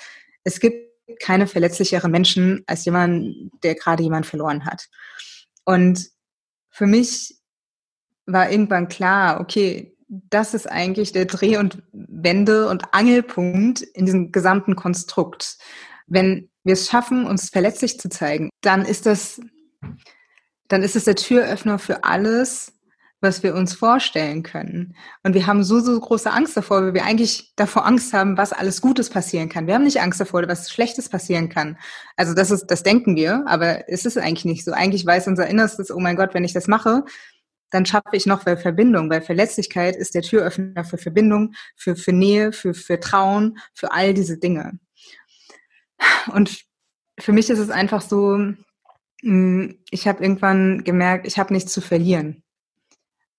Es 0.44 0.60
gibt 0.60 0.92
keine 1.22 1.48
verletzlichere 1.48 2.10
Menschen 2.10 2.64
als 2.68 2.86
jemand, 2.86 3.52
der 3.64 3.76
gerade 3.76 4.04
jemanden 4.04 4.28
verloren 4.28 4.66
hat. 4.66 4.88
Und 5.66 6.10
für 6.70 6.88
mich 6.88 7.40
war 8.26 8.50
irgendwann 8.52 8.88
klar, 8.88 9.40
okay, 9.42 9.96
das 10.08 10.54
ist 10.54 10.70
eigentlich 10.70 11.12
der 11.12 11.26
Dreh- 11.26 11.58
und 11.58 11.82
Wende- 11.92 12.70
und 12.70 12.94
Angelpunkt 12.94 13.82
in 13.82 14.06
diesem 14.06 14.32
gesamten 14.32 14.76
Konstrukt. 14.76 15.58
Wenn 16.08 16.50
wir 16.64 16.74
es 16.74 16.88
schaffen, 16.88 17.26
uns 17.26 17.50
verletzlich 17.50 18.00
zu 18.00 18.10
zeigen, 18.10 18.50
dann 18.62 18.86
ist 18.86 19.06
das, 19.06 19.42
dann 20.68 20.84
ist 20.84 20.96
es 20.96 21.06
der 21.06 21.16
Türöffner 21.16 21.80
für 21.80 22.04
alles, 22.04 22.74
was 23.24 23.42
wir 23.42 23.56
uns 23.56 23.74
vorstellen 23.74 24.44
können. 24.44 24.96
Und 25.24 25.34
wir 25.34 25.48
haben 25.48 25.64
so, 25.64 25.80
so 25.80 25.98
große 25.98 26.30
Angst 26.30 26.58
davor, 26.58 26.84
weil 26.84 26.94
wir 26.94 27.06
eigentlich 27.06 27.54
davor 27.56 27.86
Angst 27.86 28.14
haben, 28.14 28.38
was 28.38 28.52
alles 28.52 28.82
Gutes 28.82 29.10
passieren 29.10 29.48
kann. 29.48 29.66
Wir 29.66 29.76
haben 29.76 29.86
nicht 29.86 30.02
Angst 30.02 30.20
davor, 30.20 30.46
was 30.48 30.70
Schlechtes 30.70 31.08
passieren 31.08 31.48
kann. 31.48 31.78
Also 32.18 32.34
das 32.34 32.52
ist, 32.52 32.68
das 32.68 32.84
denken 32.84 33.16
wir, 33.16 33.46
aber 33.48 33.90
es 33.90 34.06
ist 34.06 34.18
eigentlich 34.18 34.46
nicht 34.46 34.66
so. 34.66 34.74
Eigentlich 34.74 35.06
weiß 35.06 35.28
unser 35.28 35.48
Innerstes, 35.48 35.90
oh 35.90 36.00
mein 36.00 36.18
Gott, 36.18 36.34
wenn 36.34 36.44
ich 36.44 36.54
das 36.54 36.68
mache, 36.68 37.06
dann 37.74 37.88
schaffe 37.88 38.10
ich 38.14 38.28
noch 38.28 38.44
Verbindung, 38.44 39.10
weil 39.10 39.22
Verletzlichkeit 39.22 39.96
ist 39.96 40.14
der 40.14 40.22
Türöffner 40.22 40.86
für 40.86 41.00
Verbindung, 41.00 41.56
für, 41.76 41.96
für 41.96 42.14
Nähe, 42.14 42.52
für 42.52 42.76
Vertrauen, 42.76 43.58
für 43.74 43.92
all 43.92 44.14
diese 44.14 44.38
Dinge. 44.38 44.80
Und 46.32 46.66
für 47.20 47.32
mich 47.32 47.50
ist 47.50 47.58
es 47.58 47.72
einfach 47.72 48.02
so, 48.02 48.54
hm, 49.22 49.80
ich 49.90 50.08
habe 50.08 50.22
irgendwann 50.22 50.84
gemerkt, 50.84 51.26
ich 51.26 51.40
habe 51.40 51.52
nichts 51.52 51.74
zu 51.74 51.82
verlieren. 51.82 52.44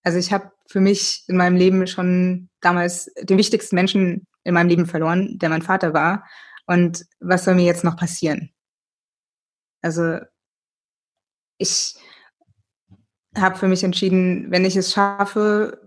Also 0.02 0.18
ich 0.18 0.32
habe 0.32 0.50
für 0.68 0.80
mich 0.80 1.22
in 1.28 1.36
meinem 1.36 1.56
Leben 1.56 1.86
schon 1.86 2.48
damals 2.60 3.12
den 3.20 3.38
wichtigsten 3.38 3.76
Menschen 3.76 4.26
in 4.42 4.54
meinem 4.54 4.68
Leben 4.68 4.86
verloren, 4.86 5.38
der 5.38 5.48
mein 5.48 5.62
Vater 5.62 5.94
war. 5.94 6.26
Und 6.66 7.06
was 7.20 7.44
soll 7.44 7.54
mir 7.54 7.66
jetzt 7.66 7.84
noch 7.84 7.96
passieren? 7.96 8.52
Also 9.80 10.18
ich 11.58 11.94
habe 13.36 13.56
für 13.56 13.68
mich 13.68 13.84
entschieden, 13.84 14.50
wenn 14.50 14.64
ich 14.64 14.76
es 14.76 14.92
schaffe, 14.92 15.80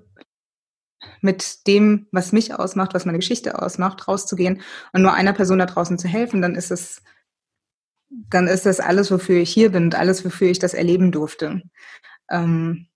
mit 1.22 1.68
dem, 1.68 2.08
was 2.12 2.32
mich 2.32 2.54
ausmacht, 2.54 2.94
was 2.94 3.06
meine 3.06 3.20
Geschichte 3.20 3.62
ausmacht, 3.62 4.08
rauszugehen 4.08 4.62
und 4.94 5.02
nur 5.02 5.14
einer 5.14 5.34
Person 5.34 5.60
da 5.60 5.66
draußen 5.66 5.98
zu 5.98 6.08
helfen, 6.08 6.42
dann 6.42 6.56
ist 6.56 6.72
es, 6.72 7.02
dann 8.10 8.48
ist 8.48 8.66
das 8.66 8.80
alles, 8.80 9.12
wofür 9.12 9.38
ich 9.38 9.52
hier 9.52 9.72
bin 9.72 9.86
und 9.86 9.96
alles, 9.96 10.26
wofür 10.26 10.50
ich 10.50 10.60
das 10.60 10.74
erleben 10.74 11.12
durfte. 11.12 11.62
Ähm, 12.30 12.88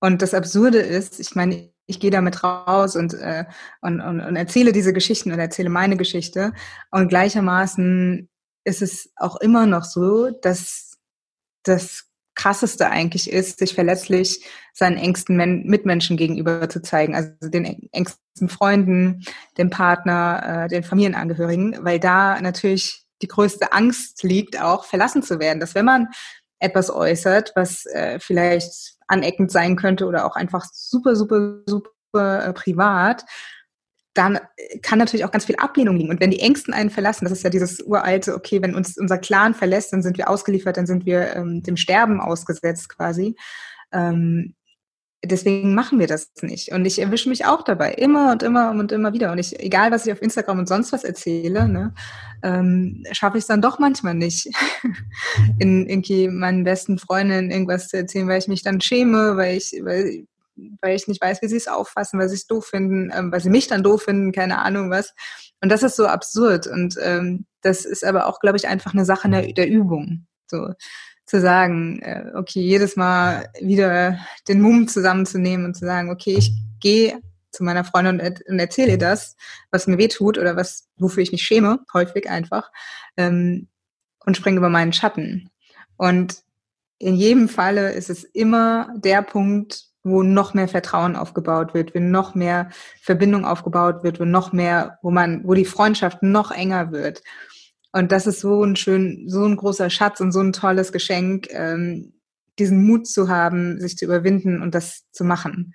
und 0.00 0.22
das 0.22 0.34
Absurde 0.34 0.78
ist, 0.78 1.20
ich 1.20 1.34
meine, 1.34 1.72
ich 1.86 2.00
gehe 2.00 2.10
damit 2.10 2.42
raus 2.42 2.96
und, 2.96 3.14
äh, 3.14 3.44
und, 3.80 4.00
und, 4.00 4.20
und 4.20 4.36
erzähle 4.36 4.72
diese 4.72 4.92
Geschichten 4.92 5.32
und 5.32 5.38
erzähle 5.38 5.70
meine 5.70 5.96
Geschichte. 5.96 6.52
Und 6.90 7.08
gleichermaßen 7.08 8.28
ist 8.64 8.82
es 8.82 9.12
auch 9.16 9.36
immer 9.36 9.66
noch 9.66 9.84
so, 9.84 10.30
dass 10.30 10.98
das 11.62 12.05
krasseste 12.36 12.88
eigentlich 12.88 13.30
ist, 13.30 13.58
sich 13.58 13.74
verletzlich 13.74 14.44
seinen 14.72 14.98
engsten 14.98 15.36
Men 15.36 15.64
Mitmenschen 15.64 16.16
gegenüber 16.16 16.68
zu 16.68 16.80
zeigen, 16.82 17.16
also 17.16 17.30
den 17.42 17.88
engsten 17.92 18.48
Freunden, 18.48 19.24
dem 19.58 19.70
Partner, 19.70 20.64
äh, 20.64 20.68
den 20.68 20.84
Familienangehörigen, 20.84 21.78
weil 21.80 21.98
da 21.98 22.40
natürlich 22.40 23.06
die 23.22 23.28
größte 23.28 23.72
Angst 23.72 24.22
liegt, 24.22 24.60
auch 24.60 24.84
verlassen 24.84 25.22
zu 25.22 25.40
werden. 25.40 25.58
Dass 25.58 25.74
wenn 25.74 25.86
man 25.86 26.08
etwas 26.58 26.90
äußert, 26.90 27.52
was 27.56 27.86
äh, 27.86 28.18
vielleicht 28.20 28.96
aneckend 29.08 29.50
sein 29.50 29.76
könnte 29.76 30.06
oder 30.06 30.26
auch 30.26 30.36
einfach 30.36 30.66
super, 30.72 31.16
super, 31.16 31.60
super 31.66 32.46
äh, 32.46 32.52
privat, 32.52 33.24
dann 34.16 34.38
kann 34.82 34.98
natürlich 34.98 35.24
auch 35.24 35.30
ganz 35.30 35.44
viel 35.44 35.56
Ablehnung 35.56 35.96
liegen. 35.96 36.10
Und 36.10 36.20
wenn 36.20 36.30
die 36.30 36.40
Ängsten 36.40 36.72
einen 36.72 36.90
verlassen, 36.90 37.24
das 37.24 37.32
ist 37.32 37.44
ja 37.44 37.50
dieses 37.50 37.80
uralte, 37.80 38.34
okay, 38.34 38.62
wenn 38.62 38.74
uns 38.74 38.96
unser 38.96 39.18
Clan 39.18 39.54
verlässt, 39.54 39.92
dann 39.92 40.02
sind 40.02 40.18
wir 40.18 40.30
ausgeliefert, 40.30 40.76
dann 40.76 40.86
sind 40.86 41.06
wir 41.06 41.36
ähm, 41.36 41.62
dem 41.62 41.76
Sterben 41.76 42.20
ausgesetzt 42.20 42.88
quasi. 42.88 43.36
Ähm, 43.92 44.54
deswegen 45.24 45.74
machen 45.74 45.98
wir 45.98 46.06
das 46.06 46.30
nicht. 46.42 46.72
Und 46.72 46.84
ich 46.84 47.00
erwische 47.00 47.28
mich 47.28 47.44
auch 47.46 47.62
dabei, 47.62 47.92
immer 47.92 48.32
und 48.32 48.42
immer 48.42 48.70
und 48.70 48.92
immer 48.92 49.12
wieder. 49.12 49.32
Und 49.32 49.38
ich, 49.38 49.58
egal 49.60 49.90
was 49.90 50.06
ich 50.06 50.12
auf 50.12 50.22
Instagram 50.22 50.60
und 50.60 50.68
sonst 50.68 50.92
was 50.92 51.04
erzähle, 51.04 51.68
ne, 51.68 51.94
ähm, 52.42 53.04
schaffe 53.12 53.38
ich 53.38 53.42
es 53.42 53.48
dann 53.48 53.62
doch 53.62 53.78
manchmal 53.78 54.14
nicht, 54.14 54.48
in 55.58 55.88
irgendwie 55.88 56.28
meinen 56.28 56.64
besten 56.64 56.98
Freundinnen 56.98 57.50
irgendwas 57.50 57.88
zu 57.88 57.96
erzählen, 57.96 58.28
weil 58.28 58.38
ich 58.38 58.48
mich 58.48 58.62
dann 58.62 58.80
schäme, 58.80 59.36
weil 59.36 59.56
ich, 59.56 59.72
weil 59.82 60.26
weil 60.80 60.96
ich 60.96 61.08
nicht 61.08 61.22
weiß, 61.22 61.42
wie 61.42 61.48
sie 61.48 61.56
es 61.56 61.68
auffassen, 61.68 62.18
weil 62.18 62.28
sie 62.28 62.36
es 62.36 62.46
doof 62.46 62.66
finden, 62.66 63.10
ähm, 63.14 63.32
weil 63.32 63.40
sie 63.40 63.50
mich 63.50 63.66
dann 63.68 63.82
doof 63.82 64.02
finden, 64.02 64.32
keine 64.32 64.58
Ahnung 64.58 64.90
was. 64.90 65.14
Und 65.60 65.70
das 65.70 65.82
ist 65.82 65.96
so 65.96 66.06
absurd. 66.06 66.66
Und 66.66 66.96
ähm, 67.00 67.46
das 67.62 67.84
ist 67.84 68.04
aber 68.04 68.26
auch, 68.26 68.40
glaube 68.40 68.56
ich, 68.56 68.68
einfach 68.68 68.94
eine 68.94 69.04
Sache 69.04 69.28
der, 69.28 69.52
der 69.52 69.68
Übung. 69.68 70.26
So 70.46 70.74
zu 71.26 71.40
sagen, 71.40 72.00
äh, 72.02 72.30
okay, 72.34 72.60
jedes 72.60 72.96
Mal 72.96 73.50
wieder 73.60 74.18
den 74.48 74.60
Mumm 74.60 74.86
zusammenzunehmen 74.86 75.66
und 75.66 75.74
zu 75.74 75.84
sagen, 75.84 76.10
okay, 76.10 76.36
ich 76.38 76.52
gehe 76.80 77.20
zu 77.50 77.64
meiner 77.64 77.84
Freundin 77.84 78.20
und, 78.20 78.60
erzähle 78.60 78.92
ihr 78.92 78.98
das, 78.98 79.36
was 79.70 79.86
mir 79.86 79.98
weh 79.98 80.08
tut 80.08 80.38
oder 80.38 80.56
was, 80.56 80.88
wofür 80.96 81.22
ich 81.22 81.32
mich 81.32 81.42
schäme, 81.42 81.80
häufig 81.92 82.30
einfach, 82.30 82.70
ähm, 83.16 83.68
und 84.24 84.36
springe 84.36 84.58
über 84.58 84.68
meinen 84.68 84.92
Schatten. 84.92 85.50
Und 85.96 86.42
in 86.98 87.14
jedem 87.14 87.48
Falle 87.48 87.92
ist 87.92 88.10
es 88.10 88.24
immer 88.24 88.94
der 88.96 89.22
Punkt, 89.22 89.86
wo 90.06 90.22
noch 90.22 90.54
mehr 90.54 90.68
Vertrauen 90.68 91.16
aufgebaut 91.16 91.74
wird, 91.74 91.94
wo 91.94 91.98
noch 91.98 92.34
mehr 92.34 92.70
Verbindung 93.02 93.44
aufgebaut 93.44 94.04
wird, 94.04 94.20
wo 94.20 94.24
noch 94.24 94.52
mehr, 94.52 94.98
wo 95.02 95.10
man, 95.10 95.42
wo 95.44 95.54
die 95.54 95.64
Freundschaft 95.64 96.22
noch 96.22 96.52
enger 96.52 96.92
wird. 96.92 97.22
Und 97.92 98.12
das 98.12 98.26
ist 98.26 98.40
so 98.40 98.62
ein 98.62 98.76
schön, 98.76 99.24
so 99.26 99.44
ein 99.44 99.56
großer 99.56 99.90
Schatz 99.90 100.20
und 100.20 100.30
so 100.30 100.40
ein 100.40 100.52
tolles 100.52 100.92
Geschenk, 100.92 101.48
ähm, 101.50 102.12
diesen 102.58 102.86
Mut 102.86 103.06
zu 103.06 103.28
haben, 103.28 103.80
sich 103.80 103.96
zu 103.96 104.04
überwinden 104.04 104.62
und 104.62 104.74
das 104.74 105.10
zu 105.10 105.24
machen. 105.24 105.74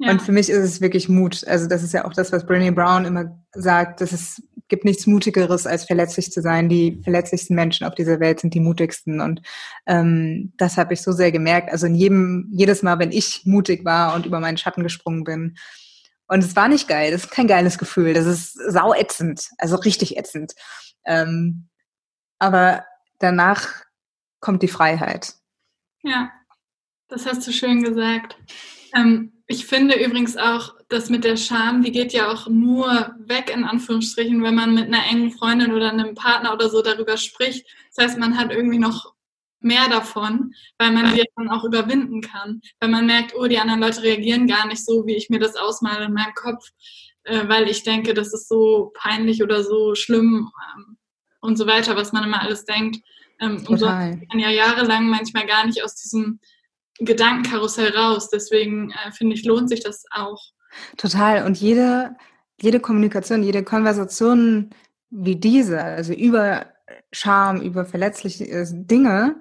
Ja. 0.00 0.12
Und 0.12 0.22
für 0.22 0.32
mich 0.32 0.48
ist 0.48 0.64
es 0.64 0.80
wirklich 0.80 1.10
Mut. 1.10 1.46
Also 1.46 1.68
das 1.68 1.82
ist 1.82 1.92
ja 1.92 2.06
auch 2.06 2.14
das, 2.14 2.32
was 2.32 2.46
Brené 2.46 2.72
Brown 2.72 3.04
immer 3.04 3.38
sagt, 3.52 4.00
dass 4.00 4.12
es 4.12 4.42
gibt 4.68 4.86
nichts 4.86 5.06
Mutigeres, 5.06 5.66
als 5.66 5.84
verletzlich 5.84 6.32
zu 6.32 6.40
sein. 6.40 6.70
Die 6.70 6.98
verletzlichsten 7.02 7.54
Menschen 7.54 7.86
auf 7.86 7.94
dieser 7.94 8.18
Welt 8.18 8.40
sind 8.40 8.54
die 8.54 8.60
mutigsten. 8.60 9.20
Und 9.20 9.42
ähm, 9.86 10.54
das 10.56 10.78
habe 10.78 10.94
ich 10.94 11.02
so 11.02 11.12
sehr 11.12 11.30
gemerkt. 11.32 11.70
Also 11.70 11.86
in 11.86 11.94
jedem, 11.94 12.48
jedes 12.50 12.82
Mal, 12.82 12.98
wenn 12.98 13.12
ich 13.12 13.42
mutig 13.44 13.84
war 13.84 14.14
und 14.14 14.24
über 14.24 14.40
meinen 14.40 14.56
Schatten 14.56 14.82
gesprungen 14.82 15.24
bin. 15.24 15.56
Und 16.28 16.42
es 16.42 16.56
war 16.56 16.68
nicht 16.68 16.88
geil. 16.88 17.10
Das 17.10 17.24
ist 17.24 17.30
kein 17.30 17.46
geiles 17.46 17.76
Gefühl. 17.76 18.14
Das 18.14 18.24
ist 18.24 18.54
sau 18.54 18.94
ätzend. 18.94 19.50
Also 19.58 19.76
richtig 19.76 20.16
ätzend. 20.16 20.54
Ähm, 21.04 21.68
aber 22.38 22.86
danach 23.18 23.68
kommt 24.40 24.62
die 24.62 24.68
Freiheit. 24.68 25.34
Ja, 26.02 26.30
das 27.08 27.26
hast 27.26 27.46
du 27.46 27.52
schön 27.52 27.82
gesagt. 27.82 28.38
Ähm, 28.96 29.39
ich 29.50 29.66
finde 29.66 29.96
übrigens 30.00 30.36
auch, 30.36 30.76
dass 30.88 31.10
mit 31.10 31.24
der 31.24 31.36
Scham, 31.36 31.82
die 31.82 31.90
geht 31.90 32.12
ja 32.12 32.30
auch 32.30 32.46
nur 32.46 33.16
weg, 33.18 33.52
in 33.52 33.64
Anführungsstrichen, 33.64 34.44
wenn 34.44 34.54
man 34.54 34.74
mit 34.76 34.86
einer 34.86 35.04
engen 35.10 35.32
Freundin 35.32 35.72
oder 35.72 35.90
einem 35.90 36.14
Partner 36.14 36.52
oder 36.52 36.70
so 36.70 36.82
darüber 36.82 37.16
spricht. 37.16 37.66
Das 37.92 38.04
heißt, 38.04 38.18
man 38.20 38.38
hat 38.38 38.52
irgendwie 38.52 38.78
noch 38.78 39.12
mehr 39.58 39.88
davon, 39.88 40.54
weil 40.78 40.92
man 40.92 41.12
sie 41.12 41.24
dann 41.34 41.50
auch 41.50 41.64
überwinden 41.64 42.20
kann. 42.20 42.60
Weil 42.78 42.90
man 42.90 43.06
merkt, 43.06 43.34
oh, 43.34 43.48
die 43.48 43.58
anderen 43.58 43.80
Leute 43.80 44.04
reagieren 44.04 44.46
gar 44.46 44.68
nicht 44.68 44.84
so, 44.84 45.04
wie 45.04 45.16
ich 45.16 45.30
mir 45.30 45.40
das 45.40 45.56
ausmale 45.56 46.04
in 46.04 46.12
meinem 46.12 46.34
Kopf, 46.34 46.68
äh, 47.24 47.48
weil 47.48 47.68
ich 47.68 47.82
denke, 47.82 48.14
das 48.14 48.32
ist 48.32 48.48
so 48.48 48.92
peinlich 48.94 49.42
oder 49.42 49.64
so 49.64 49.96
schlimm 49.96 50.48
ähm, 50.76 50.96
und 51.40 51.56
so 51.56 51.66
weiter, 51.66 51.96
was 51.96 52.12
man 52.12 52.22
immer 52.22 52.40
alles 52.40 52.66
denkt. 52.66 52.98
Ähm, 53.40 53.64
und 53.66 53.78
so 53.78 53.86
kann 53.86 54.22
man 54.28 54.38
ja 54.38 54.50
jahrelang 54.50 55.08
manchmal 55.08 55.46
gar 55.46 55.66
nicht 55.66 55.82
aus 55.82 55.96
diesem 55.96 56.38
Gedankenkarussell 57.00 57.96
raus. 57.96 58.28
Deswegen 58.30 58.90
äh, 58.90 59.12
finde 59.12 59.34
ich, 59.34 59.44
lohnt 59.44 59.68
sich 59.68 59.82
das 59.82 60.04
auch, 60.10 60.40
Total. 60.96 61.44
Und 61.44 61.60
jede, 61.60 62.16
jede 62.60 62.80
Kommunikation, 62.80 63.42
jede 63.42 63.64
Konversation 63.64 64.70
wie 65.10 65.36
diese, 65.36 65.82
also 65.82 66.12
über 66.12 66.66
Scham, 67.12 67.60
über 67.60 67.84
verletzliche 67.84 68.44
äh, 68.46 68.66
Dinge, 68.70 69.38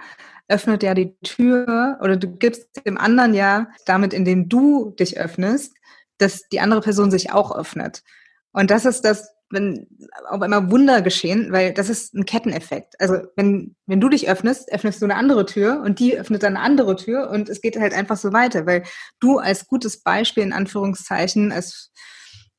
öffnet 0.47 0.81
ja 0.81 0.95
die 0.95 1.15
Tür 1.21 1.99
oder 2.01 2.17
du 2.17 2.27
gibst 2.27 2.67
dem 2.85 2.97
anderen 2.97 3.35
ja 3.35 3.67
damit, 3.85 4.13
indem 4.13 4.49
du 4.49 4.91
dich 4.91 5.19
öffnest, 5.19 5.75
dass 6.17 6.41
die 6.51 6.59
andere 6.59 6.81
Person 6.81 7.11
sich 7.11 7.31
auch 7.31 7.55
öffnet. 7.55 8.03
Und 8.51 8.71
das 8.71 8.85
ist 8.85 9.01
das, 9.01 9.29
wenn 9.51 9.87
auf 10.29 10.41
einmal 10.41 10.69
Wunder 10.71 11.01
geschehen, 11.01 11.51
weil 11.51 11.73
das 11.73 11.89
ist 11.89 12.13
ein 12.13 12.25
Ketteneffekt. 12.25 12.99
Also 12.99 13.17
wenn, 13.35 13.75
wenn 13.85 14.01
du 14.01 14.09
dich 14.09 14.29
öffnest, 14.29 14.71
öffnest 14.71 15.01
du 15.01 15.05
eine 15.05 15.15
andere 15.15 15.45
Tür 15.45 15.81
und 15.83 15.99
die 15.99 16.17
öffnet 16.17 16.43
dann 16.43 16.55
eine 16.55 16.65
andere 16.65 16.95
Tür 16.95 17.29
und 17.29 17.49
es 17.49 17.61
geht 17.61 17.79
halt 17.79 17.93
einfach 17.93 18.17
so 18.17 18.31
weiter, 18.33 18.65
weil 18.65 18.83
du 19.19 19.39
als 19.39 19.67
gutes 19.67 20.01
Beispiel 20.01 20.43
in 20.43 20.53
Anführungszeichen, 20.53 21.51
als 21.51 21.91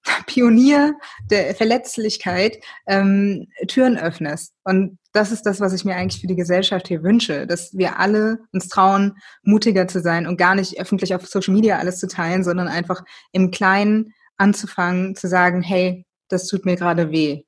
Pionier 0.26 0.94
der 1.30 1.54
Verletzlichkeit 1.54 2.58
ähm, 2.86 3.46
Türen 3.68 3.98
öffnest. 3.98 4.54
Und 4.64 4.98
das 5.12 5.32
ist 5.32 5.42
das, 5.42 5.60
was 5.60 5.72
ich 5.72 5.84
mir 5.84 5.96
eigentlich 5.96 6.20
für 6.20 6.26
die 6.26 6.36
Gesellschaft 6.36 6.88
hier 6.88 7.02
wünsche, 7.02 7.46
dass 7.46 7.76
wir 7.76 7.98
alle 7.98 8.40
uns 8.52 8.68
trauen, 8.68 9.16
mutiger 9.42 9.88
zu 9.88 10.00
sein 10.00 10.26
und 10.26 10.36
gar 10.36 10.54
nicht 10.54 10.80
öffentlich 10.80 11.14
auf 11.14 11.26
Social 11.26 11.54
Media 11.54 11.78
alles 11.78 11.98
zu 11.98 12.08
teilen, 12.08 12.44
sondern 12.44 12.68
einfach 12.68 13.02
im 13.32 13.50
Kleinen 13.50 14.14
anzufangen, 14.36 15.14
zu 15.16 15.28
sagen, 15.28 15.62
hey, 15.62 16.06
das 16.30 16.46
tut 16.46 16.64
mir 16.64 16.76
gerade 16.76 17.10
weh. 17.10 17.44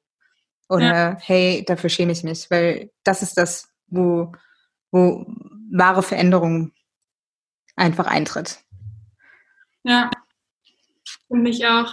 Oder 0.68 0.86
ja. 0.86 1.16
hey, 1.20 1.64
dafür 1.66 1.90
schäme 1.90 2.12
ich 2.12 2.24
mich, 2.24 2.50
weil 2.50 2.90
das 3.04 3.22
ist 3.22 3.36
das, 3.36 3.68
wo, 3.88 4.32
wo 4.90 5.26
wahre 5.70 6.02
Veränderung 6.02 6.72
einfach 7.76 8.06
eintritt. 8.06 8.60
Ja, 9.82 10.10
finde 11.28 11.50
ich 11.50 11.66
auch. 11.66 11.92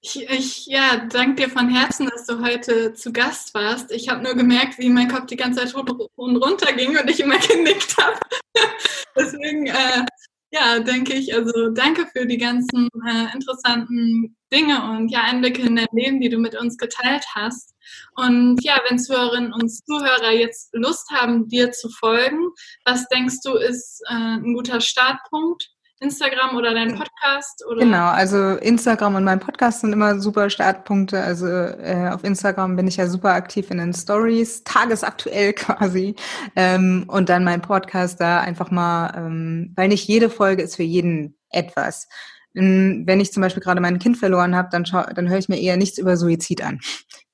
Ich, 0.00 0.28
ich 0.30 0.66
ja, 0.66 1.06
danke 1.10 1.42
dir 1.42 1.50
von 1.50 1.68
Herzen, 1.68 2.08
dass 2.08 2.26
du 2.26 2.40
heute 2.40 2.94
zu 2.94 3.12
Gast 3.12 3.52
warst. 3.54 3.90
Ich 3.90 4.08
habe 4.08 4.22
nur 4.22 4.34
gemerkt, 4.34 4.78
wie 4.78 4.88
mein 4.88 5.08
Kopf 5.08 5.26
die 5.26 5.36
ganze 5.36 5.60
Zeit 5.60 5.74
hoch 5.74 6.08
und 6.14 6.36
runter 6.36 6.72
ging 6.72 6.96
und 6.96 7.10
ich 7.10 7.20
immer 7.20 7.38
genickt 7.48 7.96
habe. 7.98 8.18
Deswegen, 9.16 9.66
äh, 9.66 10.04
ja, 10.50 10.80
denke 10.80 11.14
ich, 11.14 11.34
also 11.34 11.70
danke 11.70 12.06
für 12.06 12.26
die 12.26 12.38
ganzen 12.38 12.88
äh, 13.06 13.32
interessanten 13.34 14.36
Dinge 14.52 14.90
und 14.90 15.10
ja, 15.10 15.22
Einblicke 15.24 15.62
in 15.62 15.76
dein 15.76 15.86
Leben, 15.92 16.20
die 16.20 16.30
du 16.30 16.38
mit 16.38 16.58
uns 16.58 16.78
geteilt 16.78 17.24
hast. 17.34 17.74
Und 18.16 18.62
ja, 18.64 18.80
wenn 18.88 18.98
Zuhörerinnen 18.98 19.52
und 19.52 19.68
Zuhörer 19.68 20.32
jetzt 20.32 20.70
Lust 20.72 21.10
haben, 21.10 21.48
dir 21.48 21.70
zu 21.72 21.90
folgen, 21.90 22.48
was 22.84 23.06
denkst 23.08 23.36
du 23.44 23.54
ist 23.54 24.02
äh, 24.08 24.14
ein 24.14 24.54
guter 24.54 24.80
Startpunkt? 24.80 25.70
Instagram 26.00 26.56
oder 26.56 26.74
dein 26.74 26.94
Podcast? 26.94 27.64
Oder? 27.68 27.80
Genau, 27.80 28.06
also 28.06 28.56
Instagram 28.56 29.16
und 29.16 29.24
mein 29.24 29.40
Podcast 29.40 29.80
sind 29.80 29.92
immer 29.92 30.20
super 30.20 30.48
Startpunkte. 30.48 31.20
Also 31.20 31.46
äh, 31.46 32.10
auf 32.12 32.24
Instagram 32.24 32.76
bin 32.76 32.86
ich 32.86 32.96
ja 32.96 33.08
super 33.08 33.32
aktiv 33.32 33.70
in 33.70 33.78
den 33.78 33.92
Stories, 33.92 34.62
tagesaktuell 34.64 35.52
quasi. 35.54 36.14
Ähm, 36.54 37.04
und 37.08 37.28
dann 37.28 37.44
mein 37.44 37.62
Podcast 37.62 38.20
da 38.20 38.40
einfach 38.40 38.70
mal, 38.70 39.12
ähm, 39.16 39.72
weil 39.76 39.88
nicht 39.88 40.06
jede 40.06 40.30
Folge 40.30 40.62
ist 40.62 40.76
für 40.76 40.84
jeden 40.84 41.36
etwas. 41.50 42.08
Wenn 42.54 43.20
ich 43.20 43.32
zum 43.32 43.42
Beispiel 43.42 43.62
gerade 43.62 43.80
mein 43.80 43.98
Kind 43.98 44.16
verloren 44.16 44.56
habe, 44.56 44.68
dann, 44.72 44.82
dann 44.82 45.28
höre 45.28 45.38
ich 45.38 45.48
mir 45.48 45.60
eher 45.60 45.76
nichts 45.76 45.98
über 45.98 46.16
Suizid 46.16 46.62
an. 46.64 46.80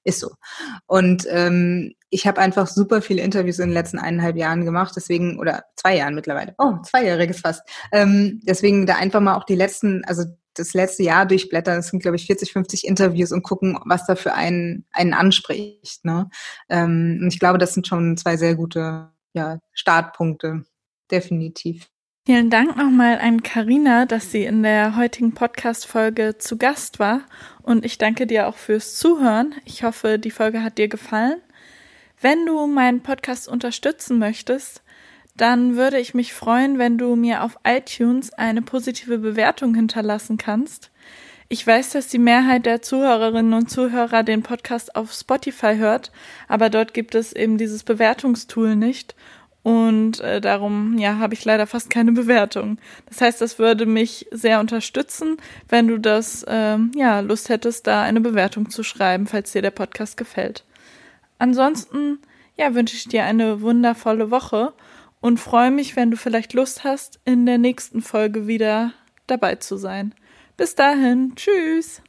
Ist 0.04 0.20
so. 0.20 0.30
Und 0.86 1.26
ähm, 1.30 1.94
ich 2.10 2.26
habe 2.26 2.40
einfach 2.40 2.68
super 2.68 3.02
viele 3.02 3.22
Interviews 3.22 3.58
in 3.58 3.68
den 3.68 3.74
letzten 3.74 3.98
eineinhalb 3.98 4.36
Jahren 4.36 4.64
gemacht, 4.64 4.92
deswegen, 4.96 5.38
oder 5.38 5.64
zwei 5.76 5.96
Jahren 5.96 6.14
mittlerweile. 6.14 6.54
Oh, 6.58 6.74
zweijähriges 6.82 7.40
fast. 7.40 7.62
Ähm, 7.90 8.40
deswegen 8.44 8.86
da 8.86 8.96
einfach 8.96 9.20
mal 9.20 9.34
auch 9.34 9.44
die 9.44 9.56
letzten, 9.56 10.04
also 10.04 10.24
das 10.54 10.74
letzte 10.74 11.02
Jahr 11.02 11.26
durchblättern, 11.26 11.76
das 11.76 11.88
sind, 11.88 12.00
glaube 12.00 12.16
ich, 12.16 12.26
40, 12.26 12.52
50 12.52 12.86
Interviews 12.86 13.32
und 13.32 13.42
gucken, 13.42 13.78
was 13.84 14.06
da 14.06 14.14
für 14.14 14.34
einen, 14.34 14.86
einen 14.92 15.14
anspricht. 15.14 16.04
Ne? 16.04 16.28
Ähm, 16.68 17.18
und 17.22 17.28
ich 17.28 17.40
glaube, 17.40 17.58
das 17.58 17.74
sind 17.74 17.86
schon 17.86 18.16
zwei 18.16 18.36
sehr 18.36 18.54
gute 18.54 19.10
ja, 19.32 19.58
Startpunkte, 19.72 20.64
definitiv. 21.10 21.88
Vielen 22.26 22.48
Dank 22.48 22.78
nochmal 22.78 23.18
an 23.18 23.42
Karina, 23.42 24.06
dass 24.06 24.32
sie 24.32 24.44
in 24.44 24.62
der 24.62 24.96
heutigen 24.96 25.34
Podcast-Folge 25.34 26.38
zu 26.38 26.56
Gast 26.56 26.98
war. 26.98 27.20
Und 27.60 27.84
ich 27.84 27.98
danke 27.98 28.26
dir 28.26 28.48
auch 28.48 28.56
fürs 28.56 28.96
Zuhören. 28.96 29.54
Ich 29.66 29.82
hoffe, 29.82 30.18
die 30.18 30.30
Folge 30.30 30.62
hat 30.62 30.78
dir 30.78 30.88
gefallen. 30.88 31.42
Wenn 32.22 32.46
du 32.46 32.66
meinen 32.66 33.02
Podcast 33.02 33.46
unterstützen 33.46 34.18
möchtest, 34.18 34.82
dann 35.36 35.76
würde 35.76 35.98
ich 35.98 36.14
mich 36.14 36.32
freuen, 36.32 36.78
wenn 36.78 36.96
du 36.96 37.14
mir 37.14 37.42
auf 37.42 37.58
iTunes 37.62 38.32
eine 38.32 38.62
positive 38.62 39.18
Bewertung 39.18 39.74
hinterlassen 39.74 40.38
kannst. 40.38 40.90
Ich 41.50 41.66
weiß, 41.66 41.90
dass 41.90 42.08
die 42.08 42.18
Mehrheit 42.18 42.64
der 42.64 42.80
Zuhörerinnen 42.80 43.52
und 43.52 43.68
Zuhörer 43.68 44.22
den 44.22 44.42
Podcast 44.42 44.96
auf 44.96 45.12
Spotify 45.12 45.76
hört, 45.76 46.10
aber 46.48 46.70
dort 46.70 46.94
gibt 46.94 47.14
es 47.14 47.34
eben 47.34 47.58
dieses 47.58 47.84
Bewertungstool 47.84 48.76
nicht. 48.76 49.14
Und 49.64 50.20
äh, 50.20 50.42
darum, 50.42 50.98
ja, 50.98 51.18
habe 51.18 51.32
ich 51.32 51.44
leider 51.46 51.66
fast 51.66 51.88
keine 51.88 52.12
Bewertung. 52.12 52.76
Das 53.08 53.22
heißt, 53.22 53.40
das 53.40 53.58
würde 53.58 53.86
mich 53.86 54.26
sehr 54.30 54.60
unterstützen, 54.60 55.38
wenn 55.70 55.88
du 55.88 55.98
das, 55.98 56.44
ähm, 56.46 56.92
ja, 56.94 57.20
Lust 57.20 57.48
hättest, 57.48 57.86
da 57.86 58.02
eine 58.02 58.20
Bewertung 58.20 58.68
zu 58.68 58.82
schreiben, 58.82 59.26
falls 59.26 59.52
dir 59.52 59.62
der 59.62 59.70
Podcast 59.70 60.18
gefällt. 60.18 60.64
Ansonsten, 61.38 62.18
ja, 62.56 62.74
wünsche 62.74 62.94
ich 62.94 63.08
dir 63.08 63.24
eine 63.24 63.62
wundervolle 63.62 64.30
Woche 64.30 64.74
und 65.22 65.40
freue 65.40 65.70
mich, 65.70 65.96
wenn 65.96 66.10
du 66.10 66.18
vielleicht 66.18 66.52
Lust 66.52 66.84
hast, 66.84 67.18
in 67.24 67.46
der 67.46 67.56
nächsten 67.56 68.02
Folge 68.02 68.46
wieder 68.46 68.92
dabei 69.26 69.54
zu 69.54 69.78
sein. 69.78 70.14
Bis 70.58 70.74
dahin, 70.74 71.32
tschüss! 71.36 72.03